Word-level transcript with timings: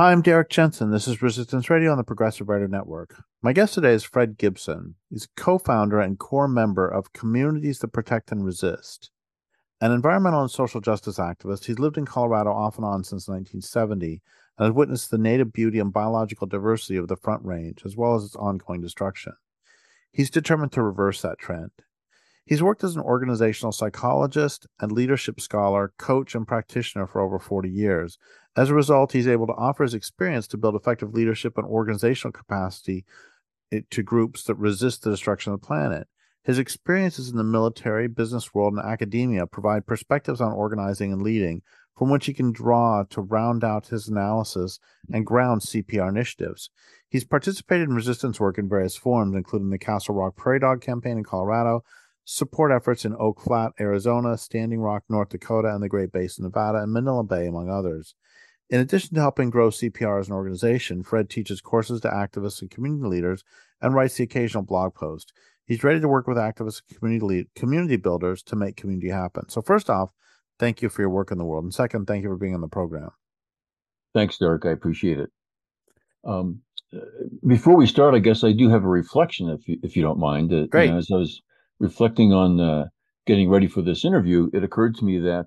Hi, 0.00 0.12
I'm 0.12 0.22
Derrick 0.22 0.48
Jensen. 0.48 0.90
This 0.90 1.06
is 1.06 1.20
Resistance 1.20 1.68
Radio 1.68 1.92
on 1.92 1.98
the 1.98 2.04
Progressive 2.04 2.48
Radio 2.48 2.66
Network. 2.66 3.22
My 3.42 3.52
guest 3.52 3.74
today 3.74 3.92
is 3.92 4.02
Fred 4.02 4.38
Gibson. 4.38 4.94
He's 5.10 5.24
a 5.26 5.38
co 5.38 5.58
founder 5.58 6.00
and 6.00 6.18
core 6.18 6.48
member 6.48 6.88
of 6.88 7.12
Communities 7.12 7.80
That 7.80 7.92
Protect 7.92 8.32
and 8.32 8.42
Resist. 8.42 9.10
An 9.78 9.92
environmental 9.92 10.40
and 10.40 10.50
social 10.50 10.80
justice 10.80 11.18
activist, 11.18 11.66
he's 11.66 11.78
lived 11.78 11.98
in 11.98 12.06
Colorado 12.06 12.50
off 12.50 12.78
and 12.78 12.86
on 12.86 13.04
since 13.04 13.28
1970 13.28 14.22
and 14.56 14.64
has 14.64 14.72
witnessed 14.72 15.10
the 15.10 15.18
native 15.18 15.52
beauty 15.52 15.78
and 15.78 15.92
biological 15.92 16.46
diversity 16.46 16.96
of 16.96 17.08
the 17.08 17.16
Front 17.18 17.44
Range, 17.44 17.82
as 17.84 17.94
well 17.94 18.14
as 18.14 18.24
its 18.24 18.36
ongoing 18.36 18.80
destruction. 18.80 19.34
He's 20.10 20.30
determined 20.30 20.72
to 20.72 20.82
reverse 20.82 21.20
that 21.20 21.38
trend. 21.38 21.72
He's 22.44 22.62
worked 22.62 22.82
as 22.82 22.96
an 22.96 23.02
organizational 23.02 23.72
psychologist 23.72 24.66
and 24.80 24.90
leadership 24.90 25.40
scholar, 25.40 25.92
coach, 25.98 26.34
and 26.34 26.46
practitioner 26.46 27.06
for 27.06 27.20
over 27.20 27.38
40 27.38 27.68
years. 27.68 28.18
As 28.56 28.70
a 28.70 28.74
result, 28.74 29.12
he's 29.12 29.28
able 29.28 29.46
to 29.46 29.54
offer 29.54 29.84
his 29.84 29.94
experience 29.94 30.46
to 30.48 30.56
build 30.56 30.74
effective 30.74 31.14
leadership 31.14 31.56
and 31.56 31.66
organizational 31.66 32.32
capacity 32.32 33.04
eh, 33.72 33.80
to 33.90 34.02
groups 34.02 34.44
that 34.44 34.56
resist 34.56 35.02
the 35.02 35.10
destruction 35.10 35.52
of 35.52 35.60
the 35.60 35.66
planet. 35.66 36.08
His 36.42 36.58
experiences 36.58 37.28
in 37.28 37.36
the 37.36 37.44
military, 37.44 38.08
business 38.08 38.54
world, 38.54 38.74
and 38.74 38.82
academia 38.82 39.46
provide 39.46 39.86
perspectives 39.86 40.40
on 40.40 40.52
organizing 40.52 41.12
and 41.12 41.22
leading 41.22 41.62
from 41.96 42.08
which 42.08 42.24
he 42.24 42.32
can 42.32 42.50
draw 42.50 43.04
to 43.10 43.20
round 43.20 43.62
out 43.62 43.88
his 43.88 44.08
analysis 44.08 44.80
and 45.12 45.26
ground 45.26 45.60
CPR 45.60 46.08
initiatives. 46.08 46.70
He's 47.10 47.24
participated 47.24 47.90
in 47.90 47.94
resistance 47.94 48.40
work 48.40 48.56
in 48.56 48.70
various 48.70 48.96
forms, 48.96 49.36
including 49.36 49.68
the 49.68 49.78
Castle 49.78 50.14
Rock 50.14 50.34
Prairie 50.34 50.60
Dog 50.60 50.80
campaign 50.80 51.18
in 51.18 51.24
Colorado, 51.24 51.84
support 52.24 52.72
efforts 52.72 53.04
in 53.04 53.14
Oak 53.18 53.40
Flat, 53.40 53.72
Arizona, 53.80 54.36
Standing 54.38 54.80
Rock, 54.80 55.04
North 55.08 55.30
Dakota, 55.30 55.68
and 55.74 55.82
the 55.82 55.88
Great 55.88 56.12
Basin, 56.12 56.44
Nevada, 56.44 56.78
and 56.78 56.92
Manila 56.92 57.24
Bay, 57.24 57.46
among 57.46 57.68
others. 57.68 58.14
In 58.68 58.80
addition 58.80 59.14
to 59.14 59.20
helping 59.20 59.50
grow 59.50 59.68
CPR 59.68 60.20
as 60.20 60.28
an 60.28 60.34
organization, 60.34 61.02
Fred 61.02 61.28
teaches 61.28 61.60
courses 61.60 62.00
to 62.02 62.08
activists 62.08 62.60
and 62.60 62.70
community 62.70 63.08
leaders 63.08 63.42
and 63.80 63.94
writes 63.94 64.16
the 64.16 64.24
occasional 64.24 64.62
blog 64.62 64.94
post. 64.94 65.32
He's 65.64 65.82
ready 65.82 66.00
to 66.00 66.08
work 66.08 66.26
with 66.26 66.36
activists 66.36 66.82
and 66.88 66.98
community 66.98 67.24
lead, 67.24 67.46
community 67.56 67.96
builders 67.96 68.42
to 68.44 68.56
make 68.56 68.76
community 68.76 69.08
happen. 69.08 69.48
So, 69.48 69.60
first 69.60 69.90
off, 69.90 70.10
thank 70.58 70.82
you 70.82 70.88
for 70.88 71.02
your 71.02 71.10
work 71.10 71.32
in 71.32 71.38
the 71.38 71.44
world, 71.44 71.64
and 71.64 71.74
second, 71.74 72.06
thank 72.06 72.22
you 72.22 72.28
for 72.28 72.36
being 72.36 72.54
on 72.54 72.60
the 72.60 72.68
program. 72.68 73.10
Thanks, 74.14 74.38
Derrick. 74.38 74.64
I 74.66 74.70
appreciate 74.70 75.18
it. 75.18 75.30
Um, 76.24 76.60
before 77.46 77.76
we 77.76 77.86
start, 77.86 78.14
I 78.14 78.18
guess 78.18 78.42
I 78.42 78.52
do 78.52 78.68
have 78.68 78.84
a 78.84 78.88
reflection, 78.88 79.48
if 79.48 79.66
you, 79.68 79.78
if 79.82 79.96
you 79.96 80.02
don't 80.02 80.18
mind. 80.18 80.52
Uh, 80.52 80.66
Great. 80.66 80.86
You 80.86 80.92
know, 80.92 80.98
as 80.98 81.08
I 81.12 81.16
was 81.16 81.42
reflecting 81.80 82.32
on 82.32 82.60
uh, 82.60 82.86
getting 83.26 83.50
ready 83.50 83.66
for 83.66 83.82
this 83.82 84.04
interview, 84.04 84.48
it 84.52 84.62
occurred 84.62 84.94
to 84.96 85.04
me 85.04 85.18
that 85.18 85.46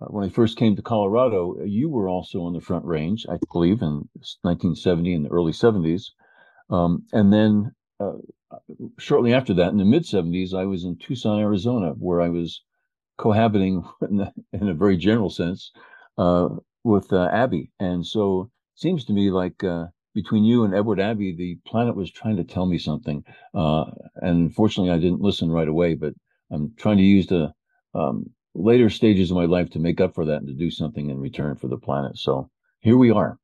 uh, 0.00 0.06
when 0.06 0.24
I 0.24 0.28
first 0.28 0.58
came 0.58 0.76
to 0.76 0.82
Colorado, 0.82 1.56
you 1.64 1.88
were 1.88 2.08
also 2.08 2.42
on 2.42 2.52
the 2.52 2.60
Front 2.60 2.84
Range, 2.84 3.26
I 3.28 3.38
believe, 3.50 3.82
in 3.82 4.08
1970 4.42 5.14
and 5.14 5.24
the 5.24 5.30
early 5.30 5.52
70s. 5.52 6.02
Um, 6.70 7.04
and 7.12 7.32
then 7.32 7.72
uh, 8.00 8.12
shortly 8.98 9.32
after 9.32 9.54
that, 9.54 9.72
in 9.72 9.78
the 9.78 9.84
mid 9.84 10.04
70s, 10.04 10.54
I 10.54 10.64
was 10.64 10.84
in 10.84 10.96
Tucson, 10.96 11.40
Arizona, 11.40 11.92
where 11.98 12.20
I 12.20 12.28
was 12.28 12.62
cohabiting 13.16 13.84
in, 14.08 14.18
the, 14.18 14.32
in 14.52 14.68
a 14.68 14.74
very 14.74 14.96
general 14.96 15.30
sense 15.30 15.72
uh, 16.18 16.48
with 16.82 17.12
uh, 17.12 17.28
Abbey. 17.32 17.72
And 17.80 18.06
so 18.06 18.50
it 18.74 18.80
seems 18.80 19.04
to 19.06 19.12
me 19.12 19.30
like 19.30 19.64
uh, 19.64 19.86
between 20.14 20.44
you 20.44 20.64
and 20.64 20.74
Edward 20.74 21.00
Abbey, 21.00 21.34
the 21.34 21.58
planet 21.66 21.96
was 21.96 22.10
trying 22.10 22.36
to 22.36 22.44
tell 22.44 22.66
me 22.66 22.78
something. 22.78 23.24
Uh, 23.52 23.84
and 24.16 24.38
unfortunately, 24.46 24.92
I 24.92 24.98
didn't 24.98 25.20
listen 25.20 25.50
right 25.50 25.68
away, 25.68 25.94
but 25.94 26.14
I'm 26.50 26.72
trying 26.76 26.98
to 26.98 27.02
use 27.02 27.26
the 27.26 27.52
um, 27.94 28.30
later 28.54 28.88
stages 28.90 29.30
of 29.30 29.36
my 29.36 29.46
life 29.46 29.70
to 29.70 29.78
make 29.78 30.00
up 30.00 30.14
for 30.14 30.24
that 30.24 30.38
and 30.38 30.46
to 30.48 30.54
do 30.54 30.70
something 30.70 31.10
in 31.10 31.18
return 31.18 31.56
for 31.56 31.68
the 31.68 31.76
planet. 31.76 32.16
So 32.16 32.48
here 32.80 32.96
we 32.96 33.10
are. 33.10 33.38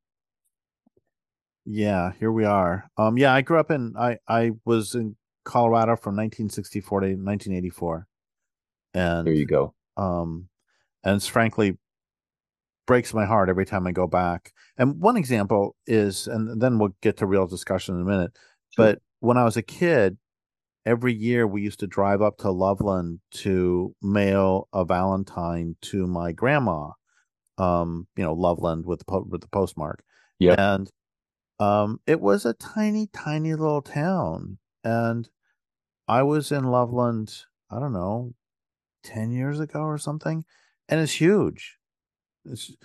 Yeah, 1.65 2.11
here 2.19 2.31
we 2.31 2.45
are. 2.45 2.89
Um, 2.97 3.17
yeah, 3.17 3.33
I 3.33 3.41
grew 3.41 3.59
up 3.59 3.69
in 3.69 3.93
I 3.97 4.17
I 4.27 4.51
was 4.65 4.95
in 4.95 5.15
Colorado 5.43 5.95
from 5.95 6.15
1964 6.15 7.01
to 7.01 7.05
1984, 7.07 8.07
and 8.95 9.27
there 9.27 9.33
you 9.33 9.45
go. 9.45 9.75
Um, 9.95 10.49
and 11.03 11.17
it's 11.17 11.27
frankly 11.27 11.77
breaks 12.91 13.13
my 13.13 13.23
heart 13.23 13.47
every 13.47 13.65
time 13.65 13.87
I 13.87 13.93
go 13.93 14.05
back. 14.05 14.51
And 14.77 14.99
one 14.99 15.15
example 15.15 15.77
is, 15.87 16.27
and 16.27 16.61
then 16.61 16.77
we'll 16.77 16.93
get 17.01 17.15
to 17.17 17.25
real 17.25 17.47
discussion 17.47 17.95
in 17.95 18.01
a 18.01 18.03
minute. 18.03 18.31
Sure. 18.71 18.85
But 18.85 19.01
when 19.21 19.37
I 19.37 19.45
was 19.45 19.55
a 19.55 19.61
kid, 19.61 20.17
every 20.85 21.13
year 21.13 21.47
we 21.47 21.61
used 21.61 21.79
to 21.79 21.87
drive 21.87 22.21
up 22.21 22.39
to 22.39 22.51
Loveland 22.51 23.21
to 23.43 23.95
mail 24.01 24.67
a 24.73 24.83
Valentine 24.83 25.77
to 25.83 26.05
my 26.05 26.33
grandma. 26.33 26.89
Um, 27.57 28.07
you 28.17 28.25
know, 28.25 28.33
Loveland 28.33 28.85
with 28.85 28.99
the 28.99 29.05
po- 29.05 29.27
with 29.29 29.39
the 29.39 29.47
postmark. 29.47 30.03
Yeah. 30.37 30.55
And 30.57 30.91
um, 31.61 32.01
it 32.05 32.19
was 32.19 32.45
a 32.45 32.53
tiny, 32.53 33.07
tiny 33.07 33.51
little 33.51 33.81
town, 33.83 34.57
and 34.83 35.29
I 36.09 36.23
was 36.23 36.51
in 36.51 36.65
Loveland. 36.65 37.45
I 37.69 37.79
don't 37.79 37.93
know, 37.93 38.33
ten 39.01 39.31
years 39.31 39.61
ago 39.61 39.79
or 39.79 39.97
something, 39.97 40.43
and 40.89 40.99
it's 40.99 41.21
huge. 41.21 41.77
It's 42.45 42.75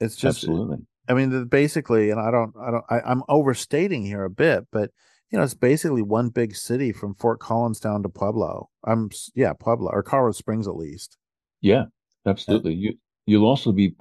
it's 0.00 0.16
just 0.16 0.38
absolutely. 0.44 0.78
I 1.08 1.14
mean, 1.14 1.46
basically, 1.46 2.10
and 2.10 2.18
I 2.18 2.30
don't, 2.30 2.54
I 2.58 2.70
don't, 2.70 2.84
I, 2.88 3.00
I'm 3.00 3.22
overstating 3.28 4.06
here 4.06 4.24
a 4.24 4.30
bit, 4.30 4.66
but 4.72 4.90
you 5.30 5.38
know, 5.38 5.44
it's 5.44 5.54
basically 5.54 6.02
one 6.02 6.30
big 6.30 6.56
city 6.56 6.92
from 6.92 7.14
Fort 7.16 7.40
Collins 7.40 7.80
down 7.80 8.02
to 8.04 8.08
Pueblo. 8.08 8.70
I'm, 8.84 9.10
yeah, 9.34 9.52
Pueblo 9.52 9.90
or 9.90 10.02
Colorado 10.02 10.32
Springs 10.32 10.66
at 10.66 10.76
least. 10.76 11.18
Yeah, 11.60 11.84
absolutely. 12.24 12.74
Yeah. 12.74 12.90
You 12.90 12.98
you'll 13.26 13.46
also 13.46 13.72
be 13.72 13.94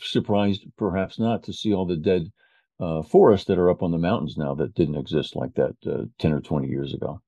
surprised, 0.00 0.64
perhaps 0.76 1.18
not, 1.18 1.42
to 1.44 1.52
see 1.52 1.72
all 1.72 1.86
the 1.86 1.96
dead 1.96 2.30
uh, 2.80 3.02
forests 3.02 3.46
that 3.46 3.58
are 3.58 3.70
up 3.70 3.82
on 3.82 3.92
the 3.92 3.98
mountains 3.98 4.36
now 4.36 4.54
that 4.54 4.74
didn't 4.74 4.96
exist 4.96 5.36
like 5.36 5.54
that 5.54 5.76
uh, 5.86 6.04
ten 6.18 6.32
or 6.32 6.40
twenty 6.40 6.68
years 6.68 6.94
ago. 6.94 7.20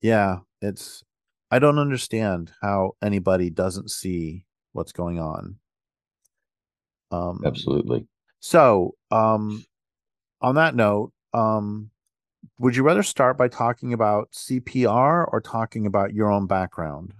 Yeah, 0.00 0.38
it's. 0.60 1.02
I 1.50 1.58
don't 1.58 1.78
understand 1.78 2.52
how 2.62 2.92
anybody 3.02 3.50
doesn't 3.50 3.90
see 3.90 4.46
what's 4.72 4.92
going 4.92 5.18
on. 5.18 5.56
Um, 7.12 7.42
Absolutely. 7.44 8.06
So, 8.40 8.94
um, 9.10 9.64
on 10.40 10.56
that 10.56 10.74
note, 10.74 11.12
um, 11.32 11.90
would 12.58 12.74
you 12.74 12.82
rather 12.82 13.02
start 13.02 13.36
by 13.36 13.48
talking 13.48 13.92
about 13.92 14.32
CPR 14.32 15.26
or 15.30 15.40
talking 15.40 15.86
about 15.86 16.12
your 16.12 16.30
own 16.30 16.46
background? 16.46 17.14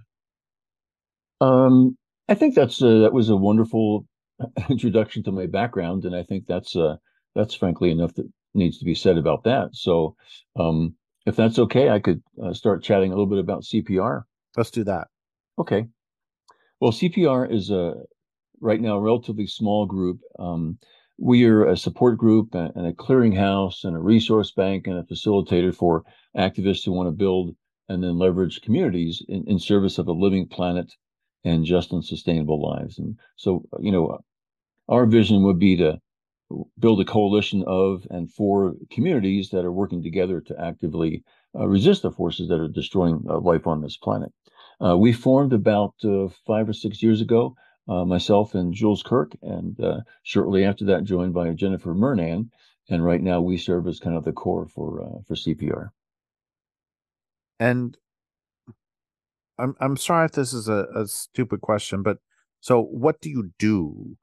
Um, 1.39 1.97
I 2.27 2.35
think 2.35 2.55
that's 2.55 2.81
a, 2.81 2.99
that 2.99 3.13
was 3.13 3.29
a 3.29 3.35
wonderful 3.35 4.05
introduction 4.69 5.23
to 5.23 5.31
my 5.31 5.45
background, 5.45 6.05
and 6.05 6.15
I 6.15 6.23
think 6.23 6.45
that's 6.47 6.75
uh, 6.75 6.97
that's 7.35 7.53
frankly 7.53 7.91
enough 7.91 8.13
that 8.15 8.29
needs 8.53 8.79
to 8.79 8.85
be 8.85 8.95
said 8.95 9.17
about 9.17 9.43
that. 9.43 9.69
So, 9.73 10.15
um, 10.57 10.95
if 11.25 11.35
that's 11.35 11.59
okay, 11.59 11.89
I 11.89 11.99
could 11.99 12.21
uh, 12.43 12.53
start 12.53 12.83
chatting 12.83 13.11
a 13.11 13.15
little 13.15 13.27
bit 13.27 13.39
about 13.39 13.63
CPR. 13.63 14.23
Let's 14.57 14.71
do 14.71 14.83
that. 14.85 15.07
Okay. 15.57 15.87
Well, 16.79 16.91
CPR 16.91 17.49
is 17.51 17.69
a 17.69 17.93
right 18.59 18.81
now 18.81 18.95
a 18.95 19.01
relatively 19.01 19.47
small 19.47 19.85
group. 19.85 20.19
Um, 20.39 20.77
we 21.17 21.45
are 21.45 21.65
a 21.65 21.77
support 21.77 22.17
group 22.17 22.55
and 22.55 22.87
a 22.87 22.93
clearinghouse 22.93 23.83
and 23.83 23.95
a 23.95 23.99
resource 23.99 24.51
bank 24.51 24.87
and 24.87 24.97
a 24.97 25.03
facilitator 25.03 25.73
for 25.73 26.03
activists 26.35 26.83
who 26.85 26.91
want 26.91 27.07
to 27.07 27.11
build 27.11 27.55
and 27.89 28.03
then 28.03 28.17
leverage 28.17 28.61
communities 28.61 29.23
in, 29.27 29.43
in 29.47 29.59
service 29.59 29.97
of 29.97 30.07
a 30.07 30.11
living 30.11 30.47
planet 30.47 30.91
and 31.43 31.65
just 31.65 31.91
and 31.91 32.03
sustainable 32.03 32.61
lives. 32.61 32.97
And 32.97 33.17
so, 33.35 33.63
you 33.79 33.91
know, 33.91 34.19
our 34.87 35.05
vision 35.05 35.43
would 35.43 35.59
be 35.59 35.77
to 35.77 35.99
build 36.79 37.01
a 37.01 37.05
coalition 37.05 37.63
of 37.67 38.05
and 38.09 38.31
for 38.31 38.73
communities 38.91 39.49
that 39.49 39.65
are 39.65 39.71
working 39.71 40.03
together 40.03 40.41
to 40.41 40.59
actively 40.59 41.23
uh, 41.55 41.67
resist 41.67 42.01
the 42.01 42.11
forces 42.11 42.47
that 42.49 42.59
are 42.59 42.67
destroying 42.67 43.23
uh, 43.29 43.39
life 43.39 43.67
on 43.67 43.81
this 43.81 43.97
planet. 43.97 44.31
Uh, 44.83 44.97
we 44.97 45.13
formed 45.13 45.53
about 45.53 45.93
uh, 46.03 46.27
five 46.45 46.67
or 46.67 46.73
six 46.73 47.01
years 47.01 47.21
ago 47.21 47.55
uh, 47.87 48.05
myself 48.05 48.55
and 48.55 48.73
Jules 48.73 49.03
Kirk, 49.03 49.35
and 49.41 49.79
uh, 49.79 50.01
shortly 50.23 50.63
after 50.63 50.85
that, 50.85 51.03
joined 51.03 51.33
by 51.33 51.49
Jennifer 51.51 51.93
Murnan. 51.93 52.49
And 52.89 53.03
right 53.05 53.21
now, 53.21 53.39
we 53.39 53.57
serve 53.57 53.87
as 53.87 53.99
kind 53.99 54.17
of 54.17 54.25
the 54.25 54.33
core 54.33 54.67
for 54.67 55.01
uh, 55.01 55.21
for 55.25 55.35
CPR. 55.35 55.89
And 57.59 57.97
I'm 59.57 59.75
I'm 59.79 59.97
sorry 59.97 60.25
if 60.25 60.31
this 60.33 60.53
is 60.53 60.67
a, 60.67 60.87
a 60.95 61.07
stupid 61.07 61.61
question, 61.61 62.03
but 62.03 62.17
so 62.59 62.81
what 62.81 63.21
do 63.21 63.29
you 63.29 63.51
do? 63.59 64.17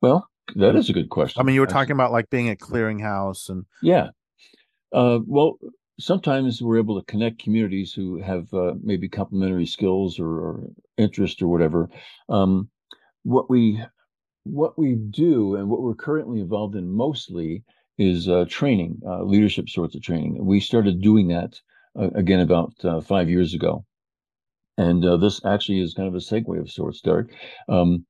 Well, 0.00 0.28
that 0.56 0.76
is 0.76 0.88
a 0.88 0.92
good 0.92 1.10
question. 1.10 1.40
I 1.40 1.44
mean, 1.44 1.54
you 1.54 1.60
were 1.60 1.66
talking 1.66 1.92
about 1.92 2.12
like 2.12 2.30
being 2.30 2.48
a 2.48 2.56
clearinghouse 2.56 3.48
and 3.48 3.66
yeah. 3.82 4.10
Uh, 4.92 5.18
well, 5.26 5.58
sometimes 5.98 6.62
we're 6.62 6.78
able 6.78 7.00
to 7.00 7.06
connect 7.06 7.42
communities 7.42 7.92
who 7.92 8.20
have 8.20 8.52
uh, 8.54 8.74
maybe 8.82 9.08
complementary 9.08 9.66
skills 9.66 10.18
or, 10.18 10.28
or, 10.28 10.64
interest 10.96 11.42
or 11.42 11.48
whatever. 11.48 11.88
Um, 12.28 12.68
what 13.22 13.48
we 13.50 13.80
what 14.44 14.78
we 14.78 14.94
do 14.94 15.54
and 15.56 15.68
what 15.68 15.82
we're 15.82 15.94
currently 15.94 16.40
involved 16.40 16.74
in 16.74 16.88
mostly 16.90 17.62
is 17.98 18.28
uh, 18.28 18.46
training, 18.48 19.00
uh, 19.06 19.22
leadership 19.22 19.68
sorts 19.68 19.94
of 19.94 20.02
training. 20.02 20.44
We 20.44 20.60
started 20.60 21.02
doing 21.02 21.28
that 21.28 21.60
uh, 21.98 22.10
again 22.14 22.40
about 22.40 22.72
uh, 22.84 23.00
five 23.00 23.28
years 23.28 23.54
ago, 23.54 23.84
and 24.76 25.04
uh, 25.04 25.16
this 25.18 25.44
actually 25.44 25.80
is 25.80 25.94
kind 25.94 26.08
of 26.08 26.14
a 26.14 26.18
segue 26.18 26.60
of 26.60 26.70
sorts, 26.70 27.00
Derrick. 27.00 27.28
Um, 27.68 28.06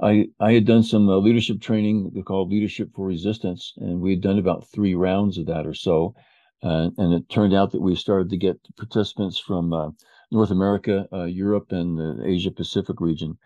I 0.00 0.28
I 0.40 0.52
had 0.52 0.64
done 0.64 0.82
some 0.82 1.06
leadership 1.06 1.60
training 1.60 2.22
called 2.26 2.50
Leadership 2.50 2.90
for 2.94 3.06
Resistance, 3.06 3.72
and 3.76 4.00
we 4.00 4.10
had 4.10 4.20
done 4.20 4.38
about 4.38 4.66
three 4.68 4.94
rounds 4.94 5.38
of 5.38 5.46
that 5.46 5.66
or 5.66 5.74
so. 5.74 6.14
Uh, 6.62 6.90
and 6.96 7.12
it 7.12 7.28
turned 7.28 7.54
out 7.54 7.72
that 7.72 7.82
we 7.82 7.96
started 7.96 8.30
to 8.30 8.36
get 8.36 8.56
participants 8.76 9.38
from 9.38 9.72
uh, 9.72 9.90
North 10.30 10.50
America, 10.50 11.08
uh, 11.12 11.24
Europe, 11.24 11.72
and 11.72 11.98
the 11.98 12.22
Asia 12.24 12.50
Pacific 12.50 13.00
region. 13.00 13.36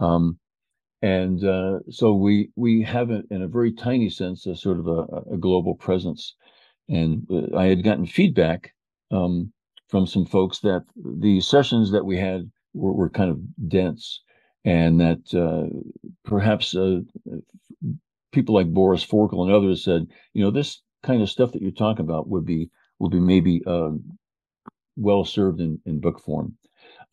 Um, 0.00 0.38
and 1.02 1.44
uh, 1.44 1.80
so 1.90 2.14
we 2.14 2.50
we 2.56 2.82
have 2.82 3.10
a, 3.10 3.22
in 3.30 3.42
a 3.42 3.48
very 3.48 3.72
tiny 3.72 4.08
sense 4.08 4.46
a 4.46 4.56
sort 4.56 4.78
of 4.78 4.86
a, 4.86 5.34
a 5.34 5.36
global 5.36 5.74
presence. 5.74 6.34
And 6.88 7.26
uh, 7.30 7.56
I 7.56 7.66
had 7.66 7.84
gotten 7.84 8.06
feedback 8.06 8.72
um, 9.10 9.52
from 9.88 10.06
some 10.06 10.24
folks 10.24 10.60
that 10.60 10.84
the 10.96 11.40
sessions 11.40 11.90
that 11.92 12.04
we 12.04 12.16
had 12.18 12.50
were, 12.72 12.92
were 12.92 13.10
kind 13.10 13.30
of 13.30 13.68
dense, 13.68 14.22
and 14.64 15.00
that 15.00 15.34
uh, 15.34 15.68
perhaps 16.24 16.74
people 18.32 18.54
like 18.54 18.72
Boris 18.72 19.04
Forkel 19.04 19.42
and 19.44 19.52
others 19.52 19.84
said, 19.84 20.06
you 20.32 20.42
know, 20.42 20.50
this 20.50 20.80
kind 21.02 21.22
of 21.22 21.30
stuff 21.30 21.52
that 21.52 21.62
you're 21.62 21.70
talking 21.70 22.04
about 22.04 22.28
would 22.28 22.44
be 22.46 22.70
would 22.98 23.12
be 23.12 23.20
maybe 23.20 23.62
uh, 23.66 23.90
well 24.96 25.24
served 25.24 25.60
in, 25.60 25.80
in 25.86 26.00
book 26.00 26.20
form. 26.20 26.56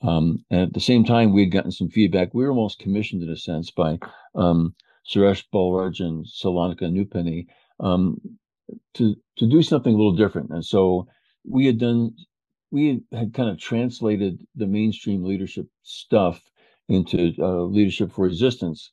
Um, 0.01 0.45
and 0.50 0.62
at 0.62 0.74
the 0.74 0.80
same 0.80 1.03
time, 1.03 1.33
we 1.33 1.41
had 1.41 1.51
gotten 1.51 1.71
some 1.71 1.89
feedback. 1.89 2.33
We 2.33 2.44
were 2.44 2.51
almost 2.51 2.80
commissioned 2.80 3.24
in 3.24 3.30
a 3.30 3.38
sense 3.38 3.71
by 3.71 4.00
um, 4.36 4.75
Suresh 5.07 5.44
Balraj 5.53 6.00
and 6.00 6.25
Salonika 6.25 6.83
Nupeni 6.83 7.47
um, 7.80 8.19
to 8.95 9.15
to 9.38 9.47
do 9.47 9.62
something 9.62 9.94
a 9.94 9.97
little 9.97 10.15
different. 10.15 10.51
And 10.51 10.63
so 10.63 11.07
we 11.44 11.65
had 11.65 11.80
done 11.80 12.15
we 12.71 13.01
had 13.12 13.33
kind 13.33 13.50
of 13.50 13.57
translated 13.57 14.45
the 14.56 14.68
mainstream 14.68 15.24
leadership 15.24 15.68
stuff 15.83 16.42
into 16.88 17.33
uh, 17.39 17.63
leadership 17.63 18.12
for 18.12 18.25
resistance, 18.25 18.92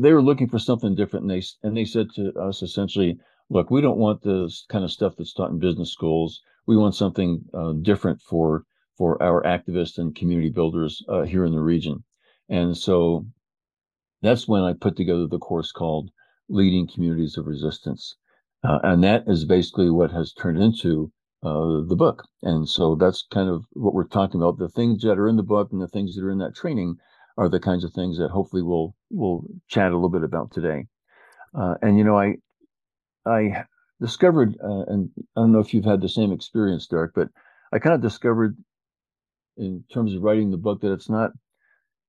they 0.00 0.12
were 0.12 0.22
looking 0.22 0.48
for 0.48 0.58
something 0.58 0.94
different. 0.94 1.24
And 1.24 1.30
they 1.30 1.42
and 1.62 1.76
they 1.76 1.84
said 1.84 2.08
to 2.16 2.32
us 2.40 2.62
essentially, 2.62 3.18
"Look, 3.50 3.70
we 3.70 3.80
don't 3.80 3.98
want 3.98 4.22
this 4.22 4.64
kind 4.68 4.84
of 4.84 4.92
stuff 4.92 5.14
that's 5.16 5.32
taught 5.32 5.50
in 5.50 5.58
business 5.58 5.92
schools. 5.92 6.40
We 6.66 6.76
want 6.76 6.94
something 6.94 7.44
uh, 7.54 7.72
different 7.82 8.20
for." 8.20 8.64
for 8.96 9.20
our 9.22 9.42
activists 9.42 9.98
and 9.98 10.14
community 10.14 10.50
builders 10.50 11.02
uh, 11.08 11.22
here 11.22 11.44
in 11.44 11.52
the 11.52 11.60
region. 11.60 12.04
And 12.48 12.76
so 12.76 13.26
that's 14.22 14.46
when 14.46 14.62
I 14.62 14.72
put 14.72 14.96
together 14.96 15.26
the 15.26 15.38
course 15.38 15.72
called 15.72 16.10
Leading 16.48 16.86
Communities 16.86 17.36
of 17.36 17.46
Resistance. 17.46 18.16
Uh, 18.62 18.78
and 18.82 19.02
that 19.04 19.24
is 19.26 19.44
basically 19.44 19.90
what 19.90 20.10
has 20.10 20.32
turned 20.32 20.62
into 20.62 21.10
uh, 21.42 21.82
the 21.86 21.96
book. 21.96 22.24
And 22.42 22.68
so 22.68 22.94
that's 22.94 23.26
kind 23.30 23.50
of 23.50 23.64
what 23.72 23.94
we're 23.94 24.06
talking 24.06 24.40
about. 24.40 24.58
The 24.58 24.68
things 24.68 25.02
that 25.02 25.18
are 25.18 25.28
in 25.28 25.36
the 25.36 25.42
book 25.42 25.72
and 25.72 25.80
the 25.80 25.88
things 25.88 26.14
that 26.14 26.24
are 26.24 26.30
in 26.30 26.38
that 26.38 26.54
training 26.54 26.96
are 27.36 27.48
the 27.48 27.60
kinds 27.60 27.84
of 27.84 27.92
things 27.92 28.18
that 28.18 28.30
hopefully 28.30 28.62
we'll 28.62 28.94
we'll 29.10 29.44
chat 29.68 29.92
a 29.92 29.94
little 29.94 30.10
bit 30.10 30.24
about 30.24 30.52
today. 30.52 30.86
Uh, 31.58 31.74
and 31.82 31.98
you 31.98 32.04
know, 32.04 32.18
I 32.18 32.36
I 33.26 33.64
discovered, 34.00 34.56
uh, 34.62 34.84
and 34.86 35.10
I 35.36 35.40
don't 35.40 35.52
know 35.52 35.60
if 35.60 35.74
you've 35.74 35.84
had 35.84 36.00
the 36.00 36.08
same 36.08 36.32
experience, 36.32 36.86
Derrick, 36.86 37.12
but 37.14 37.28
I 37.72 37.78
kind 37.78 37.94
of 37.94 38.00
discovered 38.02 38.56
in 39.56 39.84
terms 39.92 40.14
of 40.14 40.22
writing 40.22 40.50
the 40.50 40.56
book 40.56 40.80
that 40.80 40.92
it's 40.92 41.08
not 41.08 41.30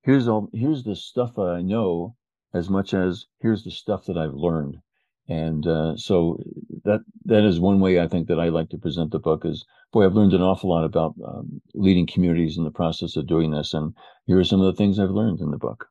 here's 0.04 0.28
all 0.28 0.50
here's 0.54 0.84
the 0.84 0.96
stuff 0.96 1.38
I 1.38 1.62
know 1.62 2.16
as 2.54 2.70
much 2.70 2.94
as 2.94 3.26
here's 3.42 3.64
the 3.64 3.72
stuff 3.72 4.06
that 4.06 4.18
I've 4.18 4.34
learned. 4.34 4.78
And 5.28 5.66
uh, 5.66 5.98
so 5.98 6.40
that 6.84 7.02
that 7.26 7.44
is 7.44 7.60
one 7.60 7.80
way 7.80 8.00
I 8.00 8.08
think 8.08 8.28
that 8.28 8.40
I 8.40 8.50
like 8.50 8.70
to 8.70 8.78
present 8.78 9.12
the 9.12 9.20
book 9.20 9.44
is 9.44 9.66
boy 9.92 10.06
I've 10.06 10.14
learned 10.14 10.34
an 10.34 10.42
awful 10.42 10.70
lot 10.70 10.84
about 10.84 11.16
um, 11.26 11.62
leading 11.74 12.06
communities 12.06 12.58
in 12.58 12.64
the 12.64 12.72
process 12.72 13.16
of 13.16 13.26
doing 13.26 13.52
this 13.52 13.74
and 13.74 13.94
here 14.28 14.38
are 14.38 14.44
some 14.44 14.62
of 14.62 14.68
the 14.68 14.78
things 14.78 15.00
I've 15.00 15.10
learned 15.10 15.40
in 15.40 15.50
the 15.50 15.58
book. 15.58 15.88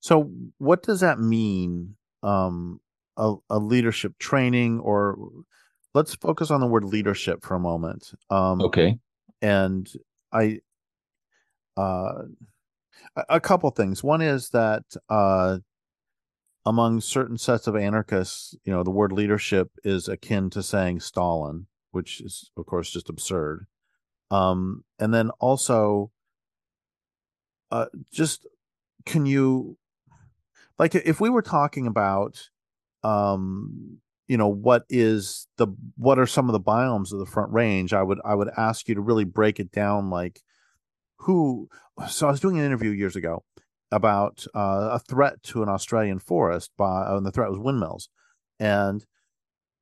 So 0.00 0.30
what 0.58 0.82
does 0.82 1.00
that 1.00 1.18
mean 1.18 1.96
um, 2.22 2.80
a, 3.16 3.34
a 3.50 3.58
leadership 3.58 4.18
training 4.18 4.80
or 4.80 5.18
let's 5.94 6.14
focus 6.14 6.50
on 6.50 6.60
the 6.60 6.66
word 6.66 6.84
leadership 6.84 7.44
for 7.44 7.54
a 7.54 7.60
moment. 7.60 8.12
Um, 8.30 8.60
okay. 8.62 8.98
And 9.40 9.90
I 10.32 10.60
uh 11.76 12.22
a 13.28 13.40
couple 13.40 13.70
things. 13.70 14.02
One 14.02 14.22
is 14.22 14.50
that 14.50 14.84
uh 15.08 15.58
among 16.64 17.00
certain 17.00 17.38
sets 17.38 17.66
of 17.66 17.76
anarchists, 17.76 18.54
you 18.64 18.72
know, 18.72 18.82
the 18.82 18.90
word 18.90 19.12
leadership 19.12 19.70
is 19.84 20.08
akin 20.08 20.50
to 20.50 20.62
saying 20.62 21.00
Stalin, 21.00 21.66
which 21.90 22.20
is 22.20 22.50
of 22.56 22.66
course 22.66 22.90
just 22.90 23.08
absurd. 23.08 23.66
Um 24.30 24.84
and 24.98 25.12
then 25.12 25.30
also 25.40 26.10
uh 27.70 27.86
just 28.12 28.46
can 29.04 29.26
you 29.26 29.76
like 30.78 30.94
if 30.94 31.20
we 31.20 31.30
were 31.30 31.42
talking 31.42 31.86
about 31.86 32.48
um 33.02 33.98
you 34.28 34.36
know 34.36 34.48
what 34.48 34.84
is 34.88 35.46
the 35.56 35.66
what 35.96 36.18
are 36.18 36.26
some 36.26 36.48
of 36.48 36.52
the 36.52 36.60
biomes 36.60 37.12
of 37.12 37.18
the 37.18 37.26
front 37.26 37.52
range 37.52 37.92
i 37.92 38.02
would 38.02 38.18
i 38.24 38.34
would 38.34 38.48
ask 38.56 38.88
you 38.88 38.94
to 38.94 39.00
really 39.00 39.24
break 39.24 39.58
it 39.58 39.72
down 39.72 40.10
like 40.10 40.40
who 41.18 41.68
so 42.08 42.28
i 42.28 42.30
was 42.30 42.40
doing 42.40 42.58
an 42.58 42.64
interview 42.64 42.90
years 42.90 43.16
ago 43.16 43.42
about 43.92 44.44
uh, 44.54 44.88
a 44.92 44.98
threat 44.98 45.42
to 45.44 45.62
an 45.62 45.68
australian 45.68 46.18
forest 46.18 46.70
by 46.76 47.02
uh, 47.02 47.16
and 47.16 47.26
the 47.26 47.30
threat 47.30 47.50
was 47.50 47.58
windmills. 47.58 48.08
And 48.58 49.04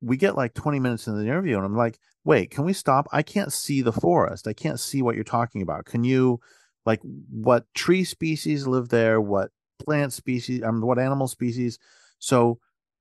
we 0.02 0.16
get 0.16 0.36
like 0.36 0.54
20 0.54 0.80
minutes 0.80 1.06
in 1.06 1.16
the 1.16 1.22
interview 1.22 1.56
and 1.56 1.64
i'm 1.64 1.76
like 1.76 1.98
wait 2.24 2.50
can 2.50 2.64
we 2.64 2.72
stop? 2.72 3.08
I 3.12 3.22
can't 3.22 3.52
see 3.52 3.82
the 3.82 3.92
forest. 3.92 4.46
I 4.46 4.52
can't 4.52 4.80
see 4.80 5.02
what 5.02 5.14
you're 5.14 5.24
talking 5.24 5.62
about. 5.62 5.84
Can 5.84 6.04
you 6.04 6.40
like 6.86 7.00
what 7.02 7.64
tree 7.74 8.04
species 8.04 8.66
live 8.66 8.88
there? 8.88 9.20
What 9.20 9.50
plant 9.78 10.12
species 10.12 10.62
I 10.62 10.70
mean, 10.70 10.86
what 10.86 10.98
animal 10.98 11.28
species? 11.28 11.78
So 12.18 12.58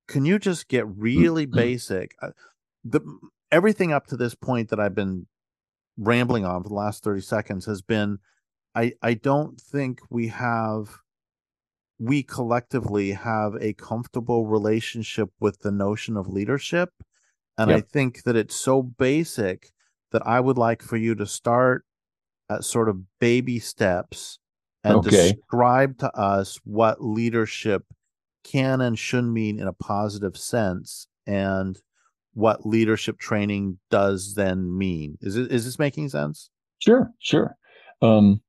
can 0.07 0.25
you 0.25 0.39
just 0.39 0.67
get 0.67 0.87
really 0.87 1.45
mm-hmm. 1.45 1.55
basic? 1.55 2.15
Uh, 2.21 2.31
the 2.83 3.01
everything 3.51 3.91
up 3.91 4.07
to 4.07 4.17
this 4.17 4.35
point 4.35 4.69
that 4.69 4.79
I've 4.79 4.95
been 4.95 5.27
rambling 5.97 6.45
on 6.45 6.63
for 6.63 6.69
the 6.69 6.75
last 6.75 7.03
30 7.03 7.21
seconds 7.21 7.65
has 7.65 7.81
been 7.81 8.19
I 8.75 8.93
I 9.01 9.13
don't 9.13 9.59
think 9.59 9.99
we 10.09 10.27
have 10.27 10.89
we 11.99 12.23
collectively 12.23 13.11
have 13.11 13.55
a 13.59 13.73
comfortable 13.73 14.47
relationship 14.47 15.29
with 15.39 15.59
the 15.59 15.71
notion 15.71 16.15
of 16.15 16.27
leadership 16.27 16.91
and 17.57 17.69
yep. 17.69 17.77
I 17.77 17.81
think 17.81 18.23
that 18.23 18.37
it's 18.37 18.55
so 18.55 18.81
basic 18.81 19.71
that 20.11 20.25
I 20.25 20.39
would 20.39 20.57
like 20.57 20.81
for 20.81 20.95
you 20.95 21.13
to 21.15 21.25
start 21.25 21.83
at 22.49 22.63
sort 22.63 22.89
of 22.89 23.01
baby 23.19 23.59
steps 23.59 24.39
and 24.83 24.95
okay. 24.97 25.33
describe 25.33 25.97
to 25.99 26.15
us 26.17 26.57
what 26.63 27.03
leadership 27.03 27.83
can 28.43 28.81
and 28.81 28.97
should 28.97 29.25
mean 29.25 29.59
in 29.59 29.67
a 29.67 29.73
positive 29.73 30.37
sense 30.37 31.07
and 31.27 31.79
what 32.33 32.65
leadership 32.65 33.19
training 33.19 33.77
does 33.91 34.35
then 34.35 34.77
mean. 34.77 35.17
Is 35.21 35.35
it 35.35 35.51
is 35.51 35.65
this 35.65 35.77
making 35.77 36.09
sense? 36.09 36.49
Sure, 36.79 37.11
sure. 37.19 37.55
Um, 38.01 38.41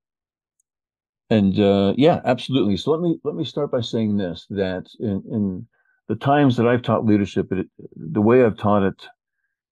and 1.31 1.59
uh, 1.59 1.95
yeah, 1.97 2.21
absolutely. 2.25 2.77
So 2.77 2.91
let 2.91 3.01
me 3.01 3.19
let 3.25 3.35
me 3.35 3.45
start 3.45 3.71
by 3.71 3.81
saying 3.81 4.17
this: 4.17 4.47
that 4.51 4.87
in, 4.99 5.23
in 5.31 5.67
the 6.09 6.17
times 6.17 6.57
that 6.57 6.67
I've 6.67 6.83
taught 6.83 7.07
leadership, 7.07 7.53
it, 7.53 7.69
the 7.97 8.21
way 8.23 8.45
I've 8.45 8.59
taught 8.59 8.83
it 8.83 9.07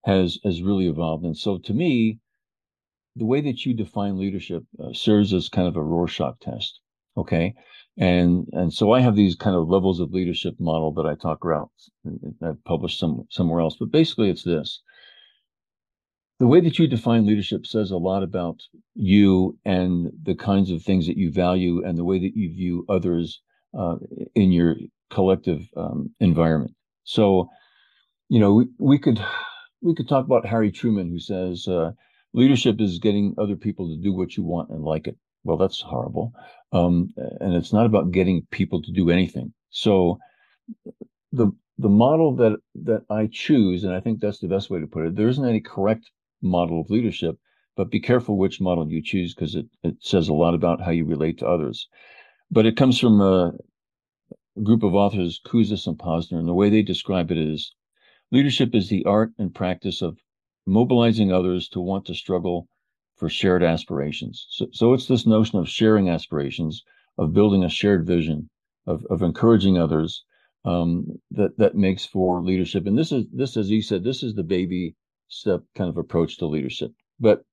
has 0.04 0.38
has 0.44 0.62
really 0.62 0.88
evolved. 0.88 1.24
And 1.24 1.36
so, 1.36 1.58
to 1.58 1.74
me, 1.74 2.20
the 3.16 3.26
way 3.26 3.40
that 3.40 3.66
you 3.66 3.74
define 3.74 4.18
leadership 4.18 4.64
uh, 4.82 4.92
serves 4.92 5.34
as 5.34 5.48
kind 5.48 5.68
of 5.68 5.76
a 5.76 5.82
Rorschach 5.82 6.38
test. 6.40 6.80
Okay, 7.16 7.54
and 7.98 8.48
and 8.52 8.72
so 8.72 8.92
I 8.92 9.00
have 9.00 9.16
these 9.16 9.34
kind 9.34 9.56
of 9.56 9.68
levels 9.68 10.00
of 10.00 10.12
leadership 10.12 10.54
model 10.60 10.92
that 10.94 11.06
I 11.06 11.16
talk 11.16 11.44
about. 11.44 11.70
I've 12.42 12.62
published 12.64 12.98
some 13.00 13.24
somewhere 13.30 13.60
else, 13.60 13.76
but 13.78 13.90
basically 13.90 14.30
it's 14.30 14.44
this: 14.44 14.80
the 16.38 16.46
way 16.46 16.60
that 16.60 16.78
you 16.78 16.86
define 16.86 17.26
leadership 17.26 17.66
says 17.66 17.90
a 17.90 17.96
lot 17.96 18.22
about 18.22 18.60
you 18.94 19.58
and 19.64 20.10
the 20.22 20.34
kinds 20.34 20.70
of 20.70 20.82
things 20.82 21.06
that 21.06 21.16
you 21.16 21.32
value 21.32 21.84
and 21.84 21.98
the 21.98 22.04
way 22.04 22.18
that 22.18 22.36
you 22.36 22.48
view 22.54 22.84
others 22.88 23.40
uh, 23.76 23.96
in 24.34 24.52
your 24.52 24.76
collective 25.10 25.68
um, 25.76 26.10
environment. 26.20 26.74
So, 27.04 27.48
you 28.28 28.38
know, 28.38 28.54
we, 28.54 28.68
we 28.78 28.98
could 28.98 29.20
we 29.82 29.94
could 29.94 30.08
talk 30.08 30.24
about 30.24 30.46
Harry 30.46 30.70
Truman, 30.70 31.08
who 31.08 31.18
says 31.18 31.66
uh, 31.66 31.92
leadership 32.32 32.80
is 32.80 32.98
getting 32.98 33.34
other 33.38 33.56
people 33.56 33.88
to 33.88 33.96
do 33.96 34.12
what 34.12 34.36
you 34.36 34.44
want 34.44 34.70
and 34.70 34.82
like 34.82 35.06
it. 35.06 35.16
Well, 35.44 35.56
that's 35.56 35.80
horrible. 35.80 36.32
Um, 36.72 37.14
and 37.40 37.54
it's 37.54 37.72
not 37.72 37.86
about 37.86 38.10
getting 38.10 38.46
people 38.50 38.82
to 38.82 38.92
do 38.92 39.10
anything. 39.10 39.52
So 39.70 40.18
the 41.32 41.50
the 41.78 41.88
model 41.88 42.36
that 42.36 42.58
that 42.84 43.02
I 43.10 43.28
choose, 43.30 43.84
and 43.84 43.92
I 43.92 44.00
think 44.00 44.20
that's 44.20 44.40
the 44.40 44.48
best 44.48 44.70
way 44.70 44.80
to 44.80 44.86
put 44.86 45.06
it, 45.06 45.16
there 45.16 45.28
isn't 45.28 45.44
any 45.44 45.60
correct 45.60 46.10
model 46.42 46.80
of 46.80 46.90
leadership, 46.90 47.38
but 47.76 47.90
be 47.90 48.00
careful 48.00 48.36
which 48.36 48.60
model 48.60 48.90
you 48.90 49.02
choose 49.02 49.34
because 49.34 49.54
it, 49.54 49.66
it 49.82 49.96
says 50.00 50.28
a 50.28 50.34
lot 50.34 50.54
about 50.54 50.80
how 50.80 50.90
you 50.90 51.04
relate 51.04 51.38
to 51.38 51.48
others. 51.48 51.88
But 52.50 52.66
it 52.66 52.76
comes 52.76 52.98
from 52.98 53.20
a, 53.20 53.52
group 54.62 54.82
of 54.82 54.94
authors, 54.94 55.40
Kouzes 55.46 55.86
and 55.86 55.98
Posner, 55.98 56.38
and 56.38 56.48
the 56.48 56.54
way 56.54 56.68
they 56.68 56.82
describe 56.82 57.30
it 57.30 57.38
is 57.38 57.72
leadership 58.30 58.74
is 58.74 58.88
the 58.88 59.04
art 59.04 59.32
and 59.38 59.54
practice 59.54 60.02
of 60.02 60.18
mobilizing 60.66 61.32
others 61.32 61.68
to 61.68 61.80
want 61.80 62.04
to 62.06 62.14
struggle 62.14 62.68
for 63.16 63.28
shared 63.28 63.62
aspirations. 63.62 64.46
So, 64.50 64.66
so 64.72 64.92
it's 64.94 65.06
this 65.06 65.26
notion 65.26 65.58
of 65.58 65.68
sharing 65.68 66.08
aspirations 66.08 66.82
of 67.16 67.32
building 67.32 67.64
a 67.64 67.68
shared 67.68 68.06
vision, 68.06 68.48
of, 68.86 69.04
of 69.10 69.22
encouraging 69.22 69.78
others, 69.78 70.24
um, 70.64 71.06
that 71.30 71.56
that 71.58 71.74
makes 71.74 72.04
for 72.04 72.42
leadership. 72.42 72.86
And 72.86 72.98
this 72.98 73.12
is 73.12 73.26
this, 73.32 73.56
as 73.56 73.70
you 73.70 73.80
said, 73.80 74.04
this 74.04 74.22
is 74.22 74.34
the 74.34 74.42
baby 74.42 74.94
step 75.28 75.62
kind 75.74 75.90
of 75.90 75.96
approach 75.96 76.38
to 76.38 76.46
leadership. 76.46 76.92
But 77.20 77.44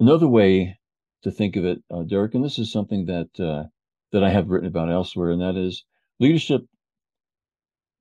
another 0.00 0.28
way 0.28 0.78
to 1.22 1.30
think 1.30 1.56
of 1.56 1.64
it, 1.64 1.82
uh, 1.90 2.02
Derrick, 2.02 2.34
and 2.34 2.44
this 2.44 2.58
is 2.58 2.72
something 2.72 3.06
that 3.06 3.28
uh, 3.40 3.64
that 4.12 4.24
I 4.24 4.30
have 4.30 4.48
written 4.48 4.68
about 4.68 4.90
elsewhere, 4.90 5.30
and 5.30 5.42
that 5.42 5.56
is 5.56 5.84
leadership. 6.18 6.62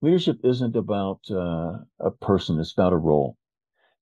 Leadership 0.01 0.37
isn't 0.43 0.75
about 0.75 1.19
uh, 1.29 1.79
a 1.99 2.11
person; 2.11 2.59
it's 2.59 2.73
about 2.73 2.93
a 2.93 2.97
role. 2.97 3.35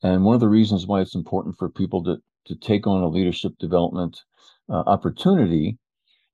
And 0.04 0.24
one 0.24 0.36
of 0.36 0.42
the 0.42 0.50
reasons 0.50 0.86
why 0.86 1.02
it's 1.02 1.16
important 1.16 1.58
for 1.58 1.70
people 1.70 2.04
to 2.04 2.18
to 2.46 2.56
take 2.56 2.86
on 2.86 3.02
a 3.02 3.08
leadership 3.08 3.54
development 3.58 4.22
uh, 4.70 4.84
opportunity 4.86 5.80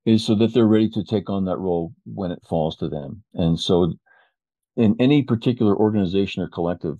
is 0.05 0.25
so 0.25 0.35
that 0.35 0.53
they're 0.53 0.67
ready 0.67 0.89
to 0.89 1.03
take 1.03 1.29
on 1.29 1.45
that 1.45 1.57
role 1.57 1.93
when 2.05 2.31
it 2.31 2.43
falls 2.43 2.75
to 2.77 2.89
them. 2.89 3.23
And 3.33 3.59
so, 3.59 3.93
in 4.75 4.95
any 4.99 5.21
particular 5.21 5.75
organization 5.75 6.43
or 6.43 6.49
collective, 6.49 6.99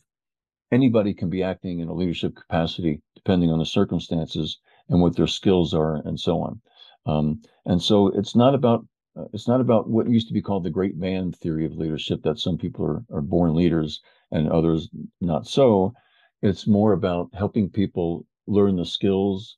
anybody 0.72 1.14
can 1.14 1.30
be 1.30 1.44
acting 1.44 1.80
in 1.80 1.88
a 1.88 1.94
leadership 1.94 2.36
capacity 2.36 3.02
depending 3.16 3.52
on 3.52 3.60
the 3.60 3.66
circumstances 3.66 4.60
and 4.90 5.02
what 5.02 5.16
their 5.16 5.28
skills 5.28 5.74
are 5.74 5.96
and 6.06 6.20
so 6.20 6.42
on. 6.42 6.62
Um, 7.06 7.42
and 7.66 7.82
so, 7.82 8.08
it's 8.08 8.36
not 8.36 8.54
about 8.54 8.86
uh, 9.18 9.26
it's 9.34 9.48
not 9.48 9.60
about 9.60 9.90
what 9.90 10.10
used 10.10 10.28
to 10.28 10.34
be 10.34 10.42
called 10.42 10.64
the 10.64 10.70
great 10.70 10.96
man 10.96 11.32
theory 11.32 11.66
of 11.66 11.76
leadership 11.76 12.22
that 12.24 12.40
some 12.40 12.58
people 12.58 12.86
are, 12.86 13.04
are 13.12 13.22
born 13.22 13.54
leaders 13.54 14.02
and 14.32 14.50
others 14.50 14.90
not 15.20 15.48
so. 15.48 15.94
It's 16.42 16.66
more 16.66 16.94
about 16.94 17.30
helping 17.34 17.70
people 17.70 18.26
learn 18.48 18.78
the 18.78 18.86
skills 18.86 19.58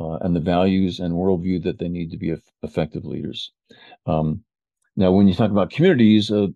uh, 0.00 0.14
and 0.22 0.34
the 0.34 0.40
values 0.40 1.00
and 1.00 1.14
worldview 1.14 1.62
that 1.64 1.78
they 1.78 1.88
need 1.88 2.10
to 2.10 2.16
be 2.16 2.34
effective 2.62 3.04
leaders. 3.04 3.52
Um, 4.06 4.42
now, 4.96 5.12
when 5.12 5.28
you 5.28 5.34
talk 5.34 5.50
about 5.50 5.70
communities, 5.70 6.30
uh, 6.30 6.48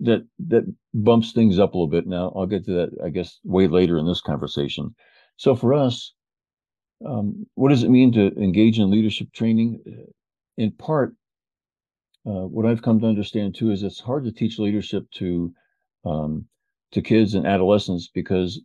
that 0.00 0.26
that 0.46 0.64
bumps 0.94 1.32
things 1.32 1.58
up 1.58 1.74
a 1.74 1.76
little 1.76 1.88
bit. 1.88 2.06
Now, 2.06 2.32
I'll 2.34 2.46
get 2.46 2.64
to 2.66 2.72
that, 2.72 2.90
I 3.04 3.08
guess, 3.10 3.38
way 3.44 3.68
later 3.68 3.98
in 3.98 4.06
this 4.06 4.20
conversation. 4.20 4.94
So, 5.36 5.54
for 5.54 5.74
us, 5.74 6.12
um, 7.06 7.46
what 7.54 7.70
does 7.70 7.82
it 7.82 7.90
mean 7.90 8.12
to 8.12 8.32
engage 8.36 8.78
in 8.78 8.90
leadership 8.90 9.32
training? 9.32 9.82
In 10.56 10.72
part, 10.72 11.14
uh, 12.26 12.46
what 12.46 12.66
I've 12.66 12.82
come 12.82 13.00
to 13.00 13.06
understand 13.06 13.54
too 13.54 13.70
is 13.70 13.82
it's 13.82 14.00
hard 14.00 14.24
to 14.24 14.32
teach 14.32 14.58
leadership 14.58 15.10
to 15.16 15.52
um, 16.04 16.46
to 16.92 17.02
kids 17.02 17.34
and 17.34 17.46
adolescents 17.46 18.08
because, 18.12 18.60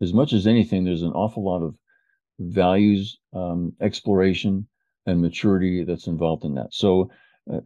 as 0.00 0.12
much 0.12 0.32
as 0.32 0.46
anything, 0.46 0.84
there's 0.84 1.02
an 1.02 1.12
awful 1.12 1.44
lot 1.44 1.62
of 1.62 1.74
values 2.38 3.18
um, 3.34 3.72
exploration 3.80 4.66
and 5.06 5.20
maturity 5.20 5.84
that's 5.84 6.06
involved 6.06 6.44
in 6.44 6.54
that. 6.54 6.72
So, 6.72 7.10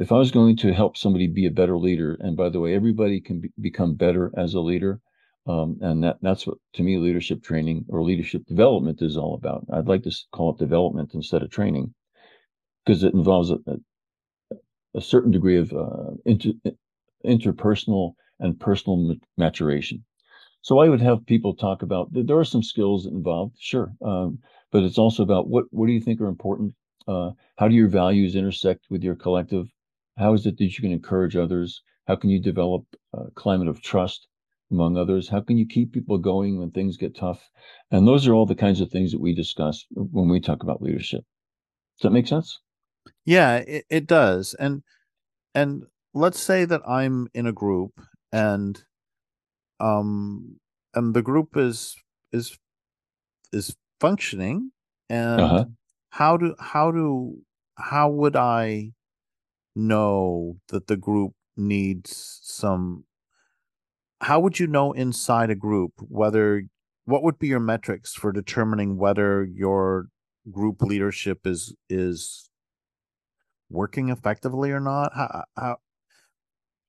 if 0.01 0.13
I 0.13 0.19
was 0.19 0.31
going 0.31 0.57
to 0.59 0.73
help 0.73 0.97
somebody 0.97 1.27
be 1.27 1.47
a 1.47 1.51
better 1.51 1.77
leader, 1.77 2.17
and 2.21 2.37
by 2.37 2.49
the 2.49 2.61
way, 2.61 2.75
everybody 2.75 3.21
can 3.21 3.41
be, 3.41 3.51
become 3.61 3.95
better 3.95 4.33
as 4.37 4.55
a 4.55 4.61
leader, 4.61 5.01
um, 5.47 5.79
and 5.81 6.05
that 6.05 6.19
that's 6.23 6.47
what 6.47 6.59
to 6.75 6.83
me 6.83 6.99
leadership 6.99 7.43
training 7.43 7.85
or 7.89 8.03
leadership 8.03 8.45
development 8.47 9.03
is 9.03 9.17
all 9.17 9.35
about. 9.35 9.65
I'd 9.73 9.89
like 9.89 10.05
to 10.05 10.17
call 10.33 10.51
it 10.51 10.59
development 10.59 11.15
instead 11.15 11.43
of 11.43 11.51
training 11.51 11.95
because 12.85 13.03
it 13.03 13.15
involves 13.15 13.51
a, 13.51 13.59
a, 13.67 13.77
a 14.95 15.01
certain 15.01 15.31
degree 15.31 15.59
of 15.59 15.73
uh, 15.73 16.13
inter, 16.25 16.53
interpersonal 17.25 18.13
and 18.39 18.59
personal 18.59 19.17
maturation. 19.37 20.05
So 20.63 20.79
I 20.79 20.89
would 20.89 21.01
have 21.01 21.27
people 21.27 21.55
talk 21.55 21.83
about 21.83 22.09
there 22.13 22.39
are 22.39 22.45
some 22.45 22.63
skills 22.63 23.07
involved, 23.07 23.57
sure, 23.59 23.93
um, 24.05 24.39
but 24.71 24.85
it's 24.85 24.99
also 24.99 25.25
about 25.25 25.49
what 25.49 25.65
what 25.71 25.87
do 25.87 25.93
you 25.93 26.01
think 26.01 26.21
are 26.21 26.29
important? 26.29 26.75
Uh, 27.07 27.31
how 27.57 27.69
do 27.69 27.75
your 27.75 27.89
values 27.89 28.37
intersect 28.37 28.87
with 28.91 29.03
your 29.03 29.17
collective? 29.17 29.67
How 30.19 30.35
is 30.35 30.47
it 30.47 30.59
that 30.59 30.65
you 30.65 30.83
can 30.83 30.93
encourage 30.93 31.37
others? 31.37 31.83
How 32.07 32.17
can 32.17 32.31
you 32.31 32.41
develop 32.41 32.85
a 33.13 33.31
climate 33.35 33.69
of 33.69 33.83
trust 33.83 34.27
among 34.71 34.97
others? 34.97 35.29
How 35.29 35.41
can 35.41 35.59
you 35.59 35.67
keep 35.67 35.93
people 35.93 36.19
going 36.19 36.59
when 36.59 36.71
things 36.71 36.97
get 36.97 37.17
tough? 37.17 37.41
And 37.91 38.07
those 38.07 38.27
are 38.27 38.35
all 38.35 38.47
the 38.47 38.55
kinds 38.55 38.81
of 38.81 38.91
things 38.91 39.13
that 39.13 39.21
we 39.21 39.35
discuss 39.35 39.85
when 39.91 40.29
we 40.29 40.41
talk 40.41 40.63
about 40.63 40.83
leadership. 40.83 41.25
Does 41.99 42.05
that 42.05 42.13
make 42.13 42.27
sense? 42.27 42.59
Yeah, 43.25 43.57
it, 43.57 43.85
it 43.89 44.07
does. 44.07 44.55
And 44.55 44.83
and 45.55 45.85
let's 46.15 46.41
say 46.41 46.65
that 46.65 46.83
I'm 46.87 47.29
in 47.35 47.47
a 47.47 47.53
group 47.53 48.01
and 48.33 48.83
um 49.81 50.59
and 50.95 51.15
the 51.15 51.23
group 51.23 51.57
is 51.57 51.97
is 52.33 52.59
is 53.53 53.77
functioning 54.01 54.73
and 55.09 55.41
uh-huh. 55.41 55.65
How 56.13 56.37
do 56.37 56.55
how 56.61 56.91
do 56.91 57.39
how 57.77 58.09
would 58.09 58.37
i 58.37 58.93
know 59.75 60.57
that 60.69 60.87
the 60.87 60.97
group 60.97 61.33
needs 61.57 62.39
some 62.43 63.05
how 64.21 64.39
would 64.39 64.59
you 64.59 64.67
know 64.67 64.93
inside 64.93 65.49
a 65.49 65.55
group 65.55 65.93
whether 66.09 66.65
what 67.07 67.23
would 67.23 67.39
be 67.39 67.49
your 67.49 67.61
metrics 67.61 68.13
for 68.13 68.31
determining 68.31 68.99
whether 68.99 69.43
your 69.43 70.09
group 70.51 70.83
leadership 70.83 71.47
is 71.47 71.75
is 71.89 72.51
working 73.71 74.11
effectively 74.11 74.71
or 74.71 74.81
not 74.81 75.15
how 75.15 75.45
how 75.57 75.77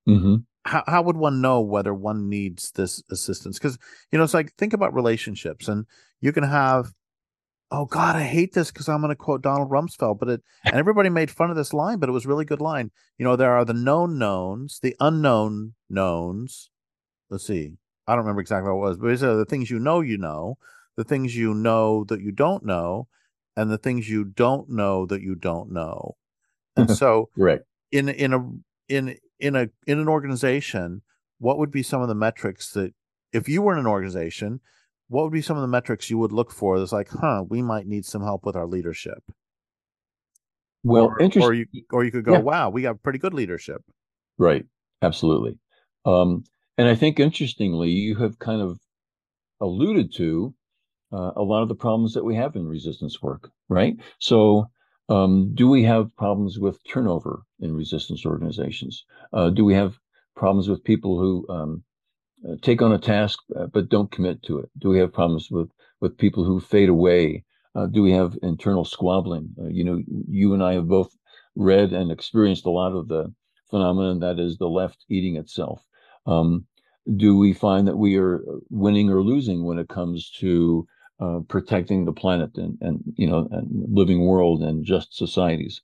mm-hmm 0.06 0.36
how 0.66 0.84
how 0.88 1.02
would 1.02 1.18
one 1.18 1.42
know 1.42 1.62
whether 1.62 1.94
one 1.94 2.30
needs 2.30 2.72
this 2.72 3.04
assistance? 3.12 3.60
Because 3.60 3.78
you 4.12 4.18
know, 4.18 4.24
it's 4.24 4.34
like 4.34 4.54
think 4.56 4.74
about 4.74 4.94
relationships, 4.94 5.68
and 5.68 5.86
you 6.22 6.32
can 6.32 6.44
have, 6.44 6.94
oh 7.74 7.86
God, 7.86 8.16
I 8.16 8.22
hate 8.22 8.54
this 8.54 8.72
because 8.72 8.88
I'm 8.88 9.02
going 9.02 9.10
to 9.10 9.16
quote 9.16 9.42
Donald 9.42 9.72
Rumsfeld, 9.72 10.20
but 10.20 10.30
it 10.30 10.44
and 10.64 10.76
everybody 10.76 11.10
made 11.10 11.32
fun 11.32 11.50
of 11.50 11.56
this 11.56 11.74
line, 11.74 11.98
but 11.98 12.08
it 12.08 12.14
was 12.14 12.28
really 12.28 12.46
good 12.46 12.62
line. 12.62 12.92
You 13.18 13.26
know, 13.26 13.36
there 13.36 13.52
are 13.52 13.66
the 13.66 13.74
known 13.74 14.20
knowns, 14.20 14.80
the 14.82 14.96
unknown 15.00 15.74
knowns. 15.90 16.70
Let's 17.30 17.48
see, 17.48 17.78
I 18.08 18.14
don't 18.14 18.20
remember 18.20 18.42
exactly 18.42 18.72
what 18.72 18.78
it 18.78 18.90
was, 18.90 18.98
but 18.98 19.08
these 19.08 19.24
are 19.24 19.36
the 19.36 19.46
things 19.46 19.72
you 19.72 19.80
know 19.80 20.02
you 20.02 20.20
know, 20.20 20.58
the 20.96 21.04
things 21.04 21.36
you 21.36 21.56
know 21.56 22.04
that 22.06 22.22
you 22.22 22.32
don't 22.32 22.64
know, 22.64 23.08
and 23.58 23.72
the 23.72 23.80
things 23.80 24.08
you 24.08 24.24
don't 24.24 24.70
know 24.70 25.08
that 25.08 25.24
you 25.24 25.34
don't 25.34 25.72
know. 25.72 26.16
And 26.76 26.92
so, 26.96 27.30
right 27.36 27.62
in 27.92 28.08
in 28.08 28.34
a 28.34 28.50
in 28.88 29.18
in 29.40 29.56
a 29.56 29.68
in 29.88 30.00
an 30.00 30.08
organization, 30.08 31.02
what 31.40 31.58
would 31.58 31.72
be 31.72 31.82
some 31.82 32.04
of 32.04 32.08
the 32.08 32.16
metrics 32.16 32.72
that 32.74 32.94
if 33.32 33.50
you 33.50 33.64
were 33.64 33.74
in 33.74 33.80
an 33.80 33.88
organization, 33.88 34.60
what 35.14 35.24
would 35.24 35.32
be 35.32 35.44
some 35.44 35.58
of 35.58 35.62
the 35.62 35.68
metrics 35.68 36.10
you 36.10 36.18
would 36.18 36.32
look 36.32 36.52
for 36.52 36.80
that's 36.80 36.92
like, 36.92 37.10
huh, 37.10 37.44
we 37.48 37.62
might 37.62 37.86
need 37.86 38.04
some 38.04 38.24
help 38.24 38.46
with 38.46 38.56
our 38.56 38.66
leadership? 38.66 39.24
Well, 40.84 41.06
or, 41.06 41.22
interesting. 41.22 41.50
Or 41.50 41.54
you 41.54 41.66
or 41.92 42.04
you 42.04 42.12
could 42.12 42.26
go, 42.26 42.34
yeah. 42.34 42.40
wow, 42.40 42.70
we 42.70 42.82
got 42.82 43.04
pretty 43.04 43.20
good 43.20 43.34
leadership. 43.34 43.84
Right. 44.40 44.66
Absolutely. 45.04 45.60
Um, 46.06 46.44
and 46.78 46.88
I 46.90 46.96
think 46.96 47.20
interestingly, 47.20 47.90
you 47.90 48.16
have 48.16 48.40
kind 48.40 48.62
of 48.62 48.80
alluded 49.62 50.14
to 50.16 50.54
uh, 51.14 51.32
a 51.36 51.44
lot 51.44 51.62
of 51.62 51.70
the 51.70 51.76
problems 51.76 52.16
that 52.16 52.26
we 52.26 52.36
have 52.36 52.56
in 52.56 52.66
resistance 52.66 53.22
work, 53.22 53.52
right? 53.70 53.96
So 54.18 54.72
um, 55.10 55.52
do 55.54 55.70
we 55.70 55.84
have 55.84 56.16
problems 56.18 56.58
with 56.58 56.80
turnover 56.92 57.44
in 57.60 57.76
resistance 57.76 58.26
organizations? 58.26 59.06
Uh, 59.32 59.52
do 59.52 59.64
we 59.64 59.76
have 59.76 60.00
problems 60.36 60.68
with 60.68 60.84
people 60.84 61.20
who 61.20 61.46
um, 61.54 61.84
uh, 62.48 62.56
take 62.62 62.82
on 62.82 62.92
a 62.92 63.00
task 63.00 63.40
uh, 63.56 63.68
but 63.68 63.90
don't 63.90 64.12
commit 64.12 64.44
to 64.44 64.60
it? 64.60 64.70
Do 64.78 64.90
we 64.90 65.00
have 65.00 65.14
problems 65.14 65.50
with 65.52 65.70
with 66.00 66.18
people 66.18 66.44
who 66.44 66.60
fade 66.60 66.90
away? 66.90 67.44
Uh, 67.76 67.88
do 67.88 68.02
we 68.04 68.12
have 68.12 68.38
internal 68.44 68.86
squabbling? 68.86 69.56
Uh, 69.60 69.68
you 69.68 69.84
know, 69.84 70.02
you 70.28 70.54
and 70.54 70.64
I 70.64 70.74
have 70.74 70.88
both 70.88 71.16
read 71.56 71.94
and 71.94 72.12
experienced 72.12 72.66
a 72.66 72.70
lot 72.72 72.94
of 72.94 73.08
the 73.08 73.34
phenomenon 73.70 74.20
that 74.20 74.40
is 74.40 74.58
the 74.58 74.70
left 74.70 75.06
eating 75.10 75.38
itself. 75.38 75.84
Um, 76.26 76.66
do 77.18 77.38
we 77.38 77.54
find 77.54 77.88
that 77.88 77.98
we 77.98 78.18
are 78.18 78.44
winning 78.70 79.10
or 79.10 79.22
losing 79.22 79.66
when 79.66 79.80
it 79.80 79.90
comes 79.90 80.30
to 80.40 80.88
protecting 81.48 82.04
the 82.04 82.12
planet 82.12 82.52
and, 82.58 82.78
and 82.82 83.02
you 83.16 83.26
know 83.26 83.48
and 83.52 83.86
living 83.88 84.26
world 84.26 84.62
and 84.62 84.84
just 84.84 85.16
societies. 85.16 85.82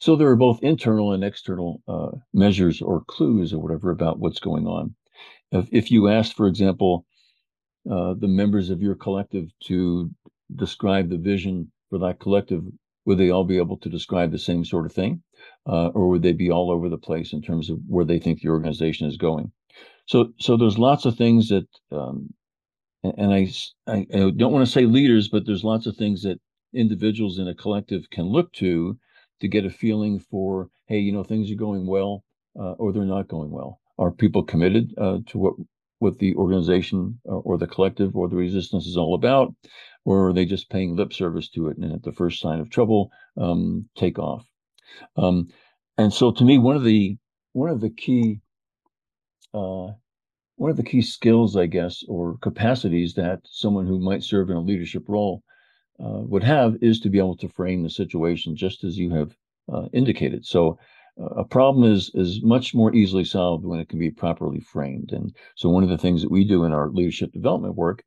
So 0.00 0.16
there 0.16 0.28
are 0.28 0.36
both 0.36 0.62
internal 0.62 1.12
and 1.12 1.24
external 1.24 1.82
uh, 1.88 2.10
measures 2.32 2.80
or 2.80 3.02
clues 3.04 3.52
or 3.52 3.58
whatever 3.58 3.90
about 3.90 4.18
what's 4.18 4.40
going 4.40 4.66
on. 4.66 4.94
If, 5.52 5.68
if 5.72 5.90
you 5.90 6.08
asked, 6.08 6.34
for 6.34 6.46
example, 6.46 7.06
uh, 7.90 8.14
the 8.14 8.28
members 8.28 8.70
of 8.70 8.82
your 8.82 8.94
collective 8.94 9.48
to 9.64 10.10
describe 10.54 11.08
the 11.08 11.18
vision 11.18 11.70
for 11.90 11.98
that 11.98 12.20
collective, 12.20 12.62
would 13.04 13.18
they 13.18 13.30
all 13.30 13.44
be 13.44 13.56
able 13.56 13.78
to 13.78 13.88
describe 13.88 14.30
the 14.30 14.38
same 14.38 14.64
sort 14.64 14.84
of 14.84 14.92
thing, 14.92 15.22
uh, 15.66 15.88
or 15.88 16.08
would 16.08 16.22
they 16.22 16.32
be 16.32 16.50
all 16.50 16.70
over 16.70 16.88
the 16.88 16.98
place 16.98 17.32
in 17.32 17.40
terms 17.40 17.70
of 17.70 17.78
where 17.86 18.04
they 18.04 18.18
think 18.18 18.40
the 18.40 18.48
organization 18.48 19.06
is 19.06 19.16
going? 19.16 19.50
So, 20.06 20.32
so 20.38 20.56
there's 20.56 20.78
lots 20.78 21.04
of 21.06 21.16
things 21.16 21.48
that 21.48 21.66
um, 21.90 22.34
and 23.02 23.32
I, 23.32 23.48
I, 23.86 24.06
don't 24.10 24.52
want 24.52 24.66
to 24.66 24.72
say 24.72 24.84
leaders, 24.84 25.28
but 25.28 25.46
there's 25.46 25.64
lots 25.64 25.86
of 25.86 25.96
things 25.96 26.22
that 26.22 26.40
individuals 26.74 27.38
in 27.38 27.48
a 27.48 27.54
collective 27.54 28.10
can 28.10 28.24
look 28.24 28.52
to 28.54 28.98
to 29.40 29.48
get 29.48 29.64
a 29.64 29.70
feeling 29.70 30.18
for, 30.18 30.68
hey, 30.86 30.98
you 30.98 31.12
know, 31.12 31.22
things 31.22 31.50
are 31.50 31.56
going 31.56 31.86
well 31.86 32.24
uh, 32.58 32.72
or 32.72 32.92
they're 32.92 33.04
not 33.04 33.28
going 33.28 33.50
well. 33.50 33.80
Are 33.98 34.10
people 34.10 34.42
committed 34.42 34.94
uh, 34.98 35.18
to 35.26 35.38
what 35.38 35.54
what 36.00 36.18
the 36.18 36.34
organization 36.36 37.18
or, 37.24 37.42
or, 37.42 37.58
the 37.58 37.66
collective 37.66 38.14
or 38.14 38.28
the 38.28 38.36
resistance 38.36 38.86
is 38.86 38.96
all 38.96 39.14
about, 39.16 39.52
or 40.04 40.28
are 40.28 40.32
they 40.32 40.44
just 40.44 40.70
paying 40.70 40.94
lip 40.94 41.12
service 41.12 41.48
to 41.48 41.66
it 41.68 41.76
and 41.76 41.92
at 41.92 42.04
the 42.04 42.12
first 42.12 42.40
sign 42.40 42.60
of 42.60 42.70
trouble, 42.70 43.10
um, 43.36 43.88
take 43.96 44.16
off? 44.16 44.46
Um, 45.16 45.48
and 45.96 46.12
so, 46.12 46.30
to 46.30 46.44
me, 46.44 46.58
one 46.58 46.76
of 46.76 46.84
the 46.84 47.18
one 47.52 47.70
of 47.70 47.80
the 47.80 47.90
key 47.90 48.40
uh, 49.52 49.88
one 50.56 50.70
of 50.70 50.76
the 50.76 50.82
key 50.82 51.02
skills, 51.02 51.56
I 51.56 51.66
guess, 51.66 52.04
or 52.08 52.36
capacities 52.38 53.14
that 53.14 53.40
someone 53.44 53.86
who 53.86 54.00
might 54.00 54.22
serve 54.22 54.50
in 54.50 54.56
a 54.56 54.60
leadership 54.60 55.04
role 55.08 55.42
uh, 56.00 56.20
would 56.22 56.42
have 56.42 56.76
is 56.82 57.00
to 57.00 57.10
be 57.10 57.18
able 57.18 57.36
to 57.38 57.48
frame 57.48 57.82
the 57.82 57.90
situation, 57.90 58.56
just 58.56 58.84
as 58.84 58.98
you 58.98 59.10
have 59.10 59.36
uh, 59.72 59.88
indicated. 59.92 60.44
So, 60.44 60.70
uh, 60.70 60.74
a 61.18 61.44
problem 61.44 61.90
is 61.90 62.10
is 62.14 62.42
much 62.42 62.74
more 62.74 62.94
easily 62.94 63.24
solved 63.24 63.64
when 63.64 63.80
it 63.80 63.88
can 63.88 63.98
be 63.98 64.10
properly 64.10 64.60
framed. 64.60 65.12
And 65.12 65.34
so, 65.56 65.68
one 65.68 65.82
of 65.82 65.88
the 65.88 65.98
things 65.98 66.22
that 66.22 66.30
we 66.30 66.44
do 66.44 66.64
in 66.64 66.72
our 66.72 66.90
leadership 66.90 67.32
development 67.32 67.74
work 67.74 68.04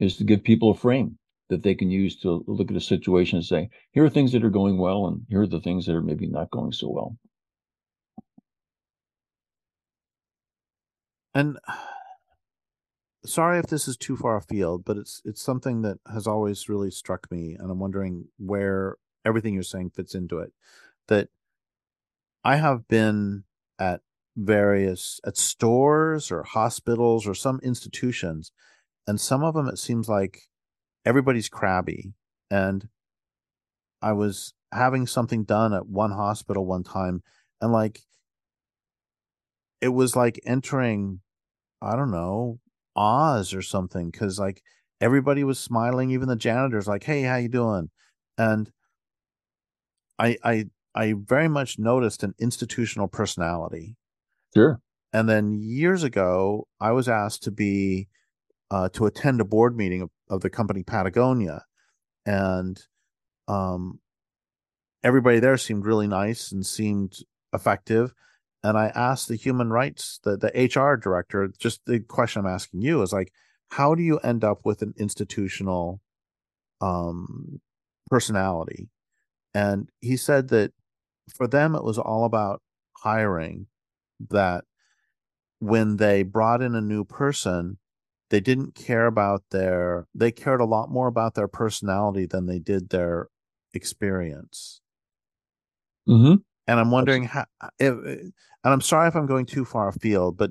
is 0.00 0.16
to 0.16 0.24
give 0.24 0.42
people 0.42 0.70
a 0.70 0.74
frame 0.74 1.18
that 1.48 1.62
they 1.62 1.74
can 1.74 1.90
use 1.90 2.18
to 2.20 2.44
look 2.46 2.70
at 2.70 2.76
a 2.76 2.80
situation 2.80 3.36
and 3.36 3.44
say, 3.44 3.68
here 3.92 4.04
are 4.04 4.10
things 4.10 4.32
that 4.32 4.44
are 4.44 4.50
going 4.50 4.78
well, 4.78 5.06
and 5.06 5.22
here 5.28 5.42
are 5.42 5.46
the 5.46 5.60
things 5.60 5.86
that 5.86 5.94
are 5.94 6.02
maybe 6.02 6.26
not 6.26 6.50
going 6.50 6.72
so 6.72 6.88
well. 6.88 7.16
And 11.34 11.58
sorry 13.24 13.58
if 13.58 13.66
this 13.66 13.88
is 13.88 13.96
too 13.96 14.16
far 14.16 14.36
afield, 14.36 14.84
but 14.84 14.96
it's 14.96 15.22
it's 15.24 15.42
something 15.42 15.82
that 15.82 15.98
has 16.12 16.26
always 16.26 16.68
really 16.68 16.90
struck 16.90 17.30
me, 17.30 17.56
and 17.58 17.70
I'm 17.70 17.78
wondering 17.78 18.28
where 18.38 18.96
everything 19.24 19.54
you're 19.54 19.62
saying 19.62 19.90
fits 19.90 20.14
into 20.14 20.38
it. 20.38 20.52
That 21.08 21.28
I 22.44 22.56
have 22.56 22.88
been 22.88 23.44
at 23.78 24.00
various 24.36 25.20
at 25.24 25.36
stores 25.36 26.30
or 26.30 26.42
hospitals 26.42 27.26
or 27.26 27.34
some 27.34 27.60
institutions, 27.62 28.52
and 29.06 29.20
some 29.20 29.44
of 29.44 29.54
them 29.54 29.68
it 29.68 29.78
seems 29.78 30.08
like 30.08 30.42
everybody's 31.04 31.48
crabby. 31.48 32.14
And 32.50 32.88
I 34.00 34.12
was 34.12 34.54
having 34.72 35.06
something 35.06 35.44
done 35.44 35.72
at 35.72 35.86
one 35.86 36.12
hospital 36.12 36.66
one 36.66 36.82
time, 36.84 37.22
and 37.60 37.72
like 37.72 38.00
it 39.80 39.88
was 39.88 40.16
like 40.16 40.40
entering, 40.44 41.20
I 41.80 41.96
don't 41.96 42.10
know, 42.10 42.60
Oz 42.96 43.54
or 43.54 43.62
something, 43.62 44.10
because 44.10 44.38
like 44.38 44.62
everybody 45.00 45.44
was 45.44 45.58
smiling, 45.58 46.10
even 46.10 46.28
the 46.28 46.36
janitors, 46.36 46.86
like, 46.88 47.04
"Hey, 47.04 47.22
how 47.22 47.36
you 47.36 47.48
doing?" 47.48 47.90
And 48.38 48.70
I, 50.18 50.36
I, 50.44 50.66
I 50.94 51.14
very 51.16 51.48
much 51.48 51.78
noticed 51.78 52.22
an 52.22 52.34
institutional 52.38 53.08
personality. 53.08 53.96
Sure. 54.54 54.80
And 55.12 55.28
then 55.28 55.52
years 55.52 56.02
ago, 56.02 56.66
I 56.80 56.92
was 56.92 57.08
asked 57.08 57.42
to 57.44 57.50
be 57.50 58.08
uh, 58.70 58.88
to 58.90 59.04
attend 59.06 59.40
a 59.40 59.44
board 59.44 59.76
meeting 59.76 60.00
of, 60.02 60.10
of 60.30 60.40
the 60.40 60.50
company 60.50 60.82
Patagonia, 60.82 61.64
and 62.24 62.80
um, 63.46 64.00
everybody 65.04 65.40
there 65.40 65.58
seemed 65.58 65.84
really 65.84 66.06
nice 66.06 66.52
and 66.52 66.64
seemed 66.64 67.18
effective. 67.52 68.14
And 68.64 68.78
I 68.78 68.86
asked 68.94 69.28
the 69.28 69.36
human 69.36 69.70
rights, 69.70 70.20
the 70.22 70.36
the 70.36 70.48
HR 70.48 70.96
director, 70.96 71.52
just 71.58 71.84
the 71.84 72.00
question 72.00 72.40
I'm 72.40 72.52
asking 72.52 72.82
you 72.82 73.02
is 73.02 73.12
like, 73.12 73.32
how 73.70 73.94
do 73.94 74.02
you 74.02 74.18
end 74.18 74.44
up 74.44 74.64
with 74.64 74.82
an 74.82 74.94
institutional 74.98 76.00
um, 76.80 77.60
personality? 78.10 78.88
And 79.54 79.90
he 80.00 80.16
said 80.16 80.48
that 80.48 80.72
for 81.36 81.46
them 81.46 81.74
it 81.74 81.84
was 81.84 81.98
all 81.98 82.24
about 82.24 82.62
hiring. 82.98 83.66
That 84.30 84.64
when 85.58 85.96
they 85.96 86.22
brought 86.22 86.62
in 86.62 86.74
a 86.74 86.80
new 86.80 87.04
person, 87.04 87.78
they 88.32 88.40
didn't 88.40 88.74
care 88.74 89.06
about 89.06 89.44
their 89.50 90.06
they 90.14 90.32
cared 90.32 90.62
a 90.62 90.64
lot 90.64 90.90
more 90.90 91.06
about 91.06 91.34
their 91.34 91.46
personality 91.46 92.24
than 92.24 92.46
they 92.46 92.58
did 92.58 92.88
their 92.88 93.28
experience 93.74 94.80
mm-hmm. 96.08 96.36
and 96.66 96.80
i'm 96.80 96.90
wondering 96.90 97.24
how 97.24 97.44
if, 97.78 97.92
and 97.92 98.32
i'm 98.64 98.80
sorry 98.80 99.06
if 99.06 99.14
i'm 99.14 99.26
going 99.26 99.44
too 99.44 99.66
far 99.66 99.88
afield 99.88 100.38
but 100.38 100.50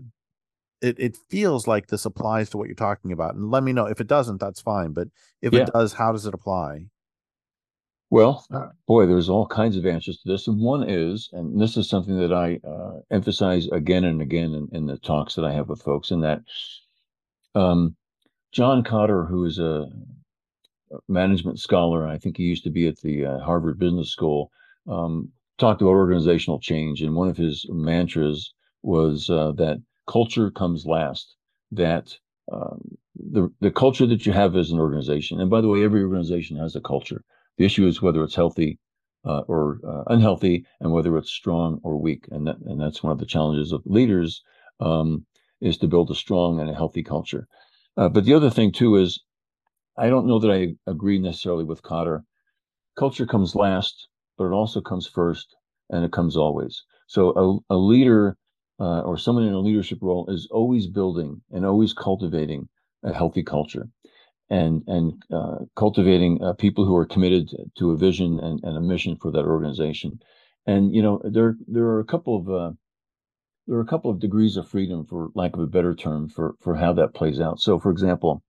it, 0.81 0.95
it 0.99 1.17
feels 1.29 1.67
like 1.67 1.87
this 1.87 2.05
applies 2.05 2.51
to 2.51 2.57
what 2.57 2.67
you're 2.67 2.75
talking 2.75 3.11
about 3.11 3.33
and 3.33 3.49
let 3.49 3.63
me 3.63 3.73
know 3.73 3.87
if 3.87 3.99
it 3.99 4.07
doesn't 4.07 4.39
that's 4.39 4.61
fine 4.61 4.93
but 4.93 5.07
if 5.41 5.51
yeah. 5.51 5.61
it 5.61 5.69
does 5.73 5.91
how 5.91 6.11
does 6.11 6.27
it 6.27 6.35
apply 6.35 6.85
well 8.11 8.45
boy 8.87 9.07
there's 9.07 9.29
all 9.29 9.47
kinds 9.47 9.75
of 9.75 9.85
answers 9.87 10.19
to 10.19 10.29
this 10.29 10.47
and 10.47 10.59
one 10.61 10.87
is 10.87 11.29
and 11.33 11.59
this 11.59 11.75
is 11.77 11.89
something 11.89 12.19
that 12.19 12.31
i 12.31 12.59
uh, 12.67 12.99
emphasize 13.09 13.67
again 13.69 14.03
and 14.03 14.21
again 14.21 14.53
in, 14.53 14.69
in 14.71 14.85
the 14.85 14.97
talks 14.97 15.33
that 15.33 15.45
i 15.45 15.51
have 15.51 15.67
with 15.67 15.81
folks 15.81 16.11
in 16.11 16.21
that 16.21 16.41
um, 17.55 17.95
John 18.51 18.83
Kotter, 18.83 19.27
who 19.27 19.45
is 19.45 19.59
a 19.59 19.89
management 21.07 21.59
scholar, 21.59 22.07
I 22.07 22.17
think 22.17 22.37
he 22.37 22.43
used 22.43 22.63
to 22.65 22.69
be 22.69 22.87
at 22.87 22.97
the 22.97 23.25
uh, 23.25 23.39
Harvard 23.39 23.79
Business 23.79 24.09
School, 24.09 24.51
um, 24.87 25.29
talked 25.57 25.81
about 25.81 25.91
organizational 25.91 26.59
change. 26.59 27.01
And 27.01 27.15
one 27.15 27.29
of 27.29 27.37
his 27.37 27.65
mantras 27.69 28.53
was 28.83 29.29
uh, 29.29 29.53
that 29.53 29.81
culture 30.07 30.51
comes 30.51 30.85
last, 30.85 31.35
that 31.71 32.17
um, 32.51 32.97
the, 33.15 33.49
the 33.61 33.71
culture 33.71 34.05
that 34.07 34.25
you 34.25 34.33
have 34.33 34.55
as 34.55 34.71
an 34.71 34.79
organization, 34.79 35.39
and 35.39 35.49
by 35.49 35.61
the 35.61 35.67
way, 35.69 35.83
every 35.83 36.03
organization 36.03 36.57
has 36.57 36.75
a 36.75 36.81
culture. 36.81 37.23
The 37.61 37.67
issue 37.67 37.85
is 37.85 38.01
whether 38.01 38.23
it's 38.23 38.33
healthy 38.33 38.79
uh, 39.23 39.41
or 39.41 39.79
uh, 39.87 40.03
unhealthy, 40.07 40.65
and 40.79 40.91
whether 40.91 41.15
it's 41.15 41.29
strong 41.29 41.79
or 41.83 41.95
weak. 42.01 42.27
And 42.31 42.47
that, 42.47 42.57
and 42.65 42.81
that's 42.81 43.03
one 43.03 43.13
of 43.13 43.19
the 43.19 43.25
challenges 43.27 43.71
of 43.71 43.83
leaders. 43.85 44.41
Um, 44.79 45.27
is 45.61 45.77
to 45.77 45.87
build 45.87 46.09
a 46.09 46.15
strong 46.15 46.59
and 46.59 46.71
a 46.71 46.73
healthy 46.73 47.03
culture. 47.03 47.47
Uh, 47.95 48.09
but 48.09 48.25
the 48.25 48.33
other 48.33 48.49
thing 48.49 48.71
too 48.71 48.95
is, 48.95 49.21
I 49.95 50.09
don't 50.09 50.25
know 50.25 50.39
that 50.39 50.49
I 50.49 50.75
agree 50.87 51.19
necessarily 51.19 51.63
with 51.63 51.83
Kotter. 51.83 52.23
Culture 52.97 53.27
comes 53.27 53.55
last, 53.55 54.07
but 54.39 54.45
it 54.45 54.53
also 54.53 54.81
comes 54.81 55.05
first, 55.05 55.55
and 55.91 56.03
it 56.03 56.11
comes 56.11 56.35
always. 56.35 56.83
So 57.05 57.61
a, 57.69 57.75
a 57.75 57.77
leader 57.77 58.37
uh, 58.79 59.01
or 59.01 59.19
someone 59.19 59.45
in 59.45 59.53
a 59.53 59.59
leadership 59.59 59.99
role 60.01 60.25
is 60.29 60.47
always 60.49 60.87
building 60.87 61.43
and 61.51 61.63
always 61.63 61.93
cultivating 61.93 62.69
a 63.03 63.13
healthy 63.13 63.43
culture, 63.43 63.87
and 64.51 64.83
and 64.87 65.23
uh, 65.33 65.59
cultivating 65.77 66.43
uh, 66.43 66.53
people 66.53 66.85
who 66.85 66.95
are 66.95 67.05
committed 67.05 67.49
to 67.77 67.91
a 67.91 67.97
vision 67.97 68.37
and, 68.41 68.59
and, 68.63 68.77
a 68.77 68.81
mission 68.81 69.15
for 69.15 69.31
that 69.31 69.45
organization. 69.45 70.19
And 70.67 70.93
you 70.93 71.01
know 71.01 71.21
there 71.23 71.55
there 71.67 71.85
are 71.85 72.01
a 72.01 72.05
couple 72.05 72.35
of 72.35 72.49
uh, 72.49 72.71
there 73.65 73.77
are 73.77 73.81
a 73.81 73.93
couple 73.93 74.11
of 74.11 74.19
degrees 74.19 74.57
of 74.57 74.67
freedom, 74.67 75.05
for 75.05 75.29
lack 75.35 75.53
of 75.53 75.61
a 75.61 75.67
better 75.67 75.95
term, 75.95 76.27
for 76.27 76.55
for 76.59 76.75
how 76.75 76.91
that 76.93 77.13
plays 77.13 77.39
out. 77.39 77.61
So, 77.61 77.79
for 77.79 77.91
example, 77.91 78.43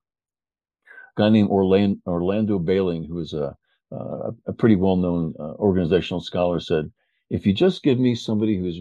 a 1.17 1.21
guy 1.21 1.29
named 1.29 1.51
Orlando, 1.51 2.01
Orlando 2.05 2.59
Behling, 2.59 3.07
who 3.07 3.21
is 3.21 3.33
a 3.33 3.57
uh, 3.93 4.33
a 4.47 4.53
pretty 4.53 4.77
well-known 4.77 5.35
uh, 5.39 5.55
organizational 5.55 6.21
scholar, 6.21 6.59
said, 6.59 6.91
"If 7.31 7.47
you 7.47 7.55
just 7.55 7.85
give 7.85 8.01
me 8.01 8.17
somebody 8.17 8.59
who's 8.59 8.81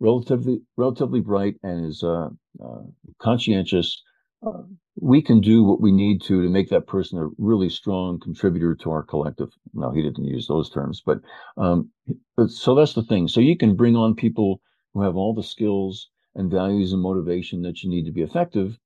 relatively 0.00 0.62
relatively 0.76 1.20
bright 1.20 1.54
and 1.62 1.86
is 1.86 2.02
uh 2.02 2.30
conscientious, 3.20 4.02
we 4.96 5.22
can 5.22 5.40
do 5.40 5.62
what 5.64 5.80
we 5.80 5.92
need 5.92 6.22
to 6.22 6.42
to 6.42 6.48
make 6.48 6.68
that 6.70 6.86
person 6.86 7.18
a 7.18 7.28
really 7.38 7.68
strong 7.68 8.20
contributor 8.20 8.74
to 8.76 8.90
our 8.90 9.02
collective." 9.02 9.50
No, 9.74 9.90
he 9.90 10.02
didn't 10.02 10.24
use 10.24 10.46
those 10.46 10.70
terms, 10.70 11.02
but 11.04 11.20
um, 11.56 11.90
but 12.36 12.50
so 12.50 12.74
that's 12.74 12.94
the 12.94 13.02
thing. 13.02 13.28
So 13.28 13.40
you 13.40 13.56
can 13.56 13.76
bring 13.76 13.96
on 13.96 14.14
people 14.14 14.60
who 14.92 15.02
have 15.02 15.16
all 15.16 15.34
the 15.34 15.42
skills 15.42 16.10
and 16.34 16.50
values 16.50 16.92
and 16.92 17.02
motivation 17.02 17.62
that 17.62 17.82
you 17.82 17.90
need 17.90 18.04
to 18.06 18.12
be 18.12 18.22
effective 18.22 18.78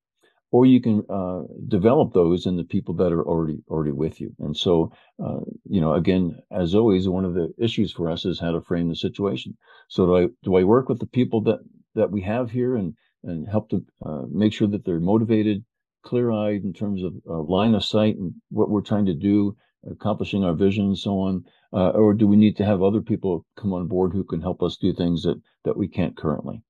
or 0.50 0.64
you 0.64 0.80
can 0.80 1.04
uh, 1.10 1.42
develop 1.68 2.12
those 2.12 2.46
in 2.46 2.56
the 2.56 2.64
people 2.64 2.94
that 2.94 3.12
are 3.12 3.22
already 3.26 3.58
already 3.68 3.92
with 3.92 4.20
you 4.20 4.34
and 4.38 4.56
so 4.56 4.90
uh, 5.22 5.40
you 5.68 5.80
know 5.80 5.94
again 5.94 6.38
as 6.50 6.74
always 6.74 7.08
one 7.08 7.24
of 7.24 7.34
the 7.34 7.52
issues 7.58 7.92
for 7.92 8.10
us 8.10 8.24
is 8.24 8.40
how 8.40 8.52
to 8.52 8.60
frame 8.60 8.88
the 8.88 8.96
situation 8.96 9.56
so 9.88 10.06
do 10.06 10.16
i 10.16 10.26
do 10.42 10.56
i 10.56 10.64
work 10.64 10.88
with 10.88 10.98
the 10.98 11.06
people 11.06 11.40
that 11.40 11.60
that 11.94 12.10
we 12.10 12.20
have 12.20 12.50
here 12.50 12.76
and 12.76 12.94
and 13.24 13.48
help 13.48 13.70
to 13.70 13.84
uh, 14.04 14.22
make 14.30 14.52
sure 14.52 14.68
that 14.68 14.84
they're 14.84 15.00
motivated 15.00 15.64
clear-eyed 16.04 16.62
in 16.62 16.72
terms 16.72 17.02
of 17.02 17.14
uh, 17.28 17.42
line 17.42 17.74
of 17.74 17.84
sight 17.84 18.16
and 18.16 18.32
what 18.50 18.70
we're 18.70 18.80
trying 18.80 19.06
to 19.06 19.14
do 19.14 19.56
accomplishing 19.90 20.44
our 20.44 20.54
vision 20.54 20.86
and 20.86 20.98
so 20.98 21.18
on. 21.20 21.44
Uh, 21.72 21.90
or 21.90 22.14
do 22.14 22.26
we 22.26 22.36
need 22.36 22.56
to 22.56 22.64
have 22.64 22.82
other 22.82 23.00
people 23.00 23.44
come 23.56 23.72
on 23.72 23.86
board 23.86 24.12
who 24.12 24.24
can 24.24 24.40
help 24.40 24.62
us 24.62 24.76
do 24.76 24.92
things 24.92 25.22
that 25.22 25.40
that 25.64 25.76
we 25.76 25.86
can't 25.86 26.16
currently? 26.16 26.62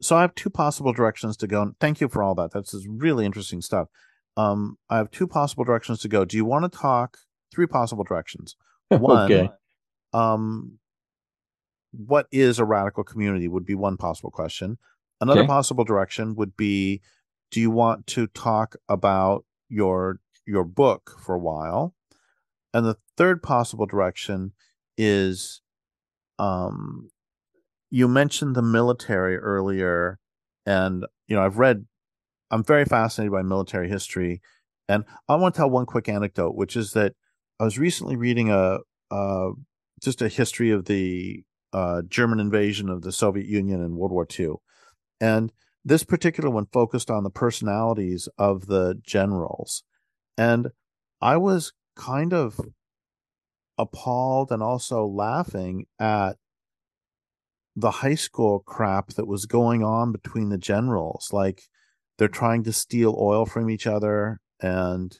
So 0.00 0.16
i 0.16 0.20
have 0.20 0.34
two 0.34 0.50
possible 0.50 0.92
directions 0.92 1.36
to 1.38 1.46
go 1.46 1.72
thank 1.80 2.00
you 2.00 2.08
for 2.08 2.22
all 2.22 2.34
that. 2.36 2.50
That's 2.52 2.74
really 2.88 3.24
interesting 3.24 3.60
stuff. 3.60 3.88
Um, 4.36 4.78
i 4.90 4.96
have 4.96 5.10
two 5.10 5.28
possible 5.28 5.64
directions 5.64 6.00
to 6.00 6.08
go. 6.08 6.24
Do 6.24 6.36
you 6.36 6.44
want 6.44 6.70
to 6.70 6.76
talk? 6.76 7.18
Three 7.52 7.66
possible 7.66 8.04
directions. 8.04 8.56
One 8.88 9.30
okay. 9.30 9.50
um, 10.12 10.78
what 11.92 12.26
is 12.30 12.58
a 12.58 12.64
radical 12.64 13.04
community 13.04 13.48
would 13.48 13.64
be 13.64 13.74
one 13.74 13.96
possible 13.96 14.30
question 14.30 14.78
another 15.20 15.40
okay. 15.40 15.48
possible 15.48 15.84
direction 15.84 16.34
would 16.36 16.56
be 16.56 17.00
do 17.50 17.60
you 17.60 17.70
want 17.70 18.06
to 18.06 18.26
talk 18.28 18.76
about 18.88 19.44
your 19.68 20.20
your 20.48 20.64
book 20.64 21.16
for 21.20 21.34
a 21.34 21.38
while. 21.38 21.94
And 22.72 22.86
the 22.86 22.96
third 23.16 23.42
possible 23.42 23.86
direction 23.86 24.52
is 24.96 25.60
um, 26.38 27.10
you 27.90 28.08
mentioned 28.08 28.56
the 28.56 28.62
military 28.62 29.36
earlier. 29.36 30.18
And, 30.64 31.06
you 31.28 31.36
know, 31.36 31.42
I've 31.44 31.58
read, 31.58 31.86
I'm 32.50 32.64
very 32.64 32.84
fascinated 32.84 33.32
by 33.32 33.42
military 33.42 33.88
history. 33.88 34.40
And 34.88 35.04
I 35.28 35.36
want 35.36 35.54
to 35.54 35.58
tell 35.58 35.70
one 35.70 35.86
quick 35.86 36.08
anecdote, 36.08 36.54
which 36.54 36.76
is 36.76 36.92
that 36.92 37.12
I 37.60 37.64
was 37.64 37.78
recently 37.78 38.16
reading 38.16 38.50
a, 38.50 38.78
a 39.10 39.50
just 40.02 40.22
a 40.22 40.28
history 40.28 40.70
of 40.70 40.86
the 40.86 41.42
uh, 41.72 42.02
German 42.08 42.40
invasion 42.40 42.88
of 42.88 43.02
the 43.02 43.12
Soviet 43.12 43.46
Union 43.46 43.82
in 43.82 43.96
World 43.96 44.12
War 44.12 44.26
II. 44.38 44.54
And 45.20 45.52
this 45.84 46.04
particular 46.04 46.50
one 46.50 46.66
focused 46.72 47.10
on 47.10 47.24
the 47.24 47.30
personalities 47.30 48.28
of 48.38 48.66
the 48.66 49.00
generals. 49.04 49.84
And 50.36 50.68
I 51.20 51.36
was 51.36 51.72
kind 51.96 52.32
of 52.32 52.60
appalled 53.76 54.50
and 54.50 54.62
also 54.62 55.06
laughing 55.06 55.86
at 55.98 56.36
the 57.76 57.90
high 57.90 58.16
school 58.16 58.60
crap 58.60 59.10
that 59.10 59.26
was 59.26 59.46
going 59.46 59.84
on 59.84 60.12
between 60.12 60.48
the 60.48 60.58
generals. 60.58 61.30
Like 61.32 61.62
they're 62.18 62.28
trying 62.28 62.64
to 62.64 62.72
steal 62.72 63.16
oil 63.18 63.46
from 63.46 63.70
each 63.70 63.86
other. 63.86 64.40
And 64.60 65.16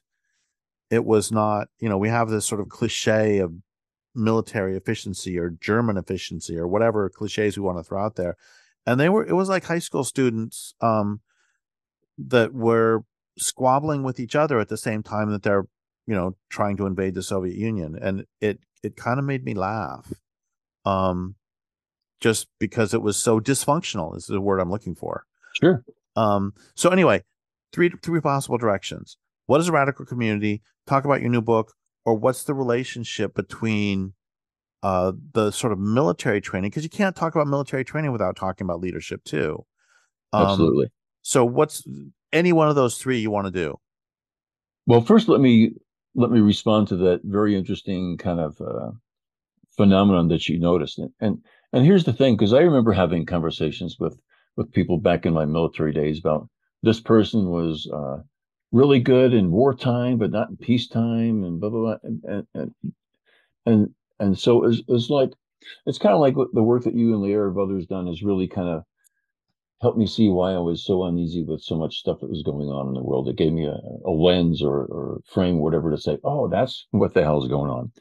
it 0.91 1.05
was 1.05 1.31
not, 1.31 1.69
you 1.79 1.89
know, 1.89 1.99
we 1.99 2.09
have 2.09 2.29
this 2.29 2.47
sort 2.47 2.61
of 2.61 2.69
cliche 2.69 3.39
of 3.39 3.53
military 4.14 4.77
efficiency 4.77 5.38
or 5.38 5.51
German 5.51 5.97
efficiency 5.97 6.57
or 6.57 6.66
whatever 6.66 7.09
cliches 7.09 7.57
we 7.57 7.62
want 7.62 7.79
to 7.79 7.85
throw 7.85 8.05
out 8.05 8.16
there. 8.16 8.37
And 8.87 8.99
they 8.99 9.09
were, 9.09 9.25
it 9.27 9.35
was 9.35 9.49
like 9.49 9.64
high 9.64 9.79
school 9.79 10.05
students 10.05 10.75
um, 10.81 11.21
that 12.16 12.55
were 12.55 13.05
squabbling 13.38 14.03
with 14.03 14.18
each 14.18 14.35
other 14.35 14.59
at 14.59 14.68
the 14.68 14.77
same 14.77 15.03
time 15.03 15.31
that 15.31 15.42
they're, 15.42 15.66
you 16.07 16.14
know, 16.14 16.37
trying 16.49 16.77
to 16.79 16.87
invade 16.87 17.14
the 17.14 17.23
Soviet 17.23 17.57
Union. 17.57 17.99
And 18.01 18.25
it, 18.40 18.61
it 18.83 18.97
kind 18.97 19.18
of 19.18 19.25
made 19.25 19.44
me 19.44 19.55
laugh. 19.55 20.12
Um, 20.85 21.35
just 22.21 22.49
because 22.59 22.94
it 22.94 23.03
was 23.03 23.16
so 23.16 23.40
dysfunctional 23.40 24.16
is 24.16 24.27
the 24.27 24.40
word 24.40 24.59
I'm 24.59 24.71
looking 24.71 24.94
for. 24.94 25.25
Sure. 25.55 25.85
Um, 26.16 26.53
so 26.75 26.90
anyway, 26.90 27.23
three 27.73 27.90
three 28.03 28.21
possible 28.21 28.59
directions. 28.59 29.16
What 29.47 29.61
is 29.61 29.68
a 29.68 29.73
radical 29.73 30.05
community? 30.05 30.62
Talk 30.87 31.05
about 31.05 31.21
your 31.21 31.31
new 31.31 31.40
book, 31.40 31.75
or 32.05 32.15
what's 32.15 32.45
the 32.45 32.55
relationship 32.55 33.35
between 33.35 34.15
uh, 34.83 35.13
the 35.33 35.51
sort 35.51 35.73
of 35.73 35.79
military 35.79 36.41
training? 36.41 36.71
Because 36.71 36.85
you 36.85 36.91
can't 36.91 37.17
talk 37.17 37.35
about 37.35 37.47
military 37.47 37.85
training 37.85 38.13
without 38.13 38.37
talking 38.37 38.65
about 38.65 38.81
leadership 38.81 39.25
too. 39.25 39.65
Um, 40.33 40.47
Absolutely. 40.47 40.87
So, 41.23 41.45
what's 41.45 41.87
any 42.33 42.53
one 42.53 42.69
of 42.69 42.75
those 42.75 42.99
three 42.99 43.19
you 43.19 43.31
want 43.31 43.47
to 43.47 43.51
do? 43.51 43.79
Well, 44.87 45.01
first, 45.01 45.29
let 45.29 45.41
me 45.41 45.73
let 46.15 46.31
me 46.31 46.41
respond 46.41 46.89
to 46.89 46.97
that 46.97 47.21
very 47.25 47.57
interesting 47.57 48.17
kind 48.17 48.41
of 48.41 48.61
uh, 48.61 48.91
phenomenon 49.77 50.29
that 50.29 50.49
you 50.49 50.59
noticed, 50.59 50.99
and 50.99 51.11
and, 51.21 51.39
and 51.73 51.85
here's 51.85 52.05
the 52.05 52.13
thing, 52.13 52.37
because 52.37 52.53
I 52.53 52.61
remember 52.61 52.93
having 52.93 53.27
conversations 53.27 53.97
with 53.99 54.21
with 54.57 54.73
people 54.73 54.99
back 54.99 55.27
in 55.27 55.33
my 55.33 55.45
military 55.45 55.93
days 55.93 56.19
about 56.19 56.49
this 56.83 57.01
person 57.01 57.51
was 57.51 57.89
uh, 57.93 58.19
really 58.72 59.00
good 59.00 59.33
in 59.33 59.50
wartime, 59.50 60.18
but 60.18 60.31
not 60.31 60.50
in 60.50 60.57
peacetime, 60.57 61.44
and 61.44 61.61
blah 61.61 61.70
blah 61.70 61.81
blah, 61.81 61.96
and 62.02 62.46
and 62.54 62.74
and, 63.66 63.94
and 64.18 64.38
so 64.38 64.64
it's, 64.64 64.83
it's 64.88 65.11
like 65.11 65.31
it's 65.87 65.98
kind 65.98 66.14
of 66.14 66.20
like 66.20 66.35
the 66.52 66.62
work 66.62 66.85
that 66.85 66.94
you 66.94 67.12
and 67.12 67.22
Lierre 67.22 67.48
have 67.48 67.59
others 67.59 67.87
done 67.87 68.07
has 68.07 68.22
really 68.22 68.48
kind 68.48 68.68
of 68.68 68.83
helped 69.81 69.98
me 69.98 70.07
see 70.07 70.28
why 70.28 70.52
I 70.52 70.59
was 70.59 70.85
so 70.85 71.04
uneasy 71.04 71.44
with 71.44 71.62
so 71.62 71.76
much 71.76 71.98
stuff 71.98 72.18
that 72.20 72.31
was 72.31 72.42
going 72.42 72.68
on 72.68 72.88
in 72.88 72.94
the 72.94 73.02
world. 73.02 73.28
It 73.28 73.37
gave 73.37 73.52
me 73.52 73.66
a, 73.66 73.78
a 74.04 74.11
lens 74.11 74.61
or, 74.62 74.85
or 74.87 75.20
frame, 75.24 75.61
whatever, 75.61 75.90
to 75.90 75.98
say, 75.98 76.18
oh, 76.24 76.48
that's 76.48 76.87
what 76.90 77.14
the 77.14 77.22
hell 77.22 77.42
is 77.42 77.48
going 77.48 77.70
on. 77.70 77.92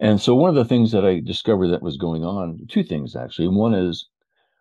And 0.00 0.20
so 0.20 0.34
one 0.34 0.48
of 0.48 0.56
the 0.56 0.64
things 0.64 0.92
that 0.92 1.04
I 1.04 1.20
discovered 1.20 1.68
that 1.68 1.82
was 1.82 1.98
going 1.98 2.24
on, 2.24 2.58
two 2.68 2.82
things 2.82 3.14
actually. 3.14 3.48
One 3.48 3.74
is 3.74 4.08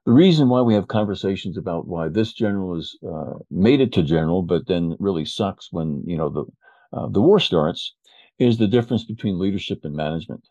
the 0.05 0.13
reason 0.13 0.49
why 0.49 0.61
we 0.61 0.73
have 0.73 0.87
conversations 0.87 1.57
about 1.57 1.87
why 1.87 2.09
this 2.09 2.33
general 2.33 2.77
is 2.77 2.97
uh, 3.07 3.33
made 3.51 3.81
it 3.81 3.93
to 3.93 4.03
general, 4.03 4.41
but 4.41 4.67
then 4.67 4.95
really 4.99 5.25
sucks 5.25 5.67
when 5.71 6.03
you 6.05 6.17
know 6.17 6.29
the 6.29 6.45
uh, 6.97 7.07
the 7.09 7.21
war 7.21 7.39
starts, 7.39 7.93
is 8.39 8.57
the 8.57 8.67
difference 8.67 9.03
between 9.03 9.39
leadership 9.39 9.79
and 9.83 9.95
management. 9.95 10.43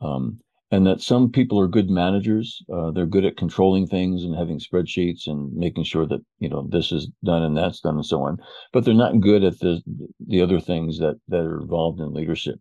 Um, 0.00 0.40
and 0.70 0.86
that 0.86 1.00
some 1.00 1.30
people 1.30 1.60
are 1.60 1.68
good 1.68 1.88
managers. 1.88 2.60
Uh, 2.72 2.90
they're 2.90 3.06
good 3.06 3.24
at 3.24 3.36
controlling 3.36 3.86
things 3.86 4.24
and 4.24 4.34
having 4.34 4.58
spreadsheets 4.58 5.28
and 5.28 5.52
making 5.52 5.84
sure 5.84 6.06
that 6.06 6.20
you 6.40 6.48
know 6.48 6.66
this 6.68 6.90
is 6.90 7.08
done 7.22 7.42
and 7.42 7.56
that's 7.56 7.80
done 7.80 7.94
and 7.94 8.06
so 8.06 8.22
on. 8.22 8.38
But 8.72 8.84
they're 8.84 8.94
not 8.94 9.20
good 9.20 9.44
at 9.44 9.60
the 9.60 9.82
the 10.26 10.40
other 10.40 10.60
things 10.60 10.98
that 10.98 11.16
that 11.28 11.44
are 11.44 11.60
involved 11.60 12.00
in 12.00 12.12
leadership. 12.12 12.58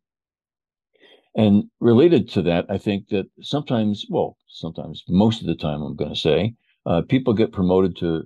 And 1.36 1.66
related 1.80 2.30
to 2.30 2.42
that, 2.44 2.66
I 2.70 2.78
think 2.78 3.10
that 3.10 3.26
sometimes, 3.42 4.06
well, 4.10 4.38
sometimes 4.48 5.04
most 5.10 5.42
of 5.42 5.48
the 5.48 5.56
time, 5.56 5.82
I'm 5.82 5.96
going 5.96 6.14
to 6.14 6.20
say, 6.20 6.54
uh, 6.86 7.02
people 7.02 7.34
get 7.34 7.52
promoted 7.52 7.96
to 7.98 8.24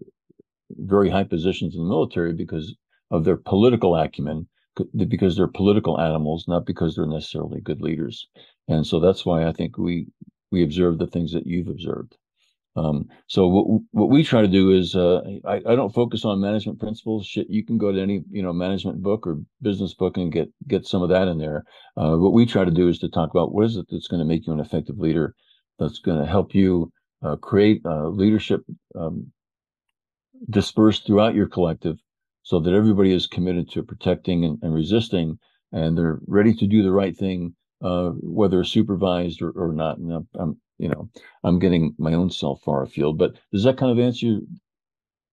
very 0.71 1.09
high 1.09 1.23
positions 1.23 1.75
in 1.75 1.81
the 1.81 1.87
military 1.89 2.33
because 2.33 2.75
of 3.11 3.23
their 3.23 3.37
political 3.37 3.95
acumen, 3.95 4.47
because 4.95 5.37
they're 5.37 5.47
political 5.47 5.99
animals, 5.99 6.45
not 6.47 6.65
because 6.65 6.95
they're 6.95 7.05
necessarily 7.07 7.61
good 7.61 7.81
leaders. 7.81 8.27
And 8.67 8.85
so 8.85 8.99
that's 8.99 9.25
why 9.25 9.47
I 9.47 9.53
think 9.53 9.77
we 9.77 10.07
we 10.51 10.63
observe 10.63 10.97
the 10.97 11.07
things 11.07 11.33
that 11.33 11.45
you've 11.45 11.67
observed. 11.67 12.17
Um, 12.77 13.09
so 13.25 13.47
what 13.47 13.81
what 13.91 14.09
we 14.09 14.23
try 14.23 14.41
to 14.43 14.47
do 14.47 14.71
is 14.71 14.95
uh, 14.95 15.21
I, 15.45 15.55
I 15.55 15.75
don't 15.75 15.93
focus 15.93 16.23
on 16.23 16.39
management 16.39 16.79
principles. 16.79 17.25
Shit, 17.25 17.49
you 17.49 17.65
can 17.65 17.79
go 17.79 17.91
to 17.91 17.99
any 17.99 18.21
you 18.29 18.43
know 18.43 18.53
management 18.53 19.01
book 19.01 19.25
or 19.25 19.39
business 19.63 19.95
book 19.95 20.15
and 20.15 20.31
get 20.31 20.49
get 20.67 20.85
some 20.85 21.01
of 21.01 21.09
that 21.09 21.27
in 21.27 21.39
there. 21.39 21.63
Uh, 21.97 22.15
what 22.17 22.33
we 22.33 22.45
try 22.45 22.63
to 22.63 22.71
do 22.71 22.87
is 22.87 22.99
to 22.99 23.09
talk 23.09 23.31
about 23.31 23.51
what 23.51 23.65
is 23.65 23.77
it 23.77 23.87
that's 23.89 24.07
going 24.07 24.19
to 24.19 24.25
make 24.25 24.45
you 24.45 24.53
an 24.53 24.59
effective 24.59 24.99
leader, 24.99 25.33
that's 25.79 25.97
going 25.99 26.19
to 26.19 26.25
help 26.25 26.53
you 26.53 26.91
uh, 27.23 27.35
create 27.37 27.81
uh, 27.83 28.09
leadership 28.09 28.61
um, 28.95 29.31
dispersed 30.49 31.07
throughout 31.07 31.33
your 31.33 31.47
collective, 31.47 31.97
so 32.43 32.59
that 32.59 32.73
everybody 32.73 33.11
is 33.11 33.25
committed 33.25 33.71
to 33.71 33.81
protecting 33.81 34.45
and, 34.45 34.59
and 34.61 34.75
resisting, 34.75 35.39
and 35.71 35.97
they're 35.97 36.19
ready 36.27 36.53
to 36.53 36.67
do 36.67 36.83
the 36.83 36.91
right 36.91 37.17
thing, 37.17 37.55
uh, 37.83 38.09
whether 38.21 38.63
supervised 38.63 39.41
or, 39.41 39.49
or 39.49 39.73
not. 39.73 39.97
And 39.97 40.27
I'm, 40.35 40.61
you 40.77 40.87
know, 40.87 41.09
I'm 41.43 41.59
getting 41.59 41.95
my 41.97 42.13
own 42.13 42.29
self 42.29 42.61
far 42.61 42.83
afield. 42.83 43.17
But 43.17 43.35
does 43.51 43.63
that 43.63 43.77
kind 43.77 43.91
of 43.91 44.03
answer 44.03 44.39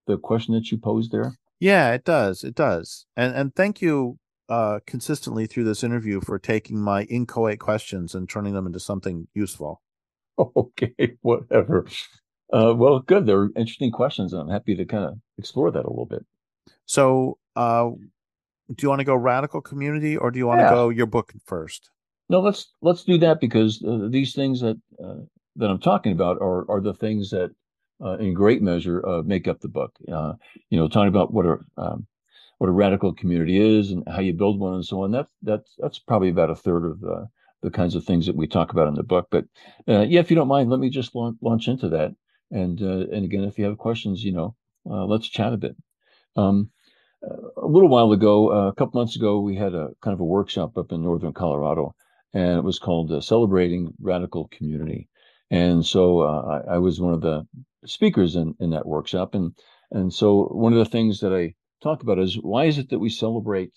the 0.07 0.19
question 0.19 0.55
that 0.55 0.71
you 0.71 0.79
posed 0.79 1.13
there? 1.13 1.37
Yeah, 1.61 1.93
it 1.93 2.05
does. 2.05 2.45
It 2.45 2.55
does. 2.55 3.07
And 3.17 3.35
and 3.35 3.55
thank 3.55 3.81
you 3.81 4.19
uh 4.49 4.81
consistently 4.87 5.47
through 5.47 5.65
this 5.65 5.83
interview 5.83 6.21
for 6.21 6.39
taking 6.39 6.79
my 6.79 7.05
inchoate 7.05 7.59
questions 7.59 8.15
and 8.15 8.29
turning 8.29 8.55
them 8.55 8.67
into 8.67 8.81
something 8.81 9.29
useful. 9.35 9.81
Okay, 10.57 11.15
whatever. 11.21 11.87
Uh 12.53 12.75
well, 12.77 12.99
good. 12.99 13.25
They're 13.25 13.51
interesting 13.57 13.93
questions 13.93 14.33
and 14.33 14.43
I'm 14.43 14.49
happy 14.49 14.75
to 14.75 14.85
kind 14.85 15.05
of 15.05 15.19
explore 15.39 15.71
that 15.71 15.85
a 15.85 15.89
little 15.89 16.07
bit. 16.07 16.27
So, 16.87 17.39
uh 17.55 17.91
do 18.75 18.83
you 18.83 18.89
want 18.89 18.99
to 18.99 19.05
go 19.05 19.15
radical 19.15 19.61
community 19.61 20.17
or 20.17 20.31
do 20.31 20.39
you 20.39 20.47
want 20.47 20.61
yeah. 20.61 20.71
to 20.71 20.75
go 20.75 20.89
your 20.89 21.07
book 21.07 21.33
first? 21.45 21.91
No, 22.29 22.41
let's 22.41 22.73
let's 22.81 23.05
do 23.05 23.19
that 23.19 23.41
because 23.41 23.83
uh, 23.85 24.09
these 24.11 24.35
things 24.35 24.61
that 24.61 24.81
uh, 25.03 25.21
that 25.57 25.71
I'm 25.71 25.81
talking 25.81 26.13
about 26.13 26.41
are 26.41 26.69
are 26.71 26.81
the 26.81 26.95
things 26.95 27.31
that, 27.31 27.51
uh, 28.03 28.17
in 28.19 28.33
great 28.35 28.63
measure, 28.63 29.07
uh, 29.07 29.23
make 29.23 29.47
up 29.47 29.61
the 29.61 29.69
book. 29.69 29.95
Uh, 30.11 30.35
you 30.71 30.79
know, 30.79 30.89
talking 30.89 31.09
about 31.09 31.33
what 31.35 31.47
a 31.47 31.59
um, 31.77 32.07
what 32.59 32.69
a 32.69 32.73
radical 32.73 33.13
community 33.13 33.59
is 33.59 33.91
and 33.91 34.05
how 34.09 34.21
you 34.21 34.33
build 34.33 34.59
one 34.59 34.75
and 34.75 34.87
so 34.87 35.03
on. 35.03 35.11
That 35.11 35.27
that's 35.43 35.75
that's 35.79 35.99
probably 35.99 36.31
about 36.31 36.51
a 36.51 36.55
third 36.57 36.87
of 36.87 37.01
the 37.01 37.29
the 37.63 37.71
kinds 37.71 37.95
of 37.95 38.05
things 38.05 38.27
that 38.27 38.37
we 38.37 38.47
talk 38.47 38.73
about 38.73 38.89
in 38.89 38.95
the 38.95 39.03
book. 39.03 39.29
But 39.31 39.45
uh, 39.87 40.07
yeah, 40.09 40.21
if 40.21 40.31
you 40.31 40.37
don't 40.37 40.49
mind, 40.49 40.71
let 40.71 40.81
me 40.81 40.89
just 40.91 41.15
launch, 41.15 41.37
launch 41.43 41.69
into 41.69 41.91
that. 41.91 42.15
And 42.51 42.81
and 42.81 43.25
again, 43.25 43.45
if 43.45 43.59
you 43.59 43.67
have 43.67 43.77
questions, 43.79 44.25
you 44.25 44.33
know, 44.33 44.57
let's 44.85 45.29
chat 45.29 45.53
a 45.53 45.59
bit. 45.59 45.77
Um, 46.37 46.71
a 47.23 47.67
little 47.67 47.89
while 47.89 48.13
ago, 48.13 48.51
a 48.51 48.75
couple 48.75 49.01
months 49.01 49.17
ago, 49.17 49.41
we 49.41 49.57
had 49.57 49.75
a 49.75 49.91
kind 50.03 50.15
of 50.15 50.21
a 50.21 50.25
workshop 50.25 50.77
up 50.79 50.93
in 50.93 51.03
northern 51.03 51.33
Colorado 51.33 51.95
and 52.35 52.59
it 52.59 52.65
was 52.65 52.79
called 52.79 53.13
uh, 53.13 53.21
Celebrating 53.21 53.95
Radical 54.01 54.49
Community. 54.49 55.09
And 55.51 55.87
so 55.87 56.21
uh, 56.21 56.63
I, 56.69 56.75
I, 56.75 56.79
was 56.79 57.01
one 57.01 57.15
of 57.15 57.21
the 57.21 57.47
speakers 57.87 58.35
in, 58.35 58.55
in 58.59 58.71
that 58.71 58.87
workshop. 58.87 59.35
And, 59.35 59.53
and 59.93 60.13
so 60.13 60.47
one 60.47 60.73
of 60.73 60.79
the 60.79 60.85
things 60.85 61.21
that 61.21 61.33
I 61.33 61.55
talk 61.83 62.03
about 62.03 62.19
is 62.19 62.35
why 62.35 62.65
is 62.65 62.79
it 62.79 62.91
that 62.91 62.99
we 62.99 63.09
celebrate 63.09 63.73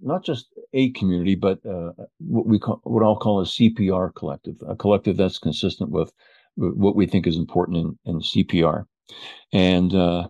not 0.00 0.24
just 0.24 0.46
a 0.72 0.92
community, 0.92 1.34
but 1.34 1.58
uh, 1.66 1.92
what 2.18 2.46
we 2.46 2.58
call, 2.58 2.80
what 2.84 3.02
I'll 3.02 3.16
call 3.16 3.40
a 3.40 3.44
CPR 3.44 4.14
collective, 4.14 4.56
a 4.66 4.76
collective 4.76 5.16
that's 5.16 5.38
consistent 5.38 5.90
with 5.90 6.12
what 6.54 6.96
we 6.96 7.06
think 7.06 7.26
is 7.26 7.36
important 7.36 7.78
in, 7.78 7.98
in 8.04 8.20
CPR. 8.20 8.84
And, 9.52 9.94
uh, 9.94 10.28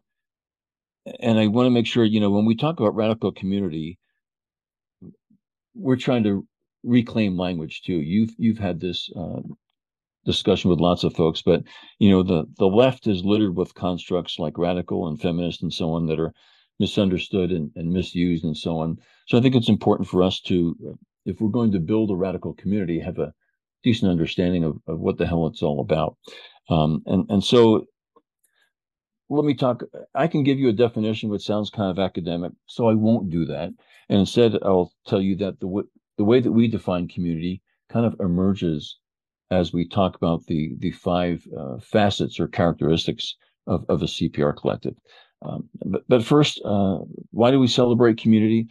and 1.20 1.38
I 1.38 1.48
want 1.48 1.66
to 1.66 1.70
make 1.70 1.86
sure, 1.86 2.04
you 2.04 2.20
know, 2.20 2.30
when 2.30 2.46
we 2.46 2.56
talk 2.56 2.80
about 2.80 2.94
radical 2.94 3.32
community, 3.32 3.98
we're 5.74 5.96
trying 5.96 6.24
to 6.24 6.46
reclaim 6.82 7.36
language 7.36 7.82
too. 7.82 8.00
You've 8.00 8.34
you've 8.38 8.58
had 8.58 8.80
this 8.80 9.10
uh, 9.16 9.40
discussion 10.24 10.70
with 10.70 10.80
lots 10.80 11.04
of 11.04 11.14
folks, 11.14 11.42
but 11.42 11.62
you 11.98 12.10
know 12.10 12.22
the 12.22 12.44
the 12.58 12.66
left 12.66 13.06
is 13.06 13.24
littered 13.24 13.56
with 13.56 13.74
constructs 13.74 14.38
like 14.38 14.58
radical 14.58 15.08
and 15.08 15.20
feminist 15.20 15.62
and 15.62 15.72
so 15.72 15.92
on 15.92 16.06
that 16.06 16.20
are 16.20 16.32
misunderstood 16.78 17.52
and, 17.52 17.70
and 17.76 17.92
misused 17.92 18.42
and 18.44 18.56
so 18.56 18.78
on. 18.78 18.96
So 19.28 19.38
I 19.38 19.40
think 19.40 19.54
it's 19.54 19.68
important 19.68 20.08
for 20.08 20.22
us 20.22 20.40
to, 20.42 20.96
if 21.26 21.40
we're 21.40 21.50
going 21.50 21.72
to 21.72 21.78
build 21.78 22.10
a 22.10 22.16
radical 22.16 22.54
community, 22.54 22.98
have 22.98 23.18
a 23.18 23.34
decent 23.84 24.10
understanding 24.10 24.64
of, 24.64 24.78
of 24.86 24.98
what 24.98 25.18
the 25.18 25.26
hell 25.26 25.46
it's 25.46 25.62
all 25.62 25.80
about. 25.80 26.16
Um, 26.70 27.02
and 27.06 27.26
and 27.30 27.44
so 27.44 27.84
let 29.28 29.44
me 29.44 29.54
talk. 29.54 29.82
I 30.14 30.26
can 30.26 30.42
give 30.42 30.58
you 30.58 30.68
a 30.68 30.72
definition 30.72 31.30
which 31.30 31.44
sounds 31.44 31.70
kind 31.70 31.90
of 31.90 32.02
academic, 32.02 32.52
so 32.66 32.88
I 32.88 32.94
won't 32.94 33.30
do 33.30 33.44
that. 33.46 33.70
And 34.08 34.18
instead, 34.18 34.58
I'll 34.62 34.92
tell 35.06 35.20
you 35.20 35.36
that 35.36 35.60
the 35.60 35.68
the 36.20 36.24
way 36.24 36.38
that 36.38 36.52
we 36.52 36.68
define 36.68 37.08
community 37.08 37.62
kind 37.88 38.04
of 38.04 38.14
emerges 38.20 38.98
as 39.50 39.72
we 39.72 39.88
talk 39.88 40.16
about 40.16 40.44
the 40.48 40.74
the 40.78 40.90
five 40.90 41.42
uh, 41.58 41.78
facets 41.80 42.38
or 42.38 42.46
characteristics 42.46 43.36
of, 43.66 43.86
of 43.88 44.02
a 44.02 44.04
CPR 44.04 44.54
collective. 44.54 44.96
Um, 45.40 45.70
but, 45.82 46.02
but 46.08 46.22
first, 46.22 46.60
uh, 46.62 46.98
why 47.30 47.50
do 47.50 47.58
we 47.58 47.66
celebrate 47.68 48.18
community? 48.18 48.68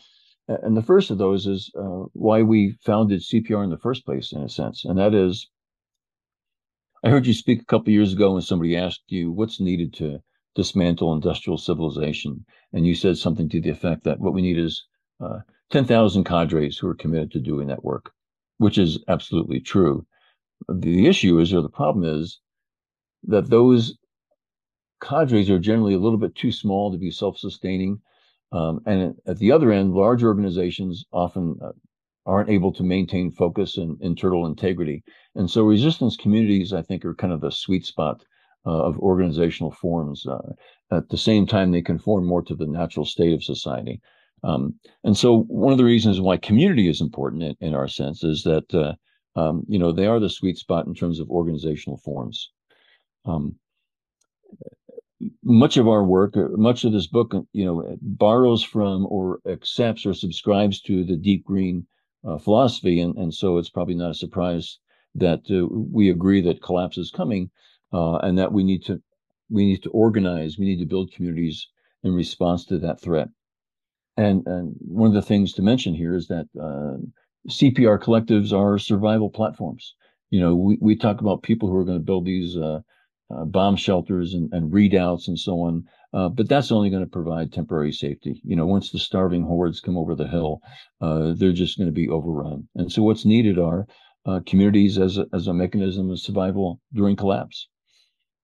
And 0.47 0.77
the 0.77 0.83
first 0.83 1.09
of 1.09 1.17
those 1.17 1.47
is 1.47 1.71
uh, 1.75 2.05
why 2.13 2.43
we 2.43 2.77
founded 2.85 3.21
CPR 3.21 3.63
in 3.63 3.71
the 3.71 3.79
first 3.79 4.05
place, 4.05 4.31
in 4.31 4.43
a 4.43 4.49
sense, 4.49 4.85
and 4.85 4.99
that 4.99 5.15
is. 5.15 5.49
I 7.03 7.09
heard 7.09 7.25
you 7.25 7.33
speak 7.33 7.63
a 7.63 7.65
couple 7.65 7.91
years 7.91 8.13
ago 8.13 8.33
when 8.33 8.43
somebody 8.43 8.77
asked 8.77 9.05
you 9.07 9.31
what's 9.31 9.59
needed 9.59 9.91
to 9.95 10.19
dismantle 10.53 11.13
industrial 11.13 11.57
civilization, 11.57 12.45
and 12.73 12.85
you 12.85 12.93
said 12.93 13.17
something 13.17 13.49
to 13.49 13.59
the 13.59 13.71
effect 13.71 14.03
that 14.03 14.19
what 14.19 14.35
we 14.35 14.43
need 14.43 14.59
is 14.59 14.85
uh, 15.19 15.39
10,000 15.71 16.23
cadres 16.23 16.77
who 16.77 16.87
are 16.87 16.95
committed 16.95 17.31
to 17.31 17.39
doing 17.39 17.67
that 17.67 17.83
work, 17.83 18.11
which 18.57 18.77
is 18.77 18.99
absolutely 19.07 19.59
true. 19.59 20.05
The 20.67 21.07
issue 21.07 21.39
is, 21.39 21.53
or 21.53 21.61
the 21.61 21.69
problem 21.69 22.03
is, 22.03 22.39
that 23.23 23.49
those 23.49 23.97
cadres 25.01 25.49
are 25.49 25.59
generally 25.59 25.93
a 25.93 25.99
little 25.99 26.17
bit 26.17 26.35
too 26.35 26.51
small 26.51 26.91
to 26.91 26.97
be 26.97 27.11
self-sustaining. 27.11 28.01
Um, 28.51 28.81
and 28.85 29.15
at 29.27 29.37
the 29.37 29.51
other 29.51 29.71
end, 29.71 29.93
large 29.93 30.23
organizations 30.23 31.05
often 31.13 31.57
uh, 31.63 31.71
aren't 32.25 32.49
able 32.49 32.73
to 32.73 32.83
maintain 32.83 33.31
focus 33.31 33.77
and 33.77 34.01
internal 34.01 34.45
integrity. 34.45 35.03
And 35.35 35.49
so 35.49 35.63
resistance 35.63 36.17
communities, 36.17 36.73
I 36.73 36.81
think, 36.81 37.05
are 37.05 37.15
kind 37.15 37.33
of 37.33 37.41
the 37.41 37.51
sweet 37.51 37.85
spot 37.85 38.23
uh, 38.65 38.71
of 38.71 38.99
organizational 38.99 39.71
forms. 39.71 40.25
Uh, 40.25 40.53
at 40.91 41.09
the 41.09 41.17
same 41.17 41.47
time, 41.47 41.71
they 41.71 41.81
conform 41.81 42.25
more 42.25 42.41
to 42.43 42.55
the 42.55 42.67
natural 42.67 43.05
state 43.05 43.33
of 43.33 43.43
society. 43.43 44.01
Um, 44.43 44.75
and 45.03 45.17
so 45.17 45.41
one 45.43 45.71
of 45.71 45.77
the 45.77 45.83
reasons 45.85 46.21
why 46.21 46.37
community 46.37 46.89
is 46.89 47.01
important 47.01 47.43
in, 47.43 47.55
in 47.59 47.75
our 47.75 47.87
sense 47.87 48.23
is 48.23 48.43
that, 48.43 48.73
uh, 48.73 48.93
um, 49.39 49.63
you 49.67 49.79
know, 49.79 49.91
they 49.91 50.07
are 50.07 50.19
the 50.19 50.29
sweet 50.29 50.57
spot 50.57 50.87
in 50.87 50.93
terms 50.93 51.19
of 51.19 51.29
organizational 51.29 51.97
forms. 51.97 52.51
Um, 53.25 53.55
much 55.43 55.77
of 55.77 55.87
our 55.87 56.03
work, 56.03 56.37
uh, 56.37 56.47
much 56.51 56.83
of 56.83 56.93
this 56.93 57.07
book, 57.07 57.33
uh, 57.33 57.41
you 57.51 57.65
know, 57.65 57.97
borrows 58.01 58.63
from 58.63 59.05
or 59.07 59.39
accepts 59.47 60.05
or 60.05 60.13
subscribes 60.13 60.81
to 60.81 61.03
the 61.03 61.17
deep 61.17 61.43
green 61.43 61.85
uh, 62.27 62.37
philosophy, 62.37 62.99
and 62.99 63.15
and 63.17 63.33
so 63.33 63.57
it's 63.57 63.69
probably 63.69 63.95
not 63.95 64.11
a 64.11 64.15
surprise 64.15 64.79
that 65.15 65.41
uh, 65.49 65.67
we 65.69 66.09
agree 66.09 66.41
that 66.41 66.61
collapse 66.61 66.97
is 66.97 67.11
coming, 67.11 67.49
uh, 67.93 68.17
and 68.17 68.37
that 68.37 68.53
we 68.53 68.63
need 68.63 68.83
to 68.85 69.01
we 69.49 69.65
need 69.65 69.83
to 69.83 69.89
organize, 69.89 70.57
we 70.57 70.65
need 70.65 70.79
to 70.79 70.85
build 70.85 71.11
communities 71.11 71.67
in 72.03 72.13
response 72.13 72.65
to 72.65 72.77
that 72.79 73.01
threat. 73.01 73.29
And 74.19 74.45
and 74.47 74.75
one 74.81 75.07
of 75.07 75.13
the 75.13 75.21
things 75.21 75.53
to 75.53 75.61
mention 75.61 75.93
here 75.93 76.13
is 76.13 76.27
that 76.27 76.47
uh, 76.59 76.97
CPR 77.47 77.97
collectives 78.03 78.51
are 78.51 78.77
survival 78.77 79.29
platforms. 79.29 79.95
You 80.29 80.41
know, 80.41 80.55
we 80.55 80.77
we 80.81 80.95
talk 80.97 81.21
about 81.21 81.41
people 81.41 81.69
who 81.69 81.77
are 81.77 81.85
going 81.85 81.97
to 81.97 82.03
build 82.03 82.25
these 82.25 82.57
uh, 82.57 82.81
bomb 83.45 83.77
shelters 83.77 84.33
and, 84.33 84.51
and 84.51 84.73
redoubts 84.73 85.29
and 85.29 85.39
so 85.39 85.61
on. 85.61 85.85
Uh, 86.11 86.27
but 86.27 86.49
that's 86.49 86.71
only 86.71 86.89
going 86.89 87.03
to 87.03 87.09
provide 87.09 87.53
temporary 87.53 87.93
safety. 87.93 88.41
You 88.43 88.57
know, 88.57 88.65
once 88.65 88.91
the 88.91 88.99
starving 88.99 89.43
hordes 89.43 89.79
come 89.79 89.97
over 89.97 90.15
the 90.15 90.27
hill, 90.27 90.59
uh, 90.99 91.33
they're 91.37 91.53
just 91.53 91.77
going 91.77 91.87
to 91.87 91.93
be 91.93 92.09
overrun. 92.09 92.67
And 92.75 92.91
so, 92.91 93.03
what's 93.03 93.25
needed 93.25 93.57
are 93.57 93.87
uh, 94.25 94.41
communities 94.45 94.97
as 94.97 95.17
a, 95.17 95.27
as 95.33 95.47
a 95.47 95.53
mechanism 95.53 96.09
of 96.09 96.19
survival 96.19 96.81
during 96.93 97.15
collapse. 97.15 97.69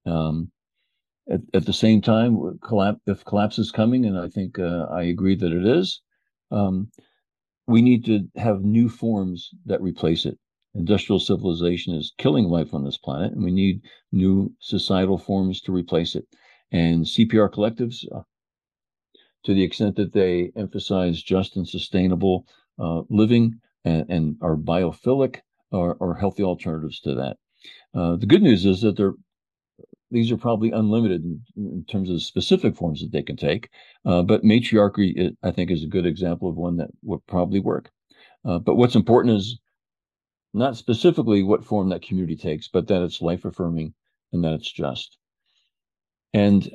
Um, 0.06 0.52
at, 1.30 1.42
at 1.54 1.66
the 1.66 1.74
same 1.74 2.02
time, 2.02 2.60
collapse, 2.60 3.00
if 3.08 3.26
collapse 3.26 3.60
is 3.60 3.72
coming, 3.72 4.06
and 4.06 4.18
I 4.18 4.30
think 4.30 4.60
uh, 4.60 4.86
I 4.92 5.04
agree 5.04 5.36
that 5.36 5.52
it 5.52 5.66
is, 5.66 6.02
um, 6.52 6.90
we 7.68 7.82
need 7.82 8.06
to 8.06 8.28
have 8.36 8.62
new 8.62 8.90
forms 8.90 9.50
that 9.66 9.82
replace 9.82 10.26
it 10.26 10.38
industrial 10.76 11.20
civilization 11.20 11.96
is 11.96 12.14
killing 12.18 12.46
life 12.46 12.74
on 12.74 12.84
this 12.84 12.98
planet, 12.98 13.32
and 13.32 13.44
we 13.44 13.52
need 13.52 13.82
new 14.12 14.54
societal 14.60 15.18
forms 15.18 15.62
to 15.62 15.72
replace 15.72 16.16
it. 16.16 16.28
And 16.72 17.06
CPR 17.06 17.50
collectives, 17.50 18.06
uh, 18.14 18.22
to 19.46 19.54
the 19.54 19.64
extent 19.64 19.96
that 19.96 20.14
they 20.14 20.52
emphasize 20.56 21.22
just 21.22 21.56
and 21.56 21.68
sustainable 21.68 22.46
uh, 22.78 23.04
living 23.10 23.60
and, 23.86 24.10
and, 24.10 24.38
are 24.42 24.58
biophilic, 24.58 25.38
are, 25.72 25.96
are, 26.02 26.16
healthy 26.16 26.44
alternatives 26.44 27.00
to 27.02 27.16
that. 27.16 27.38
Uh, 27.94 28.16
the 28.18 28.26
good 28.26 28.42
news 28.42 28.66
is 28.66 28.82
that 28.82 28.98
they're 28.98 29.14
these 30.16 30.32
are 30.32 30.38
probably 30.38 30.72
unlimited 30.72 31.26
in, 31.26 31.42
in, 31.58 31.86
terms 31.90 32.10
of 32.10 32.24
specific 32.24 32.74
forms 32.74 33.02
that 33.02 33.12
they 33.12 33.22
can 33.22 33.36
take. 33.36 33.70
Uh, 34.06 34.22
but 34.22 34.46
matriarchy, 34.46 35.36
I 35.44 35.52
think, 35.52 35.70
is 35.70 35.84
a 35.84 35.88
good 35.88 36.06
example 36.06 36.48
of 36.48 36.56
one 36.56 36.78
that 36.78 36.90
would 37.04 37.20
probably 37.28 37.60
work. 37.60 37.92
Uh, 38.46 38.60
but 38.60 38.76
what's 38.76 38.96
important 38.96 39.36
is 39.36 39.60
not 40.54 40.78
specifically 40.78 41.44
what 41.44 41.66
form 41.66 41.90
that 41.90 42.02
community 42.02 42.38
takes, 42.38 42.70
but 42.70 42.88
that 42.88 43.04
it's 43.04 43.22
life 43.22 43.44
affirming 43.44 43.94
and 44.32 44.42
that 44.46 44.54
it's 44.54 44.72
just. 44.72 45.18
And 46.34 46.70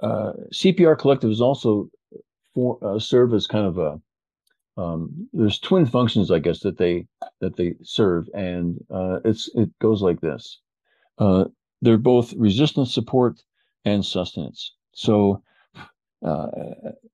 uh, 0.00 0.32
CPR 0.52 0.98
collectives 0.98 1.38
also 1.40 1.90
for, 2.54 2.78
uh, 2.82 2.98
serve 2.98 3.34
as 3.34 3.46
kind 3.46 3.66
of 3.66 3.78
a 3.78 4.00
um, 4.76 5.28
there's 5.32 5.60
twin 5.60 5.86
functions, 5.86 6.32
I 6.32 6.40
guess, 6.40 6.58
that 6.60 6.78
they 6.78 7.06
that 7.40 7.54
they 7.54 7.76
serve, 7.84 8.28
and 8.34 8.76
uh, 8.92 9.20
it's 9.24 9.48
it 9.54 9.70
goes 9.78 10.02
like 10.02 10.20
this. 10.20 10.58
They're 11.84 11.98
both 11.98 12.32
resistance 12.34 12.94
support 12.94 13.42
and 13.84 14.04
sustenance. 14.04 14.72
So, 14.94 15.42
uh, 16.24 16.46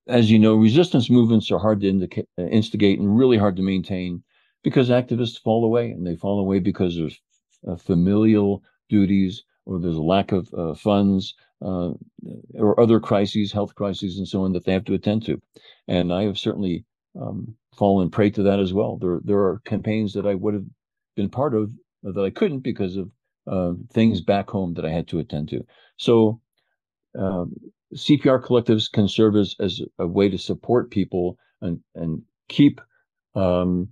as 0.07 0.31
you 0.31 0.39
know, 0.39 0.55
resistance 0.55 1.11
movements 1.11 1.51
are 1.51 1.59
hard 1.59 1.81
to 1.81 2.09
instigate 2.39 3.01
and 3.01 3.19
really 3.19 3.37
hard 3.37 3.57
to 3.57 3.63
maintain 3.63 4.23
because 4.63 4.89
activists 4.89 5.41
fall 5.41 5.65
away 5.65 5.91
and 5.91 6.07
they 6.07 6.15
fall 6.15 6.39
away 6.39 6.61
because 6.61 6.97
there's 6.97 7.21
uh, 7.67 7.75
familial 7.75 8.63
duties 8.89 9.43
or 9.67 9.81
there's 9.81 9.97
a 9.97 10.03
lack 10.03 10.31
of 10.31 10.53
uh, 10.55 10.75
funds 10.75 11.35
uh, 11.63 11.91
or 12.55 12.79
other 12.79 13.01
crises, 13.01 13.51
health 13.53 13.75
crises, 13.75 14.19
and 14.19 14.29
so 14.29 14.45
on 14.45 14.53
that 14.53 14.65
they 14.65 14.73
have 14.73 14.85
to 14.85 14.95
attend 14.95 15.25
to. 15.27 15.41
And 15.89 16.13
I 16.13 16.23
have 16.23 16.39
certainly 16.39 16.85
um, 17.21 17.57
fallen 17.75 18.09
prey 18.09 18.31
to 18.31 18.43
that 18.45 18.61
as 18.61 18.73
well. 18.73 18.99
There, 18.99 19.21
there 19.25 19.41
are 19.41 19.61
campaigns 19.65 20.13
that 20.13 20.27
I 20.27 20.35
would 20.35 20.55
have 20.55 20.67
been 21.17 21.29
part 21.29 21.55
of 21.55 21.73
that 22.05 22.25
I 22.25 22.31
couldn't 22.31 22.61
because 22.61 22.97
of 22.97 23.11
uh, 23.47 23.73
things 23.93 24.21
back 24.21 24.51
home 24.51 24.75
that 24.75 24.85
I 24.85 24.91
had 24.91 25.09
to 25.09 25.19
attend 25.19 25.49
to. 25.51 25.65
So 25.97 26.41
um, 27.19 27.55
CPR 27.95 28.43
collectives 28.43 28.91
can 28.91 29.09
serve 29.09 29.37
as, 29.37 29.57
as 29.61 29.81
a 29.99 30.07
way 30.07 30.29
to 30.29 30.39
support 30.39 30.91
people 30.91 31.39
and, 31.61 31.81
and 31.95 32.23
keep 32.49 32.81
um, 33.35 33.89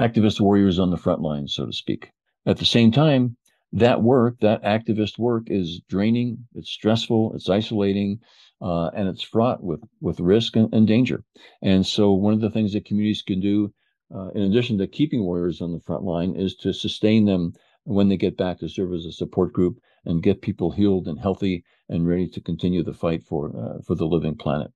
activist 0.00 0.40
warriors 0.40 0.78
on 0.78 0.90
the 0.90 0.96
front 0.96 1.22
line, 1.22 1.48
so 1.48 1.66
to 1.66 1.72
speak. 1.72 2.10
At 2.46 2.58
the 2.58 2.64
same 2.64 2.90
time, 2.90 3.36
that 3.72 4.02
work, 4.02 4.40
that 4.40 4.62
activist 4.62 5.18
work, 5.18 5.44
is 5.46 5.80
draining. 5.88 6.38
It's 6.54 6.70
stressful. 6.70 7.34
It's 7.34 7.48
isolating, 7.48 8.20
uh, 8.60 8.88
and 8.88 9.08
it's 9.08 9.22
fraught 9.22 9.62
with 9.62 9.80
with 10.00 10.18
risk 10.20 10.56
and, 10.56 10.72
and, 10.74 10.86
danger. 10.86 11.22
And 11.62 11.86
so, 11.86 12.12
one 12.12 12.34
of 12.34 12.40
the 12.40 12.50
things 12.50 12.72
that 12.72 12.84
communities 12.84 13.22
can 13.22 13.40
do, 13.40 13.72
uh, 14.14 14.30
in 14.30 14.42
addition 14.42 14.78
to 14.78 14.86
keeping 14.86 15.22
warriors 15.22 15.60
on 15.60 15.72
the 15.72 15.80
front 15.80 16.02
line, 16.02 16.34
is 16.34 16.56
to 16.56 16.72
sustain 16.72 17.26
them 17.26 17.52
when 17.84 18.08
they 18.08 18.16
get 18.16 18.36
back 18.36 18.58
to 18.58 18.68
serve 18.68 18.92
as 18.92 19.06
a 19.06 19.12
support 19.12 19.52
group 19.52 19.80
and 20.04 20.22
get 20.22 20.42
people 20.42 20.70
healed 20.70 21.08
and 21.08 21.18
healthy 21.18 21.64
and 21.88 22.06
ready 22.06 22.28
to 22.28 22.40
continue 22.40 22.82
the 22.82 22.94
fight 22.94 23.24
for 23.24 23.52
uh, 23.56 23.80
for 23.82 23.94
the 23.94 24.06
living 24.06 24.36
planet. 24.36 24.72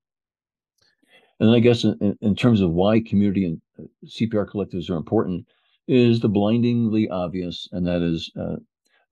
And 1.41 1.51
I 1.51 1.59
guess 1.59 1.85
in, 1.85 2.17
in 2.21 2.37
terms 2.37 2.61
of 2.61 2.71
why 2.71 3.01
community 3.01 3.45
and 3.45 3.61
uh, 3.79 3.85
CPR 4.07 4.49
collectives 4.49 4.89
are 4.89 4.97
important 4.97 5.47
is 5.87 6.21
the 6.21 6.29
blindingly 6.29 7.09
obvious, 7.09 7.69
and 7.73 7.87
that 7.87 8.03
is 8.03 8.31
uh, 8.41 8.57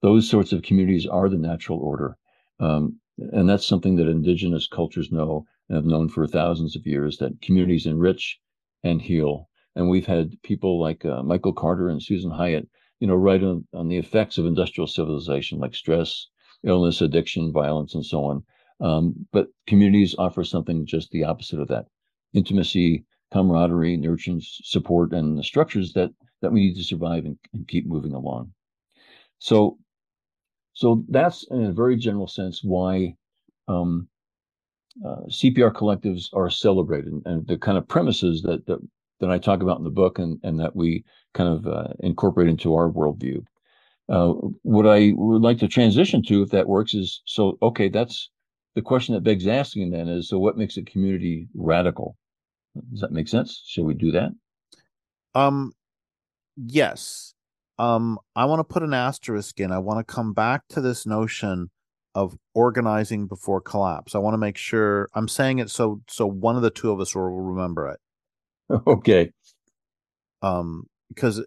those 0.01 0.29
sorts 0.29 0.51
of 0.51 0.63
communities 0.63 1.05
are 1.05 1.29
the 1.29 1.37
natural 1.37 1.79
order. 1.79 2.17
Um, 2.59 2.99
and 3.17 3.47
that's 3.47 3.65
something 3.65 3.95
that 3.97 4.07
indigenous 4.07 4.67
cultures 4.67 5.11
know 5.11 5.45
and 5.69 5.75
have 5.75 5.85
known 5.85 6.09
for 6.09 6.25
thousands 6.27 6.75
of 6.75 6.87
years 6.87 7.17
that 7.17 7.41
communities 7.41 7.85
enrich 7.85 8.39
and 8.83 9.01
heal. 9.01 9.49
And 9.75 9.89
we've 9.89 10.07
had 10.07 10.41
people 10.43 10.79
like 10.79 11.05
uh, 11.05 11.23
Michael 11.23 11.53
Carter 11.53 11.89
and 11.89 12.01
Susan 12.01 12.31
Hyatt, 12.31 12.67
you 13.03 13.07
know, 13.07 13.15
write 13.15 13.43
on, 13.43 13.67
on 13.73 13.89
the 13.89 13.97
effects 13.97 14.37
of 14.37 14.45
industrial 14.45 14.87
civilization 14.87 15.59
like 15.59 15.75
stress, 15.75 16.27
illness, 16.63 17.01
addiction, 17.01 17.51
violence, 17.51 17.95
and 17.95 18.05
so 18.05 18.23
on. 18.23 18.43
Um, 18.79 19.27
but 19.33 19.49
communities 19.67 20.15
offer 20.17 20.45
something 20.45 20.85
just 20.85 21.11
the 21.11 21.25
opposite 21.25 21.59
of 21.59 21.67
that 21.67 21.87
intimacy, 22.33 23.03
camaraderie, 23.33 23.97
nurturance, 23.97 24.45
support, 24.63 25.11
and 25.11 25.37
the 25.37 25.43
structures 25.43 25.91
that 25.91 26.11
that 26.41 26.53
we 26.53 26.61
need 26.61 26.75
to 26.75 26.83
survive 26.85 27.25
and, 27.25 27.37
and 27.53 27.67
keep 27.67 27.85
moving 27.85 28.13
along. 28.13 28.53
So, 29.39 29.79
so 30.71 31.03
that's 31.09 31.45
in 31.51 31.65
a 31.65 31.73
very 31.73 31.97
general 31.97 32.27
sense 32.27 32.63
why 32.63 33.17
um, 33.67 34.07
uh, 35.05 35.23
CPR 35.27 35.73
collectives 35.73 36.29
are 36.31 36.49
celebrated, 36.49 37.21
and 37.25 37.45
the 37.47 37.57
kind 37.57 37.77
of 37.77 37.85
premises 37.85 38.43
that 38.43 38.65
that 38.67 38.79
that 39.23 39.31
I 39.31 39.39
talk 39.39 39.61
about 39.61 39.77
in 39.77 39.83
the 39.83 39.89
book, 39.89 40.19
and 40.19 40.39
and 40.43 40.59
that 40.59 40.75
we 40.75 41.03
kind 41.33 41.49
of 41.49 41.67
uh, 41.67 41.93
incorporate 41.99 42.49
into 42.49 42.75
our 42.75 42.89
worldview. 42.89 43.43
Uh, 44.09 44.33
what 44.63 44.85
I 44.85 45.13
would 45.15 45.41
like 45.41 45.59
to 45.59 45.67
transition 45.67 46.21
to, 46.23 46.43
if 46.43 46.49
that 46.49 46.67
works, 46.67 46.93
is 46.93 47.21
so 47.25 47.57
okay. 47.61 47.89
That's 47.89 48.29
the 48.75 48.81
question 48.81 49.15
that 49.15 49.23
begs 49.23 49.47
asking. 49.47 49.91
Then 49.91 50.07
is 50.07 50.29
so, 50.29 50.37
what 50.39 50.57
makes 50.57 50.77
a 50.77 50.83
community 50.83 51.47
radical? 51.55 52.17
Does 52.91 53.01
that 53.01 53.11
make 53.11 53.27
sense? 53.27 53.63
Shall 53.65 53.85
we 53.85 53.93
do 53.93 54.11
that? 54.11 54.31
Um, 55.35 55.73
yes. 56.57 57.33
um, 57.79 58.19
I 58.35 58.45
want 58.45 58.59
to 58.59 58.63
put 58.63 58.83
an 58.83 58.93
asterisk 58.93 59.59
in. 59.59 59.71
I 59.71 59.79
want 59.79 60.05
to 60.05 60.13
come 60.13 60.33
back 60.33 60.61
to 60.69 60.81
this 60.81 61.05
notion 61.05 61.69
of 62.15 62.37
organizing 62.53 63.27
before 63.27 63.61
collapse. 63.61 64.15
I 64.15 64.19
want 64.19 64.35
to 64.35 64.37
make 64.39 64.57
sure 64.57 65.09
I'm 65.15 65.27
saying 65.27 65.59
it 65.59 65.69
so 65.69 66.01
so 66.07 66.27
one 66.27 66.55
of 66.55 66.61
the 66.61 66.69
two 66.69 66.91
of 66.91 66.99
us 66.99 67.15
will 67.15 67.23
remember 67.41 67.87
it. 67.89 67.99
Okay. 68.87 69.31
Um, 70.41 70.87
because 71.09 71.43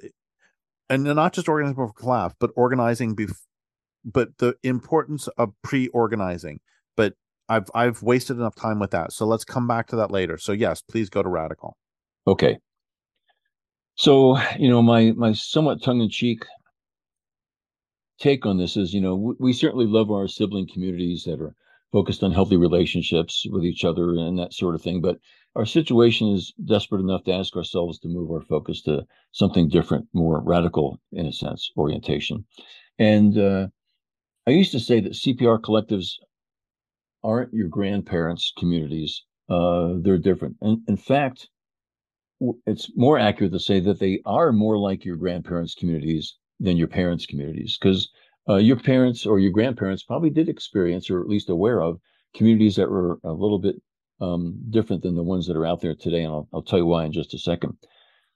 and 0.88 1.05
not 1.05 1.33
just 1.33 1.48
organizing 1.48 1.74
before 1.74 1.92
collapse, 1.92 2.35
but 2.38 2.50
organizing 2.55 3.14
before, 3.14 3.37
but 4.05 4.38
the 4.38 4.55
importance 4.62 5.29
of 5.37 5.52
pre-organizing. 5.62 6.61
But 6.96 7.14
I've 7.48 7.68
I've 7.74 8.02
wasted 8.02 8.37
enough 8.37 8.55
time 8.55 8.79
with 8.79 8.92
that. 8.92 9.12
So 9.12 9.26
let's 9.26 9.44
come 9.44 9.66
back 9.66 9.88
to 9.88 9.96
that 9.96 10.11
later. 10.11 10.38
So 10.38 10.52
yes, 10.52 10.83
please 10.83 11.11
go 11.11 11.22
to 11.22 11.29
radical. 11.29 11.76
Okay. 12.26 12.59
So, 13.96 14.38
you 14.59 14.68
know, 14.68 14.83
my 14.83 15.12
my 15.12 15.33
somewhat 15.33 15.83
tongue-in-cheek 15.83 16.44
take 18.18 18.46
on 18.46 18.59
this 18.59 18.76
is, 18.76 18.94
you 18.94 19.00
know, 19.00 19.14
we, 19.14 19.35
we 19.38 19.52
certainly 19.52 19.87
love 19.87 20.11
our 20.11 20.29
sibling 20.29 20.68
communities 20.72 21.24
that 21.24 21.40
are 21.40 21.55
focused 21.92 22.22
on 22.22 22.33
healthy 22.33 22.57
relationships 22.57 23.46
with 23.50 23.64
each 23.64 23.85
other 23.85 24.11
and 24.11 24.38
that 24.38 24.52
sort 24.52 24.74
of 24.74 24.83
thing. 24.83 25.00
But 25.00 25.18
our 25.57 25.64
situation 25.66 26.29
is 26.29 26.53
desperate 26.64 27.01
enough 27.01 27.25
to 27.25 27.33
ask 27.33 27.57
ourselves 27.57 27.99
to 28.01 28.09
move 28.09 28.31
our 28.31 28.42
focus 28.42 28.83
to 28.83 29.07
something 29.33 29.69
different, 29.69 30.07
more 30.12 30.42
radical, 30.42 31.01
in 31.12 31.27
a 31.27 31.33
sense, 31.33 31.71
orientation. 31.77 32.45
And 32.99 33.38
uh, 33.38 33.69
I 34.47 34.51
used 34.51 34.73
to 34.73 34.81
say 34.81 35.01
that 35.01 35.14
CPR 35.14 35.61
collectives 35.61 36.12
aren't 37.25 37.55
your 37.55 37.69
grandparents' 37.69 38.53
communities. 38.59 39.25
Uh, 39.49 39.95
they're 40.03 40.19
different. 40.19 40.57
And 40.61 40.81
in 40.88 40.97
fact, 40.99 41.49
it's 42.66 42.90
more 42.95 43.19
accurate 43.19 43.53
to 43.53 43.59
say 43.59 43.81
that 43.81 43.99
they 43.99 44.21
are 44.27 44.53
more 44.53 44.79
like 44.79 45.07
your 45.07 45.16
grandparents' 45.16 45.75
communities 45.75 46.37
than 46.61 46.77
your 46.77 46.88
parents' 46.88 47.25
communities, 47.25 47.79
because 47.81 48.11
uh, 48.49 48.57
your 48.57 48.77
parents 48.77 49.25
or 49.25 49.38
your 49.38 49.53
grandparents 49.53 50.03
probably 50.03 50.31
did 50.31 50.51
experience, 50.51 51.09
or 51.09 51.21
at 51.21 51.29
least 51.29 51.49
aware 51.49 51.83
of, 51.83 51.99
communities 52.35 52.77
that 52.77 52.90
were 52.90 53.19
a 53.25 53.33
little 53.33 53.59
bit 53.59 53.77
um, 54.20 54.59
different 54.70 55.02
than 55.02 55.14
the 55.14 55.22
ones 55.22 55.46
that 55.46 55.57
are 55.57 55.66
out 55.66 55.81
there 55.81 55.94
today. 55.94 56.22
And 56.22 56.33
I'll, 56.33 56.48
I'll 56.52 56.62
tell 56.62 56.79
you 56.79 56.87
why 56.87 57.05
in 57.05 57.12
just 57.12 57.35
a 57.35 57.38
second. 57.38 57.76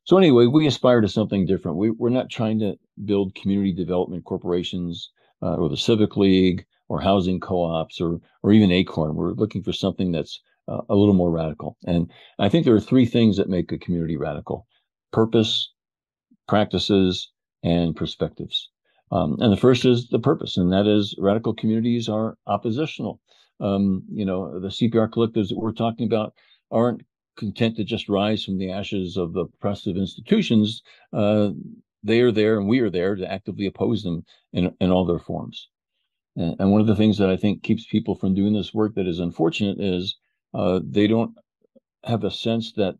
So, 0.04 0.16
anyway, 0.18 0.46
we 0.46 0.66
aspire 0.66 1.00
to 1.00 1.08
something 1.08 1.46
different. 1.46 1.76
We, 1.76 1.90
we're 1.90 2.08
not 2.10 2.30
trying 2.30 2.58
to 2.60 2.76
build 3.04 3.34
community 3.34 3.72
development 3.72 4.24
corporations 4.24 5.10
uh, 5.42 5.54
or 5.54 5.68
the 5.68 5.76
Civic 5.76 6.16
League 6.16 6.64
or 6.88 7.00
housing 7.00 7.40
co-ops 7.40 8.00
or 8.00 8.20
or 8.42 8.52
even 8.52 8.72
Acorn. 8.72 9.14
We're 9.14 9.32
looking 9.32 9.62
for 9.62 9.72
something 9.72 10.12
that's 10.12 10.40
uh, 10.68 10.80
a 10.88 10.96
little 10.96 11.14
more 11.14 11.30
radical. 11.30 11.76
And 11.86 12.10
I 12.38 12.48
think 12.48 12.64
there 12.64 12.74
are 12.74 12.80
three 12.80 13.06
things 13.06 13.36
that 13.36 13.48
make 13.48 13.70
a 13.72 13.78
community 13.78 14.16
radical: 14.16 14.66
purpose, 15.12 15.70
practices, 16.48 17.30
and 17.62 17.94
perspectives. 17.94 18.68
Um, 19.12 19.36
and 19.40 19.52
the 19.52 19.56
first 19.56 19.84
is 19.84 20.08
the 20.08 20.18
purpose, 20.18 20.56
and 20.56 20.72
that 20.72 20.86
is 20.86 21.14
radical 21.18 21.54
communities 21.54 22.08
are 22.08 22.36
oppositional. 22.46 23.20
Um, 23.60 24.04
you 24.10 24.24
know, 24.24 24.58
the 24.58 24.68
CPR 24.68 25.10
collectives 25.10 25.48
that 25.48 25.58
we're 25.58 25.72
talking 25.72 26.06
about 26.06 26.34
aren't 26.70 27.02
content 27.36 27.76
to 27.76 27.84
just 27.84 28.08
rise 28.08 28.44
from 28.44 28.58
the 28.58 28.70
ashes 28.70 29.16
of 29.16 29.32
the 29.32 29.40
oppressive 29.40 29.96
institutions. 29.96 30.82
Uh, 31.12 31.50
they 32.02 32.20
are 32.20 32.32
there 32.32 32.58
and 32.58 32.68
we 32.68 32.80
are 32.80 32.90
there 32.90 33.14
to 33.16 33.30
actively 33.30 33.66
oppose 33.66 34.02
them 34.02 34.24
in, 34.52 34.74
in 34.80 34.90
all 34.90 35.04
their 35.04 35.18
forms. 35.18 35.68
And, 36.36 36.56
and 36.58 36.72
one 36.72 36.80
of 36.80 36.86
the 36.86 36.96
things 36.96 37.18
that 37.18 37.30
I 37.30 37.36
think 37.36 37.62
keeps 37.62 37.86
people 37.86 38.14
from 38.14 38.34
doing 38.34 38.52
this 38.52 38.72
work 38.72 38.94
that 38.94 39.06
is 39.06 39.18
unfortunate 39.18 39.80
is 39.80 40.16
uh, 40.54 40.80
they 40.82 41.06
don't 41.06 41.32
have 42.04 42.24
a 42.24 42.30
sense 42.30 42.72
that 42.72 42.96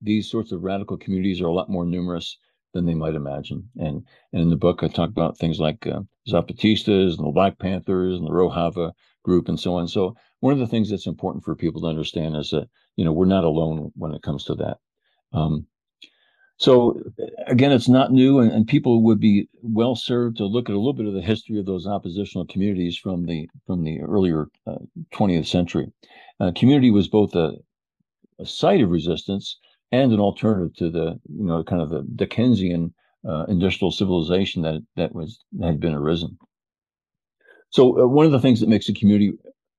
these 0.00 0.30
sorts 0.30 0.52
of 0.52 0.62
radical 0.62 0.96
communities 0.96 1.40
are 1.40 1.46
a 1.46 1.54
lot 1.54 1.70
more 1.70 1.84
numerous 1.84 2.38
than 2.76 2.86
they 2.86 2.94
might 2.94 3.14
imagine. 3.14 3.68
And, 3.76 4.04
and 4.32 4.42
in 4.42 4.50
the 4.50 4.56
book, 4.56 4.82
I 4.82 4.88
talk 4.88 5.08
about 5.08 5.38
things 5.38 5.58
like 5.58 5.86
uh, 5.86 6.00
Zapatistas 6.28 7.16
and 7.16 7.26
the 7.26 7.32
Black 7.32 7.58
Panthers 7.58 8.16
and 8.16 8.26
the 8.26 8.30
Rojava 8.30 8.92
group 9.24 9.48
and 9.48 9.58
so 9.58 9.74
on. 9.74 9.88
So 9.88 10.14
one 10.40 10.52
of 10.52 10.58
the 10.58 10.66
things 10.66 10.90
that's 10.90 11.06
important 11.06 11.44
for 11.44 11.56
people 11.56 11.80
to 11.80 11.88
understand 11.88 12.36
is 12.36 12.50
that 12.50 12.68
you 12.96 13.04
know 13.04 13.12
we're 13.12 13.26
not 13.26 13.44
alone 13.44 13.90
when 13.94 14.14
it 14.14 14.22
comes 14.22 14.44
to 14.44 14.54
that. 14.56 14.76
Um, 15.32 15.66
so 16.58 17.02
again, 17.46 17.72
it's 17.72 17.88
not 17.88 18.12
new, 18.12 18.38
and, 18.38 18.50
and, 18.50 18.66
people 18.66 19.02
would 19.02 19.20
be 19.20 19.46
well 19.62 19.94
served 19.94 20.38
to 20.38 20.46
look 20.46 20.70
at 20.70 20.74
a 20.74 20.78
little 20.78 20.94
bit 20.94 21.06
of 21.06 21.12
the 21.12 21.20
history 21.20 21.58
of 21.58 21.66
those 21.66 21.86
oppositional 21.86 22.46
communities 22.46 22.96
from 22.96 23.26
the 23.26 23.48
from 23.66 23.84
the 23.84 24.00
earlier 24.00 24.46
uh, 24.66 24.78
20th 25.12 25.46
century. 25.46 25.92
Uh, 26.40 26.52
community 26.54 26.90
was 26.90 27.08
both 27.08 27.34
a, 27.34 27.52
a, 28.38 28.46
site 28.46 28.80
of 28.80 28.90
resistance 28.90 29.58
and 29.92 30.12
an 30.12 30.20
alternative 30.20 30.74
to 30.76 30.90
the 30.90 31.20
you 31.28 31.44
know 31.44 31.62
kind 31.62 31.82
of 31.82 31.90
the 31.90 32.02
Dickensian 32.14 32.94
uh, 33.26 33.44
industrial 33.48 33.90
civilization 33.90 34.62
that 34.62 34.82
that 34.96 35.14
was 35.14 35.42
had 35.62 35.80
been 35.80 35.94
arisen. 35.94 36.38
So 37.70 38.02
uh, 38.02 38.06
one 38.06 38.26
of 38.26 38.32
the 38.32 38.40
things 38.40 38.60
that 38.60 38.68
makes 38.68 38.88
a 38.88 38.94
community 38.94 39.32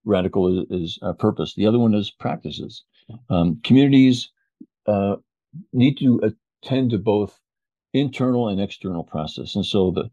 radical 0.05 0.47
is, 0.47 0.65
is 0.69 0.99
uh, 1.01 1.13
purpose. 1.13 1.53
The 1.55 1.67
other 1.67 1.79
one 1.79 1.93
is 1.93 2.11
practices. 2.11 2.83
Um, 3.29 3.59
communities 3.63 4.29
uh, 4.85 5.15
need 5.73 5.97
to 5.97 6.33
attend 6.63 6.91
to 6.91 6.97
both 6.97 7.39
internal 7.93 8.47
and 8.47 8.59
external 8.59 9.03
process. 9.03 9.55
And 9.55 9.65
so 9.65 9.91
the 9.91 10.09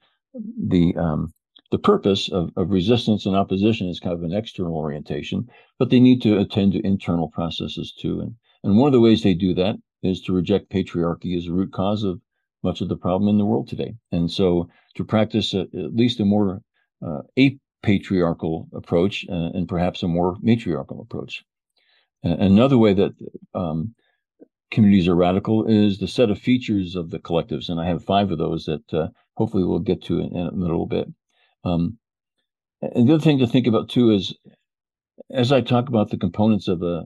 the 0.69 0.97
um, 0.97 1.33
the 1.71 1.79
purpose 1.79 2.29
of, 2.29 2.51
of 2.57 2.71
resistance 2.71 3.27
and 3.27 3.37
opposition 3.37 3.89
is 3.89 4.01
kind 4.01 4.15
of 4.15 4.23
an 4.23 4.33
external 4.33 4.77
orientation, 4.77 5.49
but 5.79 5.91
they 5.91 6.01
need 6.01 6.23
to 6.23 6.39
attend 6.39 6.73
to 6.73 6.87
internal 6.87 7.29
processes 7.29 7.93
too. 7.93 8.21
And 8.21 8.35
and 8.63 8.79
one 8.79 8.89
of 8.89 8.93
the 8.93 9.01
ways 9.01 9.23
they 9.23 9.35
do 9.35 9.55
that 9.55 9.77
is 10.05 10.21
to 10.23 10.33
reject 10.33 10.71
patriarchy 10.71 11.37
as 11.37 11.47
a 11.47 11.53
root 11.53 11.73
cause 11.73 12.03
of 12.03 12.21
much 12.63 12.81
of 12.81 12.89
the 12.89 12.97
problem 12.97 13.29
in 13.29 13.39
the 13.39 13.45
world 13.45 13.69
today. 13.69 13.95
And 14.11 14.31
so 14.31 14.69
to 14.95 15.05
practice 15.05 15.55
a, 15.55 15.63
at 15.63 15.95
least 15.95 16.21
a 16.21 16.25
more 16.25 16.63
uh, 17.05 17.23
apatriarchal 17.39 18.69
approach 18.75 19.27
uh, 19.29 19.51
and 19.55 19.69
perhaps 19.69 20.03
a 20.03 20.09
more 20.09 20.37
matriarchal 20.43 21.01
approach. 21.01 21.45
Another 22.23 22.79
way 22.79 22.95
that 22.95 23.13
um, 23.55 23.95
communities 24.71 25.07
are 25.09 25.15
radical 25.15 25.67
is 25.67 25.99
the 25.99 26.09
set 26.09 26.31
of 26.31 26.39
features 26.39 26.97
of 26.97 27.11
the 27.11 27.19
collectives, 27.19 27.69
and 27.69 27.79
I 27.79 27.87
have 27.87 28.03
five 28.03 28.31
of 28.31 28.39
those 28.39 28.65
that 28.65 28.95
uh, 28.95 29.09
hopefully 29.37 29.65
we'll 29.65 29.81
get 29.81 30.03
to 30.05 30.21
in, 30.21 30.35
in 30.35 30.47
a 30.47 30.51
little 30.51 30.87
bit. 30.87 31.07
Um, 31.65 31.99
and 32.81 33.09
the 33.09 33.15
other 33.15 33.23
thing 33.23 33.39
to 33.39 33.47
think 33.47 33.67
about 33.67 33.91
too 33.91 34.11
is, 34.11 34.35
as 35.31 35.53
I 35.53 35.61
talk 35.61 35.89
about 35.89 36.11
the 36.11 36.17
components 36.17 36.67
of 36.67 36.83
a, 36.83 37.05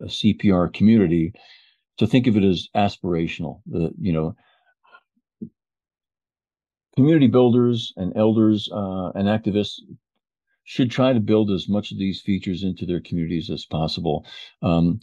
a 0.00 0.06
CPR 0.06 0.72
community, 0.72 1.32
to 1.98 2.06
think 2.06 2.26
of 2.26 2.36
it 2.36 2.44
as 2.44 2.68
aspirational. 2.74 3.60
The 3.66 3.92
you 4.00 4.12
know, 4.12 4.36
community 6.96 7.28
builders 7.28 7.92
and 7.96 8.16
elders 8.16 8.68
uh, 8.72 9.10
and 9.14 9.28
activists 9.28 9.80
should 10.64 10.90
try 10.90 11.12
to 11.12 11.20
build 11.20 11.50
as 11.50 11.68
much 11.68 11.90
of 11.90 11.98
these 11.98 12.20
features 12.20 12.62
into 12.62 12.86
their 12.86 13.00
communities 13.00 13.50
as 13.50 13.66
possible. 13.66 14.24
Um, 14.62 15.00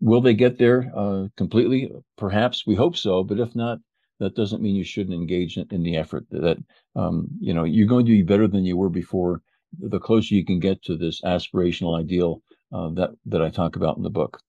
will 0.00 0.20
they 0.20 0.34
get 0.34 0.58
there 0.58 0.92
uh, 0.94 1.26
completely? 1.36 1.90
Perhaps 2.16 2.66
we 2.66 2.74
hope 2.76 2.96
so, 2.96 3.24
but 3.24 3.40
if 3.40 3.56
not, 3.56 3.78
that 4.20 4.36
doesn't 4.36 4.62
mean 4.62 4.76
you 4.76 4.84
shouldn't 4.84 5.14
engage 5.14 5.56
in, 5.56 5.66
in 5.70 5.82
the 5.82 5.96
effort. 5.96 6.26
That 6.30 6.58
um, 6.94 7.28
you 7.40 7.54
know 7.54 7.64
you're 7.64 7.88
going 7.88 8.06
to 8.06 8.12
be 8.12 8.22
better 8.22 8.46
than 8.46 8.64
you 8.64 8.76
were 8.76 8.90
before. 8.90 9.42
The 9.78 10.00
closer 10.00 10.34
you 10.34 10.44
can 10.44 10.60
get 10.60 10.82
to 10.84 10.96
this 10.96 11.20
aspirational 11.22 11.98
ideal 11.98 12.42
uh, 12.72 12.90
that 12.90 13.10
that 13.26 13.42
I 13.42 13.50
talk 13.50 13.76
about 13.76 13.96
in 13.96 14.02
the 14.02 14.10
book. 14.10 14.40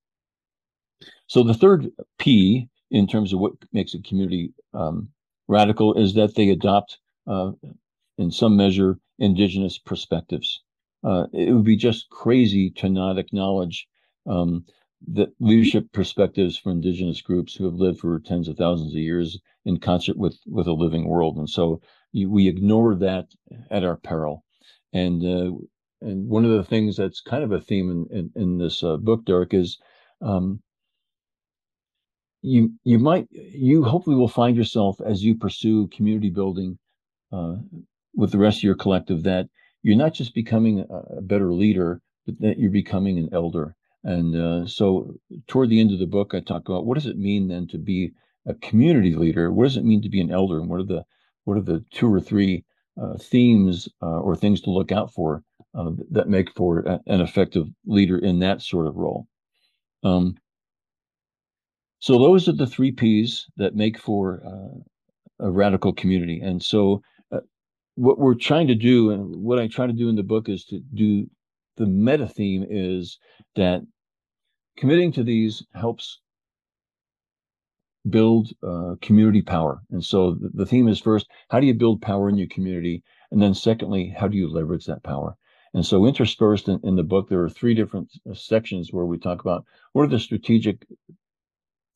So 1.28 1.44
the 1.44 1.54
third 1.54 1.92
P 2.18 2.70
in 2.90 3.08
terms 3.08 3.34
of 3.34 3.40
what 3.40 3.54
makes 3.72 3.94
a 3.94 4.02
community 4.02 4.54
um, 4.74 5.10
radical 5.48 5.94
is 5.94 6.14
that 6.16 6.36
they 6.36 6.50
adopt, 6.50 7.00
uh, 7.28 7.52
in 8.18 8.32
some 8.32 8.56
measure, 8.58 9.00
indigenous 9.18 9.78
perspectives. 9.78 10.62
Uh, 11.04 11.26
it 11.34 11.54
would 11.54 11.64
be 11.64 11.78
just 11.78 12.10
crazy 12.10 12.70
to 12.70 12.90
not 12.90 13.18
acknowledge 13.18 13.88
um, 14.28 14.66
the 15.08 15.32
leadership 15.40 15.92
perspectives 15.94 16.58
for 16.58 16.72
indigenous 16.72 17.22
groups 17.22 17.56
who 17.56 17.66
have 17.66 17.76
lived 17.76 18.00
for 18.00 18.20
tens 18.20 18.48
of 18.48 18.58
thousands 18.58 18.94
of 18.94 19.00
years 19.00 19.40
in 19.66 19.80
concert 19.80 20.18
with 20.18 20.38
with 20.46 20.68
a 20.68 20.74
living 20.74 21.08
world, 21.08 21.38
and 21.38 21.50
so 21.50 21.82
we 22.14 22.48
ignore 22.48 22.96
that 22.96 23.28
at 23.72 23.84
our 23.84 23.98
peril. 23.98 24.44
And 24.94 25.24
uh, 25.24 25.56
and 26.02 26.28
one 26.28 26.46
of 26.46 26.52
the 26.52 26.64
things 26.64 26.98
that's 26.98 27.22
kind 27.22 27.44
of 27.44 27.52
a 27.52 27.62
theme 27.62 27.90
in 27.90 28.18
in, 28.18 28.32
in 28.36 28.58
this 28.58 28.84
uh, 28.84 28.98
book, 28.98 29.26
Derrick, 29.26 29.54
is 29.54 29.80
um, 30.22 30.62
you 32.42 32.74
you 32.84 33.00
might 33.00 33.28
you 33.32 33.84
hopefully 33.84 34.16
will 34.16 34.28
find 34.28 34.58
yourself 34.58 35.00
as 35.06 35.24
you 35.24 35.36
pursue 35.36 35.88
community 35.88 36.30
building 36.30 36.78
uh, 37.32 37.56
with 38.16 38.32
the 38.32 38.38
rest 38.38 38.60
of 38.60 38.64
your 38.64 38.76
collective 38.76 39.24
that 39.24 39.48
you're 39.84 39.98
not 39.98 40.14
just 40.14 40.34
becoming 40.34 40.86
a, 40.90 41.22
better 41.22 41.54
leader, 41.54 42.02
but 42.26 42.40
that 42.40 42.60
you're 42.60 42.72
becoming 42.72 43.18
an 43.18 43.30
elder. 43.32 43.76
And 44.04 44.36
uh, 44.36 44.66
so, 44.68 45.16
toward 45.48 45.70
the 45.70 45.80
end 45.80 45.92
of 45.92 46.00
the 46.00 46.08
book, 46.08 46.34
I 46.34 46.40
talk 46.40 46.68
about 46.68 46.86
what 46.86 46.96
does 46.96 47.06
it 47.06 47.18
mean 47.18 47.48
then 47.48 47.68
to 47.68 47.78
be 47.78 48.12
a 48.48 48.56
community 48.56 49.14
leader? 49.16 49.52
What 49.52 49.66
does 49.66 49.78
it 49.78 49.86
mean 49.86 50.02
to 50.02 50.10
be 50.10 50.22
an 50.22 50.32
elder? 50.32 50.60
And 50.60 50.70
what 50.70 50.80
are 50.80 50.86
the 50.86 51.04
what 51.44 51.58
are 51.58 51.62
the 51.62 51.84
two 51.92 52.12
or 52.12 52.20
three 52.20 52.64
uh, 53.02 53.18
themes 53.18 53.88
uh, 54.02 54.20
or 54.20 54.36
things 54.36 54.62
to 54.62 54.72
look 54.72 54.92
out 54.92 55.14
for 55.14 55.44
uh, 55.76 55.92
that 56.10 56.30
make 56.30 56.52
for 56.56 56.80
a, 56.80 57.00
an 57.08 57.22
effective 57.22 57.68
leader 57.86 58.18
in 58.18 58.40
that 58.40 58.62
sort 58.62 58.88
of 58.88 58.96
role? 58.96 59.28
Um, 60.04 60.36
so 62.02 62.18
those 62.18 62.50
are 62.50 62.54
the 62.54 62.68
three 62.68 62.92
P's 62.92 63.48
that 63.58 63.76
make 63.76 63.98
for 63.98 64.42
uh, 64.46 65.46
a 65.48 65.52
radical 65.52 65.94
community. 65.94 66.42
And 66.42 66.62
so, 66.62 67.04
uh, 67.32 67.42
what 67.96 68.20
we're 68.20 68.34
trying 68.36 68.68
to 68.68 68.76
do, 68.76 69.12
and 69.12 69.36
what 69.36 69.60
I 69.60 69.68
try 69.68 69.88
to 69.88 69.94
do 69.94 70.10
in 70.10 70.16
the 70.16 70.24
book, 70.24 70.50
is 70.50 70.66
to 70.66 70.82
do 70.94 71.30
the 71.78 71.86
meta 71.86 72.28
theme 72.28 72.66
is 72.68 73.20
that 73.56 73.82
committing 74.78 75.12
to 75.14 75.24
these 75.24 75.64
helps 75.74 76.20
build 78.10 78.50
uh, 78.68 78.96
community 79.02 79.44
power. 79.44 79.82
And 79.92 80.04
so 80.04 80.34
the, 80.34 80.50
the 80.54 80.66
theme 80.66 80.88
is 80.88 81.00
first, 81.00 81.28
how 81.50 81.60
do 81.60 81.68
you 81.68 81.74
build 81.76 82.02
power 82.02 82.30
in 82.30 82.38
your 82.38 82.48
community? 82.48 83.04
And 83.32 83.42
then 83.42 83.54
secondly, 83.54 84.14
how 84.18 84.28
do 84.28 84.38
you 84.38 84.50
leverage 84.50 84.86
that 84.86 85.04
power? 85.04 85.38
And 85.74 85.86
so 85.86 86.06
interspersed 86.06 86.68
in, 86.68 86.80
in 86.84 86.96
the 86.96 87.04
book, 87.04 87.30
there 87.30 87.44
are 87.44 87.50
three 87.50 87.76
different 87.76 88.12
uh, 88.30 88.34
sections 88.34 88.92
where 88.92 89.06
we 89.06 89.18
talk 89.18 89.40
about 89.40 89.66
what 89.94 90.04
are 90.04 90.08
the 90.08 90.20
strategic, 90.20 90.86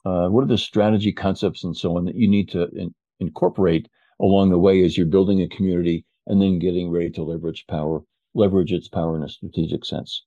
uh, 0.06 0.28
what 0.28 0.44
are 0.44 0.48
the 0.48 0.58
strategy 0.58 1.12
concepts 1.12 1.64
and 1.64 1.76
so 1.76 1.98
on 1.98 2.06
that 2.06 2.16
you 2.16 2.28
need 2.28 2.50
to 2.50 2.68
in, 2.76 2.94
incorporate 3.20 3.88
along 4.22 4.50
the 4.50 4.60
way 4.60 4.84
as 4.84 4.98
you're 4.98 5.06
building 5.06 5.42
a 5.42 5.48
community 5.50 6.06
and 6.28 6.42
then 6.42 6.60
getting 6.60 6.90
ready 6.90 7.10
to 7.10 7.24
leverage 7.24 7.66
power, 7.68 8.02
leverage 8.34 8.72
its 8.72 8.88
power 8.88 9.16
in 9.16 9.24
a 9.24 9.30
strategic 9.30 9.86
sense. 9.86 10.24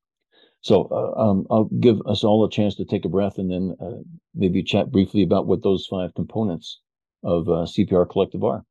So 0.61 0.89
uh, 0.91 1.21
um, 1.21 1.47
I'll 1.51 1.71
give 1.81 2.01
us 2.07 2.25
all 2.25 2.45
a 2.45 2.51
chance 2.51 2.75
to 2.77 2.85
take 2.85 3.05
a 3.05 3.09
breath 3.09 3.39
and 3.39 3.51
then 3.51 3.77
uh, 3.81 4.03
maybe 4.35 4.63
chat 4.63 4.91
briefly 4.91 5.23
about 5.23 5.47
what 5.47 5.63
those 5.63 5.87
five 5.87 6.15
components 6.15 6.81
of 7.23 7.49
uh, 7.49 7.67
CPR 7.67 8.09
Collective 8.11 8.43
are. 8.43 8.65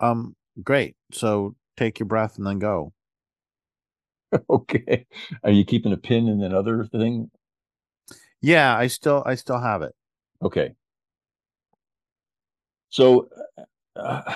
Um, 0.00 0.36
great. 0.62 0.96
So 1.12 1.54
take 1.76 1.98
your 1.98 2.06
breath 2.06 2.36
and 2.36 2.46
then 2.46 2.58
go. 2.58 2.92
okay. 4.50 5.06
Are 5.42 5.50
you 5.50 5.64
keeping 5.64 5.92
a 5.92 5.96
pin 5.96 6.28
in 6.28 6.40
that 6.40 6.52
other 6.52 6.84
thing? 6.84 7.30
Yeah, 8.44 8.76
I 8.76 8.88
still 8.88 9.22
I 9.24 9.36
still 9.36 9.58
have 9.58 9.80
it. 9.80 9.94
Okay. 10.42 10.74
So 12.90 13.28
uh, 13.96 14.34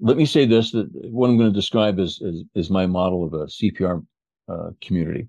let 0.00 0.16
me 0.16 0.24
say 0.24 0.46
this: 0.46 0.70
that 0.70 0.88
what 1.10 1.28
I'm 1.28 1.36
going 1.36 1.50
to 1.50 1.54
describe 1.54 1.98
is 1.98 2.20
is, 2.20 2.44
is 2.54 2.70
my 2.70 2.86
model 2.86 3.24
of 3.24 3.34
a 3.34 3.46
CPR 3.46 4.06
uh, 4.48 4.70
community. 4.80 5.26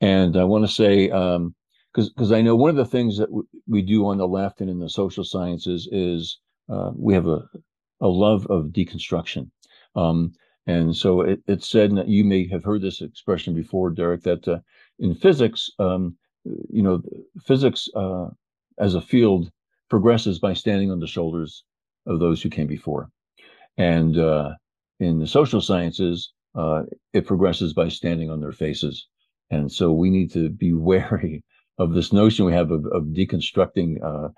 And 0.00 0.36
I 0.36 0.44
want 0.44 0.64
to 0.64 0.72
say, 0.72 1.08
because 1.08 1.36
um, 1.36 1.54
because 1.92 2.30
I 2.30 2.42
know 2.42 2.54
one 2.54 2.70
of 2.70 2.76
the 2.76 2.84
things 2.84 3.18
that 3.18 3.26
w- 3.26 3.48
we 3.66 3.82
do 3.82 4.06
on 4.06 4.18
the 4.18 4.28
left 4.28 4.60
and 4.60 4.70
in 4.70 4.78
the 4.78 4.88
social 4.88 5.24
sciences 5.24 5.88
is 5.90 6.38
uh, 6.68 6.92
we 6.94 7.12
have 7.14 7.26
a 7.26 7.42
a 8.00 8.06
love 8.08 8.46
of 8.46 8.66
deconstruction. 8.66 9.50
Um, 9.96 10.32
and 10.68 10.94
so 10.94 11.22
it, 11.22 11.40
it's 11.48 11.68
said 11.68 11.96
that 11.96 12.06
you 12.08 12.24
may 12.24 12.46
have 12.48 12.62
heard 12.62 12.82
this 12.82 13.00
expression 13.00 13.52
before, 13.52 13.90
Derrick, 13.90 14.22
that 14.22 14.46
uh, 14.46 14.60
in 15.00 15.16
physics, 15.16 15.70
um, 15.80 16.16
you 16.44 16.82
know, 16.82 17.02
physics 17.42 17.88
uh, 17.94 18.26
as 18.78 18.94
a 18.94 19.00
field 19.00 19.50
progresses 19.88 20.38
by 20.38 20.54
standing 20.54 20.90
on 20.90 21.00
the 21.00 21.06
shoulders 21.06 21.64
of 22.06 22.20
those 22.20 22.42
who 22.42 22.50
came 22.50 22.66
before. 22.66 23.10
And 23.76 24.18
uh, 24.18 24.50
in 25.00 25.18
the 25.18 25.26
social 25.26 25.60
sciences, 25.60 26.32
uh, 26.54 26.82
it 27.12 27.26
progresses 27.26 27.72
by 27.72 27.88
standing 27.88 28.30
on 28.30 28.40
their 28.40 28.52
faces. 28.52 29.06
And 29.50 29.70
so 29.70 29.92
we 29.92 30.10
need 30.10 30.32
to 30.32 30.50
be 30.50 30.72
wary 30.90 31.42
of 31.78 31.92
this 31.92 32.12
notion 32.12 32.44
we 32.44 32.52
have 32.52 32.70
of, 32.70 32.86
of 32.86 33.04
deconstructing 33.06 33.98
uh, 34.02 34.28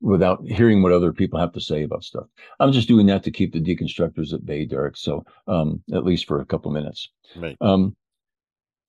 without 0.00 0.44
hearing 0.44 0.82
what 0.82 0.92
other 0.92 1.12
people 1.12 1.38
have 1.38 1.52
to 1.52 1.60
say 1.60 1.82
about 1.82 2.04
stuff. 2.04 2.26
I'm 2.60 2.72
just 2.72 2.88
doing 2.88 3.06
that 3.06 3.22
to 3.24 3.30
keep 3.30 3.52
the 3.52 3.60
deconstructors 3.60 4.32
at 4.32 4.44
bay, 4.44 4.64
Derrick. 4.64 4.96
So 4.96 5.24
um, 5.46 5.82
at 5.92 6.04
least 6.04 6.26
for 6.26 6.40
a 6.40 6.46
couple 6.46 6.70
minutes. 6.70 7.08
Right. 7.36 7.56
Um, 7.60 7.96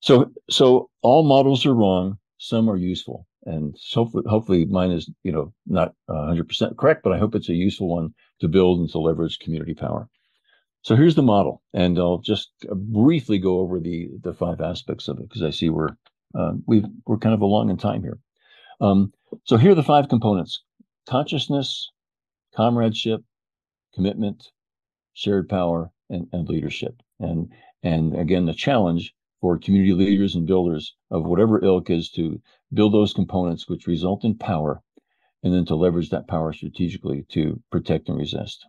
so 0.00 0.30
so 0.48 0.90
all 1.02 1.22
models 1.22 1.64
are 1.66 1.74
wrong. 1.74 2.18
Some 2.38 2.70
are 2.70 2.76
useful, 2.76 3.26
and 3.44 3.76
hopefully, 3.92 4.24
hopefully 4.26 4.64
mine 4.66 4.90
is 4.90 5.10
you 5.22 5.32
know 5.32 5.52
not 5.66 5.94
100 6.06 6.48
percent 6.48 6.78
correct, 6.78 7.02
but 7.02 7.12
I 7.12 7.18
hope 7.18 7.34
it's 7.34 7.48
a 7.48 7.54
useful 7.54 7.88
one 7.88 8.14
to 8.40 8.48
build 8.48 8.80
and 8.80 8.90
to 8.90 8.98
leverage 8.98 9.38
community 9.38 9.74
power. 9.74 10.08
So 10.82 10.96
here's 10.96 11.14
the 11.14 11.22
model, 11.22 11.62
and 11.74 11.98
I'll 11.98 12.18
just 12.18 12.50
briefly 12.72 13.38
go 13.38 13.60
over 13.60 13.78
the 13.78 14.08
the 14.22 14.32
five 14.32 14.60
aspects 14.60 15.08
of 15.08 15.18
it 15.18 15.28
because 15.28 15.42
I 15.42 15.50
see 15.50 15.68
we're 15.68 15.96
uh, 16.34 16.52
we 16.66 16.84
we're 17.06 17.18
kind 17.18 17.34
of 17.34 17.42
along 17.42 17.68
in 17.68 17.76
time 17.76 18.02
here. 18.02 18.18
Um, 18.80 19.12
so 19.44 19.58
here 19.58 19.72
are 19.72 19.74
the 19.74 19.82
five 19.82 20.08
components: 20.08 20.62
consciousness, 21.06 21.90
comradeship, 22.56 23.22
commitment, 23.94 24.50
shared 25.12 25.48
power, 25.50 25.90
and, 26.08 26.26
and 26.32 26.48
leadership. 26.48 27.02
And 27.18 27.52
and 27.82 28.16
again, 28.18 28.46
the 28.46 28.54
challenge 28.54 29.14
for 29.40 29.58
community 29.58 29.92
leaders 29.92 30.34
and 30.34 30.46
builders 30.46 30.94
of 31.10 31.24
whatever 31.24 31.64
ilk 31.64 31.90
is 31.90 32.10
to 32.10 32.40
build 32.72 32.92
those 32.92 33.12
components 33.12 33.68
which 33.68 33.86
result 33.86 34.24
in 34.24 34.36
power, 34.36 34.82
and 35.42 35.54
then 35.54 35.64
to 35.64 35.74
leverage 35.74 36.10
that 36.10 36.28
power 36.28 36.52
strategically 36.52 37.24
to 37.30 37.60
protect 37.70 38.08
and 38.08 38.18
resist. 38.18 38.66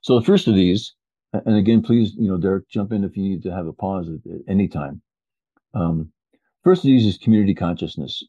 So 0.00 0.18
the 0.18 0.24
first 0.24 0.46
of 0.48 0.54
these, 0.54 0.94
and 1.32 1.56
again, 1.56 1.82
please, 1.82 2.14
you 2.16 2.28
know, 2.28 2.38
Derrick, 2.38 2.68
jump 2.68 2.92
in 2.92 3.04
if 3.04 3.16
you 3.16 3.22
need 3.22 3.42
to 3.42 3.52
have 3.52 3.66
a 3.66 3.72
pause 3.72 4.08
at, 4.08 4.30
at 4.30 4.40
any 4.48 4.68
time. 4.68 5.02
Um, 5.74 6.12
first 6.62 6.84
of 6.84 6.88
these 6.88 7.04
is 7.04 7.18
community 7.18 7.54
consciousness. 7.54 8.22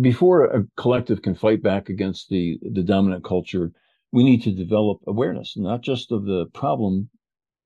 Before 0.00 0.44
a 0.44 0.64
collective 0.76 1.22
can 1.22 1.34
fight 1.34 1.62
back 1.62 1.88
against 1.88 2.28
the 2.28 2.58
the 2.62 2.82
dominant 2.82 3.24
culture, 3.24 3.72
we 4.12 4.22
need 4.22 4.42
to 4.44 4.52
develop 4.52 5.00
awareness, 5.06 5.54
not 5.56 5.82
just 5.82 6.12
of 6.12 6.24
the 6.24 6.46
problem, 6.54 7.10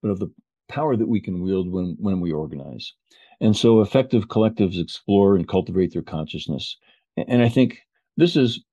but 0.03 0.09
of 0.09 0.19
the 0.19 0.33
power 0.69 0.97
that 0.97 1.09
we 1.09 1.21
can 1.21 1.43
wield 1.43 1.71
when 1.71 1.97
when 1.99 2.21
we 2.21 2.33
organize. 2.33 2.93
And 3.41 3.57
so, 3.57 3.81
effective 3.81 4.29
collectives 4.29 4.81
explore 4.81 5.37
and 5.37 5.47
cultivate 5.49 5.93
their 5.93 6.03
consciousness. 6.03 6.77
And 7.17 7.43
I 7.43 7.49
think 7.49 7.79
this 8.17 8.37
is, 8.37 8.65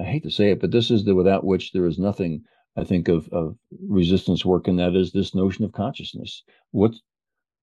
I 0.00 0.04
hate 0.04 0.22
to 0.22 0.30
say 0.30 0.50
it, 0.50 0.60
but 0.60 0.70
this 0.70 0.90
is 0.90 1.04
the 1.04 1.14
without 1.14 1.44
which 1.44 1.72
there 1.72 1.86
is 1.86 1.98
nothing 1.98 2.44
I 2.76 2.84
think 2.84 3.08
of 3.08 3.28
of 3.30 3.56
resistance 3.88 4.44
work, 4.44 4.68
and 4.68 4.78
that 4.78 4.94
is 4.94 5.12
this 5.12 5.34
notion 5.34 5.64
of 5.64 5.72
consciousness. 5.72 6.44
What 6.70 6.94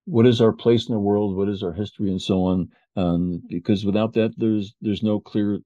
what 0.06 0.28
is 0.28 0.42
our 0.42 0.54
place 0.54 0.88
in 0.88 0.94
the 0.94 1.00
world? 1.00 1.36
What 1.36 1.50
is 1.50 1.64
our 1.64 1.74
history, 1.74 2.10
and 2.10 2.22
so 2.22 2.44
on? 2.44 2.70
Um, 2.96 3.42
because 3.50 3.86
without 3.86 4.14
that, 4.14 4.34
there's 4.38 4.76
there's 4.82 5.04
no 5.04 5.20
clear 5.20 5.60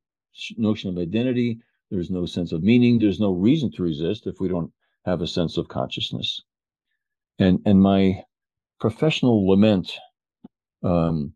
notion 0.57 0.89
of 0.89 0.97
identity. 0.97 1.59
There's 1.89 2.11
no 2.11 2.25
sense 2.25 2.51
of 2.51 2.63
meaning. 2.63 2.99
There's 2.99 3.19
no 3.19 3.31
reason 3.31 3.71
to 3.71 3.83
resist 3.83 4.27
if 4.27 4.39
we 4.39 4.47
don't 4.47 4.71
have 5.05 5.21
a 5.21 5.27
sense 5.27 5.57
of 5.57 5.67
consciousness. 5.67 6.41
And 7.39 7.59
and 7.65 7.81
my 7.81 8.23
professional 8.79 9.47
lament 9.47 9.97
um, 10.83 11.33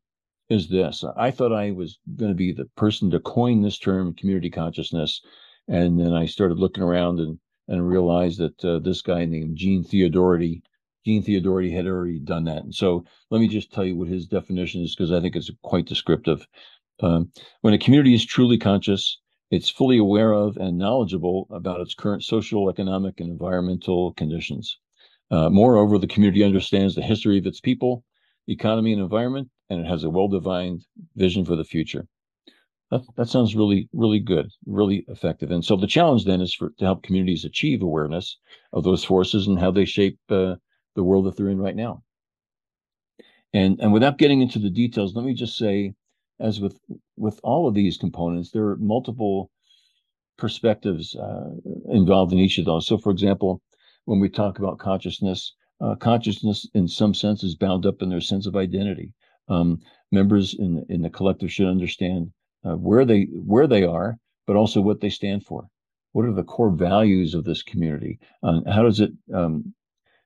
is 0.49 0.69
this: 0.69 1.03
I 1.17 1.31
thought 1.31 1.53
I 1.53 1.71
was 1.71 1.97
going 2.17 2.31
to 2.31 2.35
be 2.35 2.51
the 2.51 2.65
person 2.75 3.09
to 3.11 3.19
coin 3.19 3.61
this 3.61 3.79
term, 3.79 4.13
community 4.13 4.49
consciousness, 4.49 5.21
and 5.67 5.99
then 5.99 6.13
I 6.13 6.25
started 6.25 6.59
looking 6.59 6.83
around 6.83 7.19
and 7.19 7.39
and 7.67 7.87
realized 7.87 8.39
that 8.39 8.65
uh, 8.65 8.79
this 8.79 9.01
guy 9.01 9.25
named 9.25 9.55
Gene 9.55 9.83
Theodority, 9.83 10.61
Gene 11.05 11.23
Theodority 11.23 11.71
had 11.71 11.87
already 11.87 12.19
done 12.19 12.43
that. 12.45 12.63
And 12.63 12.75
so 12.75 13.05
let 13.29 13.39
me 13.39 13.47
just 13.47 13.71
tell 13.71 13.85
you 13.85 13.95
what 13.95 14.09
his 14.09 14.27
definition 14.27 14.81
is 14.81 14.95
because 14.95 15.11
I 15.11 15.21
think 15.21 15.35
it's 15.35 15.51
quite 15.61 15.85
descriptive. 15.85 16.45
Um, 17.01 17.31
when 17.61 17.73
a 17.73 17.77
community 17.77 18.13
is 18.13 18.25
truly 18.25 18.57
conscious, 18.57 19.19
it's 19.49 19.69
fully 19.69 19.97
aware 19.97 20.33
of 20.33 20.57
and 20.57 20.77
knowledgeable 20.77 21.47
about 21.49 21.79
its 21.79 21.95
current 21.95 22.23
social, 22.23 22.69
economic, 22.69 23.19
and 23.19 23.29
environmental 23.29 24.13
conditions. 24.13 24.77
Uh, 25.33 25.49
moreover, 25.49 25.97
the 25.97 26.05
community 26.05 26.43
understands 26.43 26.93
the 26.93 27.01
history 27.01 27.39
of 27.39 27.47
its 27.47 27.59
people, 27.59 28.03
economy, 28.47 28.93
and 28.93 29.01
environment, 29.01 29.49
and 29.67 29.79
it 29.79 29.87
has 29.87 30.03
a 30.03 30.09
well 30.09 30.27
defined 30.27 30.85
vision 31.15 31.43
for 31.43 31.55
the 31.55 31.63
future. 31.63 32.05
That, 32.91 33.01
that 33.15 33.29
sounds 33.29 33.55
really, 33.55 33.89
really 33.93 34.19
good, 34.19 34.51
really 34.67 35.03
effective. 35.07 35.49
And 35.49 35.65
so 35.65 35.75
the 35.75 35.87
challenge 35.87 36.25
then 36.25 36.39
is 36.39 36.53
for 36.53 36.69
to 36.77 36.85
help 36.85 37.01
communities 37.01 37.45
achieve 37.45 37.81
awareness 37.81 38.37
of 38.73 38.83
those 38.83 39.03
forces 39.03 39.47
and 39.47 39.57
how 39.57 39.71
they 39.71 39.85
shape 39.85 40.19
uh, 40.29 40.53
the 40.95 41.03
world 41.03 41.25
that 41.25 41.35
they're 41.35 41.49
in 41.49 41.57
right 41.57 41.75
now. 41.75 42.03
And 43.53 43.79
and 43.81 43.91
without 43.91 44.19
getting 44.19 44.41
into 44.41 44.59
the 44.59 44.69
details, 44.69 45.15
let 45.15 45.25
me 45.25 45.33
just 45.33 45.57
say, 45.57 45.95
as 46.39 46.61
with 46.61 46.79
with 47.17 47.39
all 47.43 47.67
of 47.67 47.73
these 47.73 47.97
components, 47.97 48.51
there 48.51 48.65
are 48.65 48.77
multiple 48.77 49.49
perspectives 50.37 51.15
uh, 51.15 51.49
involved 51.89 52.33
in 52.33 52.37
each 52.37 52.59
of 52.59 52.65
those. 52.65 52.85
So, 52.85 52.99
for 52.99 53.11
example, 53.11 53.63
when 54.05 54.19
we 54.19 54.29
talk 54.29 54.59
about 54.59 54.79
consciousness, 54.79 55.53
uh, 55.81 55.95
consciousness 55.95 56.67
in 56.73 56.87
some 56.87 57.13
sense 57.13 57.43
is 57.43 57.55
bound 57.55 57.85
up 57.85 58.01
in 58.01 58.09
their 58.09 58.21
sense 58.21 58.45
of 58.45 58.55
identity. 58.55 59.13
Um, 59.47 59.79
members 60.11 60.53
in 60.53 60.85
in 60.89 61.01
the 61.01 61.09
collective 61.09 61.51
should 61.51 61.67
understand 61.67 62.31
uh, 62.65 62.75
where 62.75 63.05
they 63.05 63.23
where 63.31 63.67
they 63.67 63.83
are, 63.83 64.17
but 64.47 64.55
also 64.55 64.81
what 64.81 65.01
they 65.01 65.09
stand 65.09 65.45
for. 65.45 65.67
What 66.13 66.25
are 66.25 66.33
the 66.33 66.43
core 66.43 66.71
values 66.71 67.33
of 67.33 67.43
this 67.43 67.63
community? 67.63 68.19
Um, 68.43 68.63
how 68.65 68.83
does 68.83 68.99
it 68.99 69.11
um, 69.33 69.73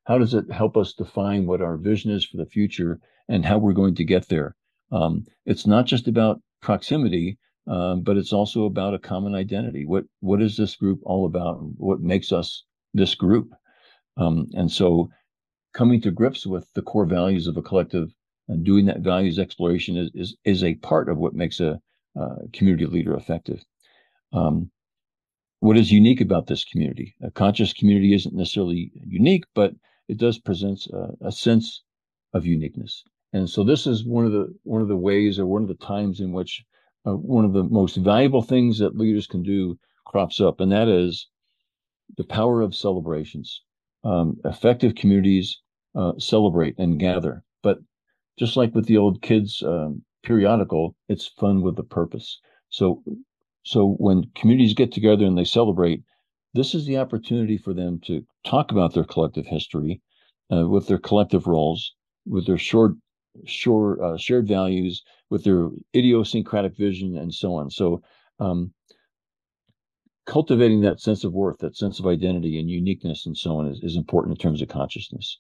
how 0.06 0.18
does 0.18 0.34
it 0.34 0.52
help 0.52 0.78
us 0.78 0.94
define 0.94 1.46
what 1.46 1.62
our 1.62 1.78
vision 1.78 2.12
is 2.12 2.26
for 2.26 2.38
the 2.38 2.46
future 2.46 3.00
and 3.28 3.46
how 3.46 3.58
we're 3.58 3.74
going 3.74 3.96
to 3.96 4.04
get 4.04 4.30
there? 4.30 4.56
Um, 4.92 5.26
it's 5.46 5.68
not 5.68 5.86
just 5.86 6.08
about 6.08 6.42
proximity, 6.62 7.38
um, 7.68 8.02
but 8.02 8.18
it's 8.18 8.32
also 8.32 8.66
about 8.66 8.94
a 8.94 9.00
common 9.00 9.36
identity. 9.36 9.86
What 9.86 10.06
what 10.20 10.42
is 10.42 10.58
this 10.58 10.76
group 10.76 11.00
all 11.04 11.26
about? 11.26 11.60
What 11.78 12.02
makes 12.02 12.32
us 12.32 12.64
this 12.94 13.16
group? 13.16 13.50
Um, 14.18 14.48
and 14.54 14.72
so, 14.72 15.10
coming 15.74 16.02
to 16.02 16.12
grips 16.12 16.46
with 16.46 16.68
the 16.74 16.82
core 16.82 17.06
values 17.06 17.48
of 17.48 17.58
a 17.58 17.62
collective 17.62 18.10
and 18.48 18.66
doing 18.66 18.86
that 18.86 19.02
values 19.02 19.40
exploration 19.40 19.98
is 19.98 20.12
is, 20.14 20.36
is 20.44 20.64
a 20.64 20.76
part 20.76 21.10
of 21.10 21.18
what 21.18 21.34
makes 21.34 21.60
a 21.60 21.80
community 22.52 22.86
leader 22.86 23.14
effective. 23.14 23.64
Um, 24.34 24.72
what 25.60 25.78
is 25.78 25.92
unique 25.92 26.22
about 26.22 26.48
this 26.48 26.64
community. 26.64 27.16
A 27.22 27.32
conscious 27.32 27.74
community 27.74 28.14
isn't 28.14 28.36
necessarily 28.36 28.92
unique, 29.06 29.46
but 29.56 29.74
it 30.08 30.18
does 30.18 30.40
present 30.40 30.86
a, 30.94 31.28
a 31.28 31.32
sense 31.32 31.84
of 32.34 32.46
uniqueness. 32.46 33.04
And 33.34 33.50
so 33.50 33.64
this 33.64 33.88
is 33.88 34.06
one 34.06 34.26
of 34.26 34.32
the 34.32 34.54
one 34.64 34.82
of 34.82 34.88
the 34.88 34.98
ways 34.98 35.40
or 35.40 35.46
one 35.46 35.62
of 35.62 35.68
the 35.68 35.86
times 35.86 36.20
in 36.20 36.32
which 36.32 36.64
uh, 37.06 37.16
one 37.16 37.46
of 37.46 37.54
the 37.54 37.64
most 37.64 37.98
valuable 37.98 38.42
things 38.42 38.80
that 38.80 38.98
leaders 38.98 39.28
can 39.28 39.44
do 39.44 39.78
crops 40.06 40.40
up, 40.40 40.60
and 40.60 40.72
that 40.72 40.88
is 40.88 41.28
the 42.16 42.24
power 42.24 42.62
of 42.62 42.76
celebrations. 42.76 43.62
Um, 44.12 44.38
effective 44.46 44.96
communities 44.96 45.48
uh, 46.00 46.14
celebrate 46.18 46.76
and 46.80 47.00
gather, 47.00 47.44
but 47.62 47.78
just 48.40 48.56
like 48.56 48.74
with 48.74 48.86
the 48.86 48.98
old 48.98 49.22
kids 49.22 49.62
um, 49.64 50.02
periodical, 50.24 50.96
it's 51.10 51.28
fun 51.28 51.62
with 51.62 51.78
a 51.80 51.84
purpose. 51.84 52.40
So, 52.70 53.04
so 53.64 53.96
when 54.00 54.32
communities 54.40 54.74
get 54.74 54.92
together 54.94 55.26
and 55.26 55.38
they 55.38 55.44
celebrate, 55.60 56.04
this 56.54 56.74
is 56.74 56.86
the 56.86 56.98
opportunity 56.98 57.58
for 57.58 57.74
them 57.74 58.00
to 58.08 58.26
talk 58.46 58.72
about 58.72 58.94
their 58.94 59.04
collective 59.04 59.46
history, 59.46 60.02
uh, 60.54 60.68
with 60.68 60.88
their 60.88 61.00
collective 61.10 61.46
roles, 61.48 61.94
with 62.26 62.46
their 62.46 62.58
short, 62.58 62.94
short 63.46 64.00
uh, 64.02 64.18
shared 64.18 64.48
values, 64.48 65.04
with 65.30 65.44
their 65.44 65.70
idiosyncratic 65.96 66.78
vision, 66.78 67.18
and 67.18 67.34
so 67.34 67.56
on. 67.56 67.70
So, 67.70 68.02
um, 68.40 68.72
cultivating 70.28 70.82
that 70.82 71.00
sense 71.00 71.24
of 71.24 71.34
worth, 71.34 71.58
that 71.60 71.76
sense 71.76 72.00
of 72.00 72.06
identity 72.06 72.60
and 72.60 72.70
uniqueness, 72.70 73.26
and 73.26 73.36
so 73.36 73.58
on 73.58 73.68
is, 73.68 73.80
is 73.82 73.96
important 73.96 74.38
in 74.38 74.42
terms 74.42 74.62
of 74.62 74.68
consciousness. 74.68 75.40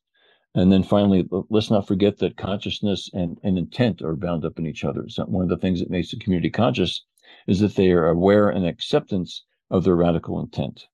And 0.56 0.72
then 0.72 0.82
finally, 0.82 1.28
let's 1.50 1.70
not 1.70 1.86
forget 1.86 2.18
that 2.18 2.38
consciousness 2.38 3.10
and, 3.14 3.38
and 3.44 3.58
intent 3.58 4.02
are 4.02 4.16
bound 4.16 4.44
up 4.46 4.58
in 4.58 4.66
each 4.66 4.84
other. 4.84 5.04
So 5.10 5.26
one 5.26 5.44
of 5.44 5.50
the 5.50 5.58
things 5.58 5.80
that 5.80 5.92
makes 5.92 6.10
the 6.10 6.18
community 6.18 6.50
conscious 6.50 7.04
is 7.48 7.60
that 7.60 7.76
they 7.76 7.92
are 7.92 8.08
aware 8.08 8.50
and 8.50 8.66
acceptance 8.66 9.44
of 9.70 9.84
their 9.84 9.96
radical 9.96 10.40
intent. 10.40 10.86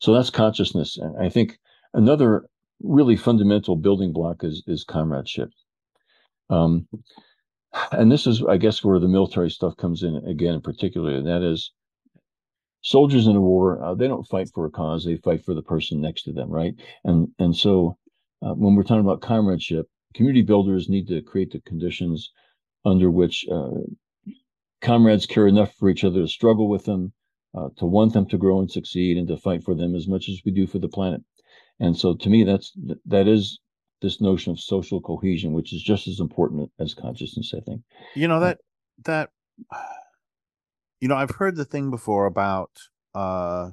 So 0.00 0.12
that's 0.12 0.30
consciousness. 0.30 0.98
And 0.98 1.16
I 1.24 1.28
think 1.28 1.58
another 1.94 2.48
really 2.82 3.16
fundamental 3.16 3.76
building 3.76 4.12
block 4.12 4.42
is, 4.42 4.62
is 4.66 4.84
comradeship. 4.84 5.50
Um, 6.50 6.88
and 7.92 8.10
this 8.10 8.26
is, 8.26 8.42
I 8.42 8.56
guess, 8.56 8.84
where 8.84 8.98
the 8.98 9.08
military 9.08 9.50
stuff 9.50 9.76
comes 9.76 10.02
in 10.02 10.16
again, 10.26 10.60
particularly, 10.60 11.16
and 11.16 11.26
that 11.26 11.42
is 11.42 11.72
soldiers 12.82 13.26
in 13.26 13.36
a 13.36 13.40
war 13.40 13.82
uh, 13.82 13.94
they 13.94 14.08
don't 14.08 14.26
fight 14.26 14.50
for 14.52 14.66
a 14.66 14.70
cause 14.70 15.04
they 15.04 15.16
fight 15.16 15.44
for 15.44 15.54
the 15.54 15.62
person 15.62 16.00
next 16.00 16.22
to 16.22 16.32
them 16.32 16.50
right? 16.50 16.74
And 17.04 17.28
and 17.38 17.56
so 17.56 17.96
uh, 18.42 18.54
when 18.54 18.74
we're 18.74 18.82
talking 18.82 19.04
about 19.04 19.22
comradeship 19.22 19.86
community 20.14 20.42
builders 20.42 20.88
need 20.88 21.08
to 21.08 21.22
create 21.22 21.52
the 21.52 21.60
conditions 21.60 22.30
under 22.84 23.10
which 23.10 23.46
uh, 23.50 23.70
comrades 24.80 25.26
care 25.26 25.46
enough 25.46 25.74
for 25.76 25.88
each 25.88 26.04
other 26.04 26.20
to 26.20 26.28
struggle 26.28 26.68
with 26.68 26.84
them 26.84 27.12
uh, 27.56 27.68
to 27.76 27.86
want 27.86 28.12
them 28.12 28.26
to 28.26 28.38
grow 28.38 28.60
and 28.60 28.70
succeed 28.70 29.16
and 29.16 29.28
to 29.28 29.36
fight 29.36 29.62
for 29.62 29.74
them 29.74 29.94
as 29.94 30.08
much 30.08 30.28
as 30.28 30.40
we 30.44 30.50
do 30.50 30.66
for 30.66 30.78
the 30.78 30.88
planet. 30.88 31.22
And 31.80 31.96
so 31.96 32.14
to 32.14 32.28
me 32.28 32.44
that's 32.44 32.72
that 33.06 33.28
is 33.28 33.60
this 34.00 34.20
notion 34.20 34.50
of 34.50 34.58
social 34.58 35.00
cohesion 35.00 35.52
which 35.52 35.72
is 35.72 35.80
just 35.80 36.08
as 36.08 36.18
important 36.18 36.70
as 36.80 36.92
consciousness 36.92 37.54
i 37.56 37.60
think. 37.60 37.82
You 38.14 38.26
know 38.26 38.40
that 38.40 38.58
that 39.04 39.30
you 41.02 41.08
know, 41.08 41.16
I've 41.16 41.32
heard 41.32 41.56
the 41.56 41.64
thing 41.64 41.90
before 41.90 42.26
about 42.26 42.70
uh 43.12 43.70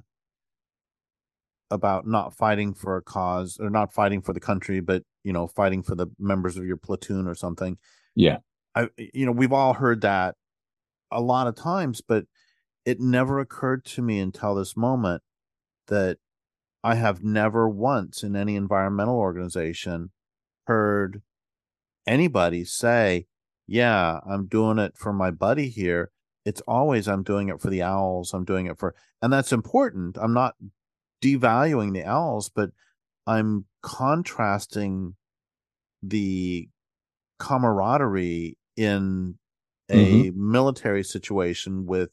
about 1.69 2.07
not 2.07 2.35
fighting 2.35 2.73
for 2.73 2.97
a 2.97 3.03
cause 3.03 3.59
or 3.61 3.69
not 3.69 3.93
fighting 3.93 4.23
for 4.23 4.33
the 4.33 4.39
country, 4.39 4.79
but 4.79 5.03
you 5.23 5.31
know, 5.31 5.45
fighting 5.47 5.83
for 5.83 5.93
the 5.93 6.07
members 6.17 6.57
of 6.57 6.65
your 6.65 6.75
platoon 6.75 7.27
or 7.27 7.35
something. 7.35 7.77
Yeah. 8.15 8.37
I 8.73 8.89
you 8.97 9.27
know, 9.27 9.31
we've 9.31 9.53
all 9.53 9.73
heard 9.73 10.01
that 10.01 10.35
a 11.11 11.21
lot 11.21 11.45
of 11.45 11.55
times, 11.55 12.01
but 12.01 12.25
it 12.83 12.99
never 12.99 13.39
occurred 13.39 13.85
to 13.85 14.01
me 14.01 14.19
until 14.19 14.55
this 14.55 14.75
moment 14.75 15.21
that 15.87 16.17
I 16.83 16.95
have 16.95 17.23
never 17.23 17.69
once 17.69 18.23
in 18.23 18.35
any 18.35 18.55
environmental 18.55 19.17
organization 19.17 20.09
heard 20.65 21.21
anybody 22.07 22.65
say, 22.65 23.27
Yeah, 23.67 24.19
I'm 24.27 24.47
doing 24.47 24.79
it 24.79 24.97
for 24.97 25.13
my 25.13 25.29
buddy 25.29 25.69
here 25.69 26.09
it's 26.45 26.61
always 26.67 27.07
I'm 27.07 27.23
doing 27.23 27.49
it 27.49 27.61
for 27.61 27.69
the 27.69 27.83
owls. 27.83 28.33
I'm 28.33 28.45
doing 28.45 28.65
it 28.65 28.77
for, 28.77 28.95
and 29.21 29.31
that's 29.31 29.51
important. 29.51 30.17
I'm 30.19 30.33
not 30.33 30.55
devaluing 31.21 31.93
the 31.93 32.05
owls, 32.05 32.49
but 32.49 32.71
I'm 33.27 33.65
contrasting 33.81 35.15
the 36.01 36.69
camaraderie 37.39 38.57
in 38.75 39.35
a 39.89 40.29
mm-hmm. 40.29 40.51
military 40.51 41.03
situation 41.03 41.85
with 41.85 42.11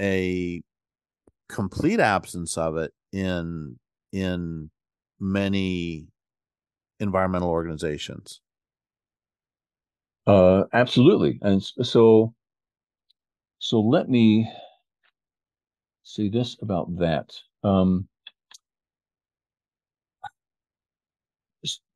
a 0.00 0.62
complete 1.48 2.00
absence 2.00 2.58
of 2.58 2.76
it 2.76 2.92
in 3.12 3.78
in 4.12 4.70
many 5.18 6.06
environmental 7.00 7.48
organizations 7.48 8.40
uh 10.26 10.64
absolutely 10.72 11.38
and 11.42 11.62
so 11.62 12.34
so 13.58 13.80
let 13.80 14.08
me 14.08 14.50
say 16.02 16.28
this 16.28 16.56
about 16.62 16.96
that. 16.98 17.30
Um, 17.62 18.08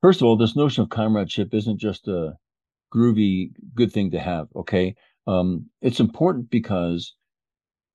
first 0.02 0.20
of 0.20 0.26
all, 0.26 0.36
this 0.36 0.56
notion 0.56 0.82
of 0.82 0.90
comradeship 0.90 1.54
isn't 1.54 1.78
just 1.78 2.08
a 2.08 2.36
groovy, 2.92 3.52
good 3.74 3.92
thing 3.92 4.10
to 4.10 4.20
have. 4.20 4.48
Okay. 4.54 4.94
Um, 5.26 5.66
it's 5.80 6.00
important 6.00 6.50
because 6.50 7.14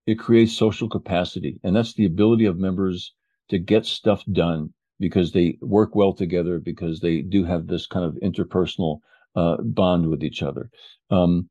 it 0.06 0.16
creates 0.16 0.54
social 0.54 0.90
capacity, 0.90 1.60
and 1.64 1.76
that's 1.76 1.94
the 1.94 2.06
ability 2.06 2.46
of 2.46 2.58
members 2.58 3.14
to 3.50 3.60
get 3.60 3.86
stuff 3.86 4.24
done 4.32 4.74
because 5.00 5.32
they 5.32 5.58
work 5.62 5.94
well 5.94 6.14
together, 6.14 6.60
because 6.60 7.02
they 7.02 7.22
do 7.22 7.44
have 7.44 7.68
this 7.68 7.86
kind 7.86 8.06
of 8.06 8.16
interpersonal 8.24 9.00
uh, 9.36 9.58
bond 9.62 10.10
with 10.10 10.24
each 10.24 10.42
other. 10.42 10.70
Um, 11.12 11.50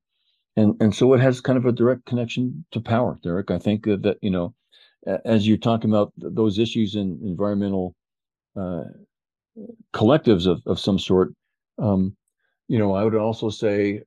and 0.57 0.75
and 0.81 0.95
so 0.95 1.13
it 1.15 1.21
has 1.21 1.41
kind 1.41 1.59
of 1.59 1.67
a 1.67 1.73
direct 1.73 2.07
connection 2.07 2.65
to 2.73 2.81
power, 2.81 3.19
Derrick. 3.23 3.51
I 3.51 3.59
think 3.59 3.85
that, 3.85 4.03
that 4.03 4.19
you 4.23 4.31
know, 4.31 4.55
as 5.25 5.47
you're 5.47 5.57
talking 5.57 5.91
about 5.91 6.13
those 6.17 6.59
issues 6.59 6.95
in 6.95 7.21
environmental 7.23 7.95
uh, 8.57 8.85
collectives 9.93 10.47
of, 10.47 10.63
of 10.67 10.81
some 10.81 10.99
sort, 10.99 11.33
um, 11.79 12.17
you 12.69 12.79
know, 12.79 12.95
I 12.95 13.05
would 13.05 13.15
also 13.15 13.51
say, 13.51 14.03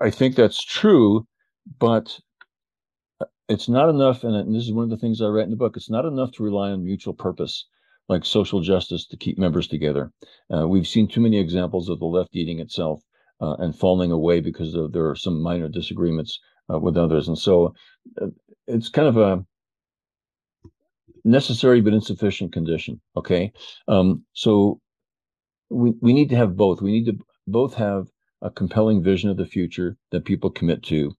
I 0.00 0.10
think 0.10 0.36
that's 0.36 0.62
true, 0.62 1.26
but 1.78 2.18
it's 3.48 3.68
not 3.68 3.88
enough. 3.88 4.24
And 4.24 4.54
this 4.54 4.64
is 4.64 4.72
one 4.72 4.84
of 4.84 4.90
the 4.90 4.96
things 4.98 5.20
I 5.20 5.26
write 5.26 5.44
in 5.44 5.50
the 5.50 5.56
book. 5.56 5.76
It's 5.76 5.90
not 5.90 6.04
enough 6.04 6.32
to 6.32 6.44
rely 6.44 6.70
on 6.70 6.84
mutual 6.84 7.14
purpose 7.14 7.66
like 8.08 8.24
social 8.24 8.60
justice 8.60 9.06
to 9.06 9.16
keep 9.16 9.38
members 9.38 9.66
together. 9.66 10.12
Uh, 10.54 10.68
we've 10.68 10.86
seen 10.86 11.08
too 11.08 11.20
many 11.20 11.38
examples 11.38 11.88
of 11.88 11.98
the 11.98 12.06
left 12.06 12.36
eating 12.36 12.60
itself 12.60 13.02
uh, 13.40 13.54
and 13.58 13.78
falling 13.78 14.12
away 14.12 14.40
because 14.40 14.74
of, 14.74 14.92
there 14.92 15.08
are 15.08 15.16
some 15.16 15.42
minor 15.42 15.68
disagreements 15.68 16.38
uh, 16.72 16.78
with 16.78 16.96
others. 16.96 17.28
And 17.28 17.38
so 17.38 17.74
uh, 18.20 18.26
it's 18.66 18.88
kind 18.88 19.08
of 19.08 19.16
a 19.16 19.44
necessary 21.24 21.80
but 21.80 21.92
insufficient 21.92 22.52
condition. 22.52 23.00
Okay. 23.16 23.52
Um, 23.88 24.24
so 24.32 24.80
we, 25.70 25.92
we 26.00 26.12
need 26.12 26.30
to 26.30 26.36
have 26.36 26.56
both. 26.56 26.80
We 26.80 26.92
need 26.92 27.06
to 27.06 27.18
both 27.46 27.74
have 27.74 28.06
a 28.42 28.50
compelling 28.50 29.02
vision 29.02 29.30
of 29.30 29.36
the 29.36 29.46
future 29.46 29.96
that 30.10 30.24
people 30.24 30.50
commit 30.50 30.82
to 30.84 31.12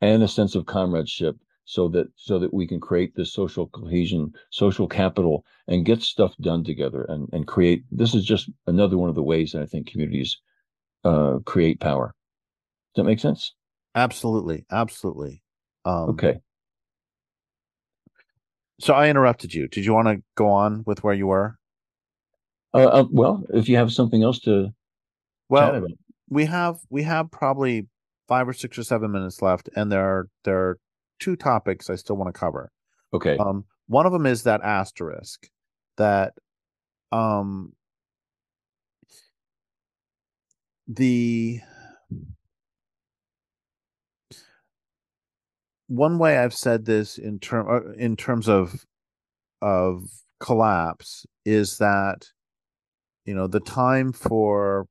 and 0.00 0.22
a 0.22 0.28
sense 0.28 0.54
of 0.54 0.66
comradeship 0.66 1.36
so 1.64 1.88
that 1.88 2.06
so 2.16 2.38
that 2.38 2.52
we 2.52 2.66
can 2.66 2.80
create 2.80 3.14
this 3.14 3.32
social 3.32 3.68
cohesion 3.68 4.32
social 4.50 4.86
capital 4.86 5.44
and 5.66 5.86
get 5.86 6.02
stuff 6.02 6.34
done 6.40 6.62
together 6.62 7.04
and 7.08 7.28
and 7.32 7.46
create 7.46 7.84
this 7.90 8.14
is 8.14 8.24
just 8.24 8.50
another 8.66 8.98
one 8.98 9.08
of 9.08 9.14
the 9.14 9.22
ways 9.22 9.52
that 9.52 9.62
i 9.62 9.66
think 9.66 9.86
communities 9.86 10.38
uh, 11.04 11.38
create 11.44 11.80
power. 11.80 12.14
Does 12.94 13.02
that 13.02 13.08
make 13.08 13.20
sense? 13.20 13.54
Absolutely, 13.94 14.66
absolutely. 14.70 15.42
Um, 15.84 16.10
okay. 16.10 16.40
So 18.80 18.94
I 18.94 19.08
interrupted 19.08 19.54
you. 19.54 19.68
Did 19.68 19.84
you 19.84 19.92
want 19.92 20.08
to 20.08 20.22
go 20.34 20.48
on 20.48 20.82
with 20.86 21.04
where 21.04 21.14
you 21.14 21.28
were? 21.28 21.56
Uh, 22.72 22.86
uh, 22.86 23.04
well, 23.10 23.44
if 23.50 23.68
you 23.68 23.76
have 23.76 23.92
something 23.92 24.22
else 24.22 24.40
to 24.40 24.70
well, 25.48 25.86
we 26.28 26.44
have 26.46 26.78
we 26.90 27.02
have 27.04 27.30
probably 27.30 27.86
five 28.26 28.48
or 28.48 28.52
six 28.52 28.78
or 28.78 28.82
seven 28.82 29.12
minutes 29.12 29.42
left, 29.42 29.68
and 29.76 29.92
there 29.92 30.04
are 30.04 30.28
there 30.42 30.58
are 30.58 30.78
two 31.20 31.36
topics 31.36 31.88
I 31.88 31.94
still 31.94 32.16
want 32.16 32.34
to 32.34 32.38
cover. 32.38 32.72
Okay. 33.12 33.36
Um, 33.36 33.64
one 33.86 34.06
of 34.06 34.12
them 34.12 34.26
is 34.26 34.42
that 34.44 34.62
asterisk 34.62 35.48
that 35.96 36.34
um 37.12 37.72
the 40.86 41.60
one 45.88 46.18
way 46.18 46.38
I've 46.38 46.54
said 46.54 46.84
this 46.84 47.18
in 47.18 47.38
term 47.38 47.68
uh, 47.68 47.92
in 47.94 48.16
terms 48.16 48.48
of 48.48 48.84
of 49.62 50.04
collapse 50.40 51.24
is 51.44 51.78
that 51.78 52.26
you 53.24 53.34
know 53.34 53.46
the 53.46 53.60
time 53.60 54.12
for 54.12 54.86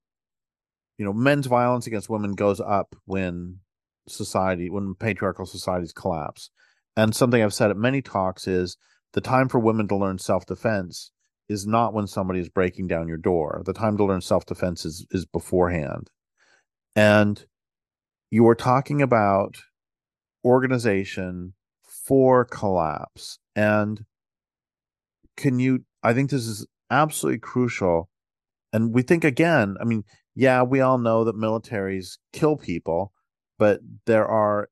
you 0.98 1.06
know 1.06 1.14
men's 1.14 1.48
violence 1.48 1.88
against 1.88 2.10
women 2.10 2.34
goes 2.34 2.60
up 2.60 2.96
when 3.06 3.60
society 4.08 4.70
when 4.70 4.96
patriarchal 4.96 5.46
societies 5.46 5.94
collapse. 5.94 6.50
And 6.96 7.16
something 7.16 7.42
I've 7.42 7.54
said 7.54 7.72
at 7.72 7.78
many 7.78 8.04
talks 8.04 8.48
is 8.48 8.78
the 9.14 9.22
time 9.22 9.50
for 9.50 9.60
women 9.60 9.88
to 9.88 9.96
learn 9.96 10.20
self 10.20 10.46
defense 10.46 11.12
is 11.50 11.68
not 11.68 11.94
when 11.94 12.08
somebody 12.08 12.40
is 12.40 12.50
breaking 12.50 12.88
down 12.88 13.08
your 13.08 13.18
door. 13.18 13.62
The 13.66 13.74
time 13.74 13.98
to 13.98 14.06
learn 14.06 14.22
self 14.22 14.46
defense 14.46 14.86
is 14.86 15.06
is 15.12 15.26
beforehand. 15.26 16.10
And 16.96 17.46
you 18.32 18.48
are 18.48 18.56
talking 18.56 19.02
about 19.02 19.58
organization 20.46 21.54
for 21.82 22.46
collapse. 22.46 23.40
And 23.56 24.06
can 25.38 25.60
you 25.60 25.86
I 26.02 26.14
think 26.14 26.30
this 26.30 26.48
is 26.48 26.66
absolutely 26.92 27.40
crucial. 27.40 28.10
And 28.72 28.94
we 28.94 29.02
think 29.02 29.24
again, 29.24 29.78
I 29.80 29.84
mean, 29.84 30.04
yeah, 30.36 30.64
we 30.64 30.82
all 30.82 30.98
know 30.98 31.24
that 31.24 31.36
militaries 31.36 32.18
kill 32.32 32.58
people, 32.58 33.14
but 33.58 33.82
there 34.06 34.28
are 34.28 34.70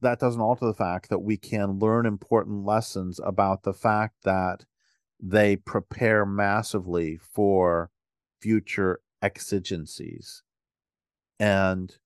that 0.00 0.18
doesn't 0.18 0.40
alter 0.40 0.66
the 0.66 0.74
fact 0.74 1.08
that 1.10 1.20
we 1.20 1.36
can 1.36 1.78
learn 1.78 2.06
important 2.06 2.64
lessons 2.64 3.20
about 3.24 3.62
the 3.62 3.72
fact 3.72 4.16
that 4.24 4.64
they 5.22 5.54
prepare 5.54 6.26
massively 6.26 7.16
for 7.16 7.90
future 8.40 9.00
exigencies. 9.22 10.42
And 11.38 11.96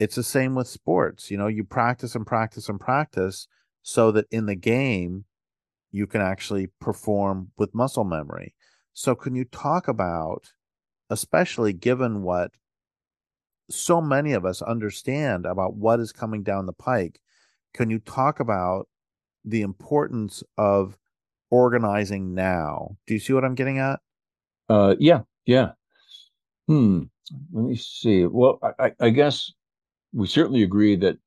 it's 0.00 0.16
the 0.16 0.24
same 0.24 0.56
with 0.56 0.66
sports. 0.66 1.30
You 1.30 1.38
know, 1.38 1.46
you 1.46 1.62
practice 1.62 2.16
and 2.16 2.26
practice 2.26 2.68
and 2.68 2.80
practice 2.80 3.46
so 3.82 4.10
that 4.12 4.26
in 4.30 4.46
the 4.46 4.56
game 4.56 5.24
you 5.92 6.06
can 6.06 6.20
actually 6.20 6.68
perform 6.80 7.52
with 7.56 7.74
muscle 7.74 8.04
memory. 8.04 8.54
So, 8.92 9.14
can 9.14 9.34
you 9.34 9.44
talk 9.44 9.88
about, 9.88 10.52
especially 11.08 11.72
given 11.72 12.22
what 12.22 12.52
so 13.70 14.00
many 14.00 14.32
of 14.32 14.44
us 14.44 14.62
understand 14.62 15.46
about 15.46 15.74
what 15.74 16.00
is 16.00 16.12
coming 16.12 16.42
down 16.42 16.66
the 16.66 16.72
pike, 16.72 17.20
can 17.72 17.90
you 17.90 18.00
talk 18.00 18.40
about 18.40 18.88
the 19.44 19.62
importance 19.62 20.42
of 20.58 20.98
organizing 21.50 22.34
now? 22.34 22.96
Do 23.06 23.14
you 23.14 23.20
see 23.20 23.32
what 23.32 23.44
I'm 23.44 23.54
getting 23.54 23.78
at? 23.78 24.00
Uh, 24.68 24.94
yeah, 24.98 25.20
yeah. 25.46 25.72
Hmm. 26.68 27.02
Let 27.52 27.64
me 27.64 27.76
see. 27.76 28.26
Well, 28.26 28.58
I, 28.78 28.92
I 29.00 29.10
guess 29.10 29.52
we 30.12 30.26
certainly 30.26 30.62
agree 30.62 30.96
that 30.96 31.18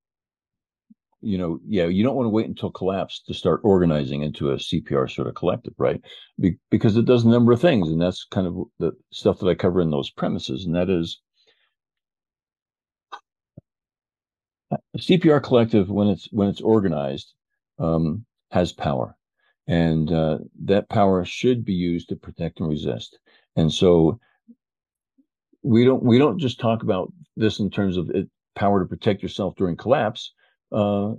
you 1.24 1.38
know, 1.38 1.60
yeah, 1.66 1.86
you 1.86 2.04
don't 2.04 2.16
want 2.16 2.26
to 2.26 2.32
wait 2.32 2.48
until 2.48 2.70
collapse 2.70 3.22
to 3.28 3.34
start 3.34 3.62
organizing 3.64 4.24
into 4.24 4.50
a 4.52 4.58
CPR 4.58 5.10
sort 5.10 5.30
of 5.30 5.36
collective, 5.36 5.74
right? 5.78 6.02
Be- 6.40 6.58
because 6.70 6.98
it 6.98 7.06
does 7.06 7.24
a 7.24 7.30
number 7.30 7.54
of 7.54 7.62
things, 7.62 7.90
and 7.90 8.02
that's 8.02 8.26
kind 8.30 8.46
of 8.46 8.58
the 8.78 8.92
stuff 9.12 9.40
that 9.40 9.48
I 9.48 9.56
cover 9.56 9.80
in 9.80 9.90
those 9.90 10.10
premises, 10.10 10.66
and 10.66 10.76
that 10.76 10.90
is 10.90 11.22
a 14.72 14.98
CPR 14.98 15.42
collective 15.42 15.90
when 15.90 16.08
it's 16.10 16.28
when 16.32 16.50
it's 16.50 16.62
organized 16.62 17.34
um, 17.80 18.26
has 18.52 18.74
power, 18.74 19.16
and 19.68 20.12
uh, 20.12 20.40
that 20.66 20.90
power 20.90 21.24
should 21.26 21.64
be 21.64 21.74
used 21.74 22.10
to 22.10 22.16
protect 22.16 22.60
and 22.60 22.70
resist. 22.70 23.20
And 23.56 23.72
so 23.72 24.20
we 25.62 25.86
don't 25.86 26.04
we 26.04 26.18
don't 26.18 26.40
just 26.40 26.60
talk 26.60 26.84
about 26.84 27.12
this 27.38 27.60
in 27.60 27.70
terms 27.70 27.98
of 27.98 28.10
it, 28.10 28.30
power 28.56 28.80
to 28.82 28.86
protect 28.86 29.24
yourself 29.24 29.56
during 29.56 29.76
collapse 29.76 30.34
uh, 30.72 31.14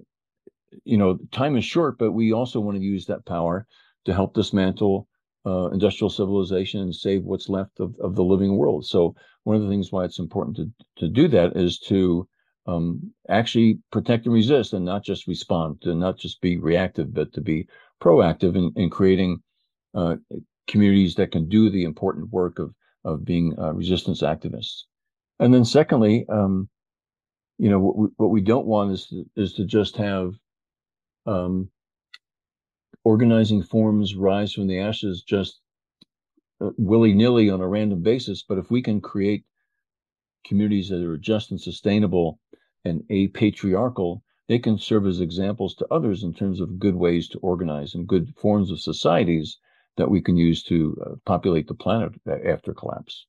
you 0.85 0.97
know, 0.97 1.19
time 1.31 1.57
is 1.57 1.65
short, 1.65 1.99
but 1.99 2.13
we 2.13 2.33
also 2.33 2.61
want 2.61 2.77
to 2.77 2.83
use 2.83 3.07
that 3.07 3.25
power 3.25 3.67
to 4.05 4.13
help 4.13 4.35
dismantle 4.35 5.09
uh, 5.47 5.69
industrial 5.71 6.11
civilization 6.11 6.81
and 6.81 6.95
save 6.95 7.23
what's 7.25 7.49
left 7.49 7.79
of, 7.79 7.95
of 8.01 8.15
the 8.15 8.25
living 8.25 8.57
world. 8.57 8.87
So 8.87 9.15
one 9.45 9.57
of 9.57 9.63
the 9.63 9.69
things 9.69 9.93
why 9.93 10.05
it's 10.05 10.19
important 10.19 10.57
to 10.57 10.71
to 10.97 11.09
do 11.09 11.29
that 11.29 11.57
is 11.57 11.79
to 11.81 12.27
um, 12.67 13.13
actually 13.29 13.79
protect 13.93 14.25
and 14.25 14.35
resist, 14.35 14.73
and 14.73 14.85
not 14.85 15.05
just 15.05 15.27
respond, 15.27 15.83
to 15.83 15.95
not 15.95 16.17
just 16.17 16.41
be 16.41 16.57
reactive, 16.57 17.13
but 17.13 17.33
to 17.35 17.43
be 17.43 17.69
proactive 18.03 18.57
in, 18.57 18.73
in 18.77 18.91
creating 18.91 19.39
uh, 19.95 20.17
communities 20.67 21.15
that 21.17 21.33
can 21.33 21.49
do 21.49 21.71
the 21.71 21.85
important 21.85 22.31
work 22.31 22.59
of 22.59 22.75
of 23.05 23.23
being 23.25 23.55
uh, 23.59 23.73
resistance 23.75 24.23
activists. 24.23 24.85
And 25.39 25.53
then 25.53 25.67
secondly, 25.67 26.25
um, 26.31 26.71
you 27.59 27.69
know 27.69 27.79
what 27.79 27.97
we, 27.97 28.09
what 28.17 28.31
we 28.31 28.41
don't 28.41 28.67
want 28.67 28.93
is 28.93 29.07
to, 29.07 29.25
is 29.37 29.53
to 29.55 29.65
just 29.65 29.97
have 29.97 30.35
um, 31.27 31.69
organizing 33.05 33.63
forms 33.63 34.15
rise 34.15 34.53
from 34.53 34.67
the 34.67 34.81
ashes 34.81 35.23
just 35.23 35.61
uh, 36.61 36.71
willy-nilly 36.77 37.51
on 37.51 37.61
a 37.61 37.69
random 37.69 38.03
basis 38.03 38.45
but 38.47 38.59
if 38.59 38.71
we 38.71 38.83
can 38.83 39.01
create 39.01 39.45
communities 40.45 40.89
that 40.89 41.03
are 41.03 41.17
just 41.17 41.51
and 41.51 41.61
sustainable 41.61 42.39
and 42.85 43.03
apatriarchal 43.11 44.23
they 44.49 44.59
can 44.59 44.79
serve 44.79 45.07
as 45.07 45.21
examples 45.21 45.75
to 45.77 45.87
others 45.91 46.23
in 46.23 46.35
terms 46.35 46.61
of 46.61 46.79
good 46.79 46.97
ways 46.97 47.29
to 47.29 47.39
organize 47.39 47.95
and 47.95 48.07
good 48.07 48.35
forms 48.37 48.71
of 48.71 48.81
societies 48.81 49.59
that 49.97 50.11
we 50.11 50.21
can 50.21 50.37
use 50.37 50.63
to 50.65 50.97
uh, 51.05 51.15
populate 51.25 51.69
the 51.69 51.75
planet 51.75 52.13
after 52.45 52.75
collapse. 52.75 53.27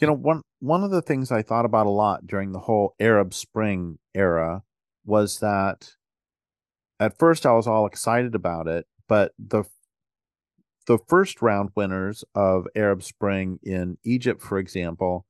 You 0.00 0.06
know 0.06 0.14
one 0.14 0.42
one 0.60 0.84
of 0.84 0.90
the 0.90 1.02
things 1.02 1.32
i 1.32 1.42
thought 1.42 1.64
about 1.64 1.86
a 1.86 1.90
lot 1.90 2.26
during 2.26 2.52
the 2.52 2.60
whole 2.60 2.94
arab 3.00 3.34
spring 3.34 3.98
era 4.14 4.62
was 5.04 5.40
that 5.40 5.90
at 7.00 7.18
first 7.18 7.46
i 7.46 7.52
was 7.52 7.66
all 7.66 7.86
excited 7.86 8.34
about 8.34 8.66
it 8.68 8.86
but 9.08 9.32
the 9.38 9.64
the 10.86 10.98
first 11.08 11.42
round 11.42 11.70
winners 11.74 12.24
of 12.34 12.66
arab 12.74 13.02
spring 13.02 13.58
in 13.62 13.98
egypt 14.04 14.42
for 14.42 14.58
example 14.58 15.26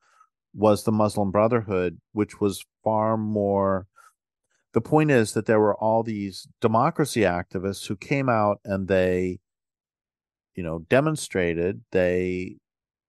was 0.55 0.85
the 0.85 0.93
muslim 0.93 1.31
brotherhood 1.31 1.99
which 2.12 2.41
was 2.41 2.64
far 2.83 3.16
more 3.16 3.87
the 4.75 4.81
point 4.81 5.11
is 5.11 5.33
that 5.33 5.47
there 5.47 5.61
were 5.61 5.77
all 5.77 6.03
these 6.03 6.47
democracy 6.61 7.23
activists 7.23 7.87
who 7.87 7.97
came 7.97 8.29
out 8.29 8.61
and 8.64 8.89
they 8.89 9.41
you 10.55 10.62
know 10.62 10.81
demonstrated 10.91 11.83
they 11.93 12.57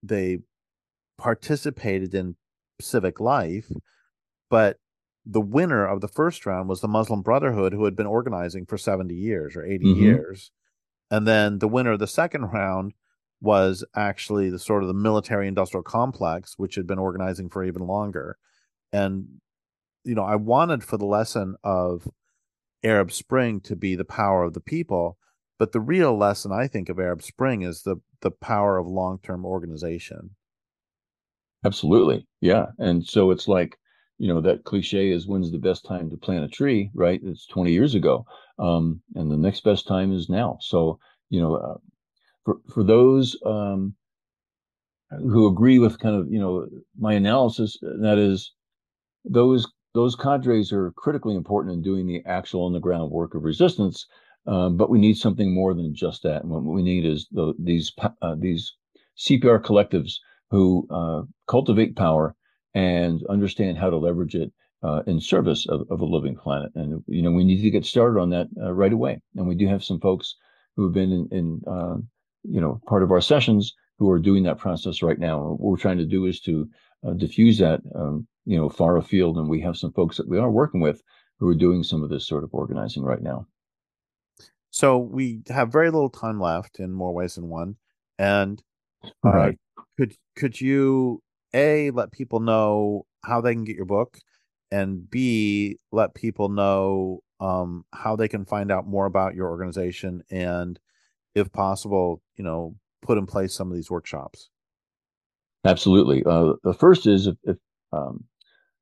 they 0.03 0.39
participated 1.18 2.14
in 2.14 2.36
civic 2.80 3.20
life, 3.20 3.72
but 4.49 4.78
the 5.26 5.41
winner 5.41 5.86
of 5.86 6.01
the 6.01 6.07
first 6.07 6.45
round 6.45 6.70
was 6.70 6.82
the 6.82 6.88
Muslim 6.88 7.22
Brotherhood, 7.22 7.74
who 7.74 7.86
had 7.86 7.95
been 7.95 8.07
organizing 8.07 8.66
for 8.66 8.78
70 8.78 9.14
years 9.14 9.55
or 9.55 9.64
80 9.64 9.86
mm-hmm. 9.86 10.01
years. 10.01 10.51
And 11.12 11.28
then 11.28 11.60
the 11.60 11.68
winner 11.68 11.91
of 11.91 11.99
the 11.99 12.07
second 12.07 12.45
round 12.45 12.93
was 13.41 13.84
actually 13.95 14.49
the 14.49 14.60
sort 14.60 14.84
of 14.84 14.88
the 14.88 14.93
military 14.93 15.47
industrial 15.47 15.84
complex, 15.84 16.55
which 16.57 16.76
had 16.76 16.88
been 16.88 16.99
organizing 16.99 17.49
for 17.49 17.64
even 17.64 17.86
longer. 17.86 18.38
And, 18.91 19.39
you 20.10 20.16
know, 20.16 20.24
I 20.24 20.36
wanted 20.36 20.84
for 20.84 20.97
the 20.97 21.05
lesson 21.05 21.55
of 21.64 22.07
Arab 22.84 23.12
Spring 23.12 23.62
to 23.62 23.76
be 23.76 23.95
the 23.95 24.03
power 24.03 24.43
of 24.43 24.53
the 24.53 24.60
people. 24.60 25.18
But 25.60 25.72
the 25.72 25.80
real 25.80 26.18
lesson 26.18 26.51
I 26.51 26.68
think 26.68 26.89
of 26.89 26.99
Arab 26.99 27.22
Spring 27.22 27.62
is 27.62 27.84
the 27.84 27.97
the 28.22 28.32
power 28.32 28.78
of 28.78 28.88
long 28.88 29.20
term 29.20 29.45
organization. 29.45 30.32
Absolutely. 31.64 32.26
Yeah. 32.41 32.68
And 32.80 33.05
so 33.05 33.32
it's 33.32 33.47
like, 33.47 33.78
you 34.18 34.28
know, 34.28 34.41
that 34.41 34.64
cliche 34.64 35.12
is 35.12 35.28
when's 35.28 35.51
the 35.51 35.60
best 35.60 35.86
time 35.86 36.10
to 36.10 36.18
plant 36.18 36.45
a 36.45 36.47
tree, 36.47 36.89
right? 36.93 37.20
It's 37.24 37.45
20 37.47 37.72
years 37.72 37.95
ago. 37.95 38.26
Um, 38.57 39.01
and 39.16 39.30
the 39.30 39.38
next 39.38 39.64
best 39.64 39.88
time 39.88 40.14
is 40.14 40.30
now. 40.30 40.57
So, 40.62 40.99
you 41.30 41.39
know, 41.39 41.55
uh, 41.55 41.78
for, 42.45 42.57
for 42.74 42.84
those 42.84 43.38
um, 43.45 43.93
who 45.10 45.47
agree 45.47 45.80
with 45.80 45.99
kind 45.99 46.16
of, 46.16 46.32
you 46.32 46.39
know, 46.39 46.68
my 46.97 47.14
analysis, 47.14 47.78
that 47.82 48.18
is, 48.18 48.53
those 49.26 49.70
those 49.93 50.15
cadres 50.15 50.71
are 50.71 50.91
critically 50.91 51.35
important 51.35 51.73
in 51.73 51.81
doing 51.81 52.07
the 52.07 52.21
actual 52.25 52.65
on 52.65 52.73
the 52.73 52.79
ground 52.79 53.11
work 53.11 53.35
of 53.35 53.43
resistance. 53.43 54.05
Um, 54.45 54.77
but 54.77 54.89
we 54.89 54.99
need 54.99 55.17
something 55.17 55.53
more 55.53 55.73
than 55.73 55.93
just 55.93 56.23
that. 56.23 56.43
And 56.43 56.49
what 56.49 56.63
we 56.63 56.81
need 56.81 57.05
is 57.05 57.27
the, 57.31 57.53
these 57.59 57.91
uh, 58.21 58.35
these 58.37 58.73
CPR 59.17 59.61
collectives 59.61 60.13
who 60.49 60.87
uh, 60.89 61.23
cultivate 61.47 61.95
power 61.95 62.35
and 62.73 63.21
understand 63.29 63.77
how 63.77 63.89
to 63.89 63.97
leverage 63.97 64.35
it 64.35 64.51
uh, 64.83 65.01
in 65.07 65.19
service 65.19 65.67
of, 65.67 65.81
of, 65.89 65.99
a 65.99 66.05
living 66.05 66.35
planet. 66.35 66.71
And 66.75 67.03
you 67.07 67.21
know, 67.21 67.31
we 67.31 67.43
need 67.43 67.61
to 67.61 67.69
get 67.69 67.85
started 67.85 68.19
on 68.19 68.29
that 68.29 68.47
uh, 68.61 68.71
right 68.71 68.93
away. 68.93 69.21
And 69.35 69.47
we 69.47 69.55
do 69.55 69.67
have 69.67 69.83
some 69.83 69.99
folks 69.99 70.35
who 70.75 70.85
have 70.85 70.93
been 70.93 71.11
in, 71.11 71.27
in 71.31 71.61
uh, 71.67 71.97
you 72.43 72.61
know, 72.61 72.79
part 72.87 73.03
of 73.03 73.11
our 73.11 73.21
sessions 73.21 73.73
who 73.97 74.09
are 74.09 74.19
doing 74.19 74.43
that 74.43 74.57
process 74.57 75.01
right 75.01 75.19
now. 75.19 75.39
What 75.39 75.59
we're 75.59 75.77
trying 75.77 75.97
to 75.97 76.05
do 76.05 76.25
is 76.25 76.39
to 76.41 76.69
uh, 77.05 77.13
diffuse 77.13 77.57
that, 77.59 77.81
um, 77.95 78.27
you 78.50 78.58
know, 78.58 78.70
far 78.70 78.97
afield. 78.97 79.38
And 79.38 79.50
we 79.50 79.62
have 79.62 79.78
some 79.78 79.93
folks 79.93 80.18
that 80.18 80.28
we 80.28 80.39
are 80.39 80.50
working 80.52 80.82
with 80.82 81.02
who 81.39 81.47
are 81.47 81.56
doing 81.56 81.84
some 81.84 82.04
of 82.04 82.10
this 82.10 82.28
sort 82.28 82.43
of 82.43 82.50
organizing 82.54 83.04
right 83.04 83.22
now. 83.22 83.45
So 84.72 84.97
we 84.97 85.41
have 85.50 85.72
very 85.72 85.89
little 85.89 86.10
time 86.10 86.39
left 86.39 86.80
in 86.80 86.91
more 86.91 87.14
ways 87.14 87.36
than 87.36 87.50
one. 87.50 87.76
And 88.18 88.62
uh, 89.26 89.32
right 89.32 89.58
could 89.97 90.14
could 90.36 90.60
you 90.60 91.22
a 91.54 91.91
let 91.91 92.12
people 92.12 92.39
know 92.39 93.06
how 93.24 93.41
they 93.41 93.54
can 93.54 93.64
get 93.64 93.76
your 93.76 93.86
book 93.86 94.18
and 94.72 95.10
b 95.10 95.78
let 95.91 96.14
people 96.14 96.50
know 96.50 97.20
um, 97.41 97.86
how 97.93 98.16
they 98.16 98.28
can 98.28 98.45
find 98.45 98.72
out 98.72 98.88
more 98.88 99.06
about 99.06 99.36
your 99.36 99.50
organization 99.50 100.22
and 100.30 100.80
if 101.36 101.52
possible 101.52 102.22
you 102.38 102.43
know 102.43 102.76
put 103.02 103.18
in 103.18 103.26
place 103.26 103.54
some 103.54 103.70
of 103.70 103.76
these 103.76 103.91
workshops 103.91 104.50
absolutely 105.66 106.24
uh, 106.26 106.54
the 106.64 106.74
first 106.74 107.08
is 107.08 107.28
if, 107.28 107.36
if 107.43 107.58
um, 107.91 108.24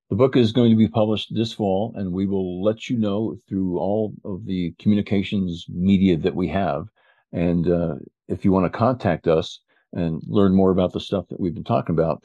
the 0.10 0.16
book 0.16 0.38
is 0.38 0.52
going 0.52 0.70
to 0.70 0.78
be 0.78 0.88
published 0.88 1.36
this 1.36 1.52
fall, 1.52 1.94
and 1.96 2.14
we 2.14 2.26
will 2.26 2.64
let 2.64 2.90
you 2.90 2.98
know 2.98 3.38
through 3.48 3.78
all 3.78 4.14
of 4.24 4.46
the 4.46 4.74
communications 4.80 5.66
media 5.70 6.16
that 6.18 6.36
we 6.36 6.48
have. 6.48 6.88
And 7.34 7.68
uh, 7.68 7.96
if 8.28 8.46
you 8.46 8.52
want 8.52 8.72
to 8.72 8.78
contact 8.78 9.28
us 9.28 9.60
and 9.94 10.22
learn 10.28 10.56
more 10.56 10.72
about 10.72 10.94
the 10.94 11.02
stuff 11.02 11.28
that 11.30 11.40
we've 11.40 11.54
been 11.54 11.64
talking 11.64 11.94
about, 11.94 12.24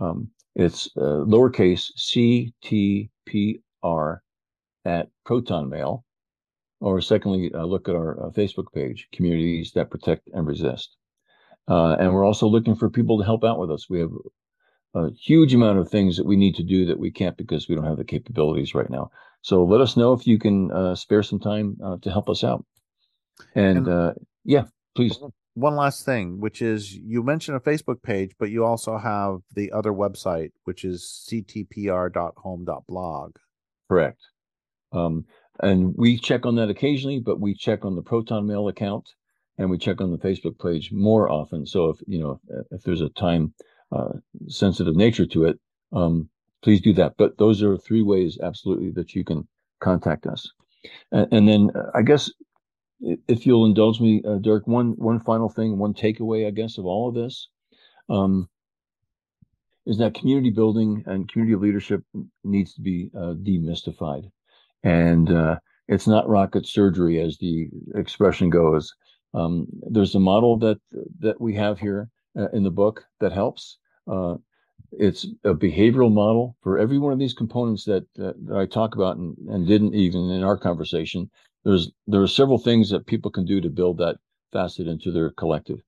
um, 0.00 0.28
it's 0.54 0.88
uh, 0.96 1.24
lowercase 1.26 1.90
ctpr 2.62 4.18
at 4.84 5.08
Proton 5.24 5.68
Mail. 5.68 6.04
Or 6.80 7.00
secondly, 7.00 7.52
uh, 7.52 7.64
look 7.64 7.88
at 7.88 7.96
our 7.96 8.26
uh, 8.26 8.30
Facebook 8.30 8.72
page, 8.72 9.08
Communities 9.12 9.72
That 9.72 9.90
Protect 9.90 10.28
and 10.32 10.46
Resist. 10.46 10.96
Uh, 11.66 11.96
and 11.98 12.14
we're 12.14 12.24
also 12.24 12.46
looking 12.46 12.76
for 12.76 12.88
people 12.88 13.18
to 13.18 13.24
help 13.24 13.44
out 13.44 13.58
with 13.58 13.70
us. 13.70 13.90
We 13.90 14.00
have 14.00 14.12
a 14.94 15.10
huge 15.12 15.54
amount 15.54 15.78
of 15.78 15.88
things 15.88 16.16
that 16.16 16.26
we 16.26 16.36
need 16.36 16.54
to 16.56 16.62
do 16.62 16.84
that 16.86 16.98
we 16.98 17.10
can't 17.10 17.36
because 17.36 17.68
we 17.68 17.74
don't 17.74 17.84
have 17.84 17.98
the 17.98 18.04
capabilities 18.04 18.74
right 18.74 18.90
now. 18.90 19.10
So 19.42 19.64
let 19.64 19.80
us 19.80 19.96
know 19.96 20.12
if 20.12 20.26
you 20.26 20.38
can 20.38 20.70
uh, 20.72 20.94
spare 20.94 21.22
some 21.22 21.40
time 21.40 21.78
uh, 21.84 21.96
to 22.02 22.10
help 22.10 22.28
us 22.28 22.44
out. 22.44 22.64
And, 23.54 23.78
and 23.78 23.88
uh, 23.88 24.12
yeah, 24.44 24.64
please. 24.94 25.18
One 25.54 25.76
last 25.76 26.04
thing, 26.04 26.40
which 26.40 26.60
is 26.62 26.94
you 26.94 27.22
mentioned 27.22 27.56
a 27.56 27.60
Facebook 27.60 28.02
page, 28.02 28.32
but 28.38 28.50
you 28.50 28.64
also 28.64 28.98
have 28.98 29.38
the 29.54 29.72
other 29.72 29.92
website, 29.92 30.50
which 30.64 30.84
is 30.84 31.26
ctpr.home.blog. 31.28 33.36
Correct. 33.88 34.20
Um, 34.92 35.24
and 35.60 35.94
we 35.96 36.18
check 36.18 36.46
on 36.46 36.54
that 36.56 36.70
occasionally, 36.70 37.18
but 37.18 37.40
we 37.40 37.54
check 37.54 37.84
on 37.84 37.96
the 37.96 38.02
Proton 38.02 38.46
Mail 38.46 38.68
account 38.68 39.08
and 39.58 39.68
we 39.68 39.78
check 39.78 40.00
on 40.00 40.12
the 40.12 40.18
Facebook 40.18 40.60
page 40.60 40.92
more 40.92 41.30
often. 41.30 41.66
So 41.66 41.90
if 41.90 41.98
you 42.06 42.20
know 42.20 42.40
if 42.70 42.82
there's 42.82 43.00
a 43.00 43.08
time 43.10 43.52
uh, 43.92 44.12
sensitive 44.48 44.96
nature 44.96 45.26
to 45.26 45.44
it, 45.44 45.58
um, 45.92 46.28
please 46.62 46.80
do 46.80 46.92
that. 46.94 47.14
But 47.16 47.38
those 47.38 47.62
are 47.62 47.76
three 47.76 48.02
ways 48.02 48.38
absolutely 48.42 48.90
that 48.92 49.14
you 49.14 49.24
can 49.24 49.46
contact 49.80 50.26
us. 50.26 50.50
And, 51.12 51.32
and 51.32 51.48
then 51.48 51.70
uh, 51.74 51.90
I 51.94 52.02
guess 52.02 52.30
if 53.28 53.46
you'll 53.46 53.66
indulge 53.66 54.00
me, 54.00 54.22
uh, 54.26 54.38
Derrick, 54.38 54.66
one 54.66 54.92
one 54.98 55.20
final 55.20 55.48
thing, 55.48 55.78
one 55.78 55.94
takeaway, 55.94 56.46
I 56.46 56.50
guess, 56.50 56.78
of 56.78 56.86
all 56.86 57.08
of 57.08 57.14
this. 57.14 57.48
Um, 58.08 58.48
is 59.86 59.98
that 59.98 60.14
community 60.14 60.50
building 60.50 61.02
and 61.06 61.30
community 61.30 61.56
leadership 61.56 62.02
needs 62.44 62.74
to 62.74 62.82
be 62.82 63.10
uh, 63.16 63.32
demystified 63.32 64.30
and 64.82 65.30
uh, 65.30 65.56
it's 65.88 66.06
not 66.06 66.28
rocket 66.28 66.66
surgery, 66.66 67.20
as 67.20 67.38
the 67.38 67.68
expression 67.94 68.50
goes. 68.50 68.94
Um, 69.34 69.66
there's 69.90 70.14
a 70.14 70.20
model 70.20 70.58
that 70.58 70.78
that 71.20 71.40
we 71.40 71.54
have 71.54 71.78
here 71.78 72.08
uh, 72.36 72.48
in 72.52 72.62
the 72.62 72.70
book 72.70 73.04
that 73.20 73.32
helps. 73.32 73.78
Uh, 74.10 74.36
it's 74.92 75.26
a 75.44 75.54
behavioral 75.54 76.12
model 76.12 76.56
for 76.62 76.78
every 76.78 76.98
one 76.98 77.12
of 77.12 77.18
these 77.18 77.34
components 77.34 77.84
that, 77.84 78.06
that, 78.14 78.34
that 78.46 78.56
I 78.56 78.66
talk 78.66 78.94
about 78.94 79.16
and, 79.16 79.36
and 79.48 79.66
didn't 79.66 79.94
even 79.94 80.30
in 80.30 80.42
our 80.42 80.56
conversation. 80.56 81.30
There's 81.64 81.90
there 82.06 82.22
are 82.22 82.28
several 82.28 82.58
things 82.58 82.90
that 82.90 83.06
people 83.06 83.30
can 83.30 83.44
do 83.44 83.60
to 83.60 83.68
build 83.68 83.98
that 83.98 84.16
facet 84.52 84.86
into 84.86 85.10
their 85.10 85.30
collective. 85.30 85.80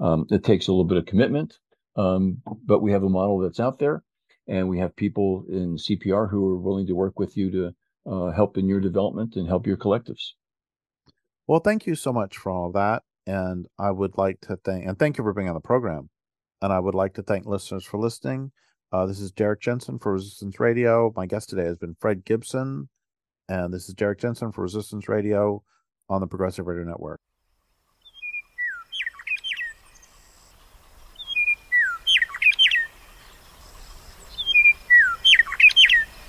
Um, 0.00 0.26
it 0.30 0.42
takes 0.42 0.66
a 0.66 0.72
little 0.72 0.84
bit 0.84 0.98
of 0.98 1.06
commitment, 1.06 1.58
um, 1.96 2.42
but 2.64 2.80
we 2.80 2.92
have 2.92 3.02
a 3.02 3.08
model 3.08 3.38
that's 3.38 3.60
out 3.60 3.78
there, 3.78 4.02
and 4.46 4.68
we 4.68 4.78
have 4.78 4.96
people 4.96 5.44
in 5.48 5.76
CPR 5.76 6.30
who 6.30 6.48
are 6.48 6.58
willing 6.58 6.86
to 6.86 6.94
work 6.94 7.18
with 7.18 7.36
you 7.36 7.50
to 7.50 7.74
uh, 8.10 8.30
help 8.32 8.56
in 8.56 8.68
your 8.68 8.80
development 8.80 9.36
and 9.36 9.46
help 9.46 9.66
your 9.66 9.76
collectives. 9.76 10.32
Well, 11.46 11.60
thank 11.60 11.86
you 11.86 11.94
so 11.94 12.12
much 12.12 12.36
for 12.36 12.50
all 12.50 12.72
that. 12.72 13.02
And 13.28 13.66
I 13.78 13.90
would 13.90 14.16
like 14.16 14.40
to 14.42 14.56
thank, 14.56 14.86
and 14.86 14.98
thank 14.98 15.18
you 15.18 15.22
for 15.24 15.34
being 15.34 15.48
on 15.48 15.54
the 15.54 15.60
program. 15.60 16.08
And 16.62 16.72
I 16.72 16.80
would 16.80 16.94
like 16.94 17.12
to 17.14 17.22
thank 17.22 17.44
listeners 17.44 17.84
for 17.84 17.98
listening. 17.98 18.52
Uh, 18.90 19.04
this 19.04 19.20
is 19.20 19.30
Derrick 19.30 19.60
Jensen 19.60 19.98
for 19.98 20.14
Resistance 20.14 20.58
Radio. 20.58 21.12
My 21.14 21.26
guest 21.26 21.50
today 21.50 21.64
has 21.64 21.76
been 21.76 21.94
Fred 22.00 22.24
Gibson. 22.24 22.88
And 23.46 23.72
this 23.72 23.86
is 23.86 23.94
Derrick 23.94 24.18
Jensen 24.18 24.50
for 24.50 24.62
Resistance 24.62 25.10
Radio 25.10 25.62
on 26.08 26.22
the 26.22 26.26
Progressive 26.26 26.66
Radio 26.66 26.84
Network. 26.84 27.20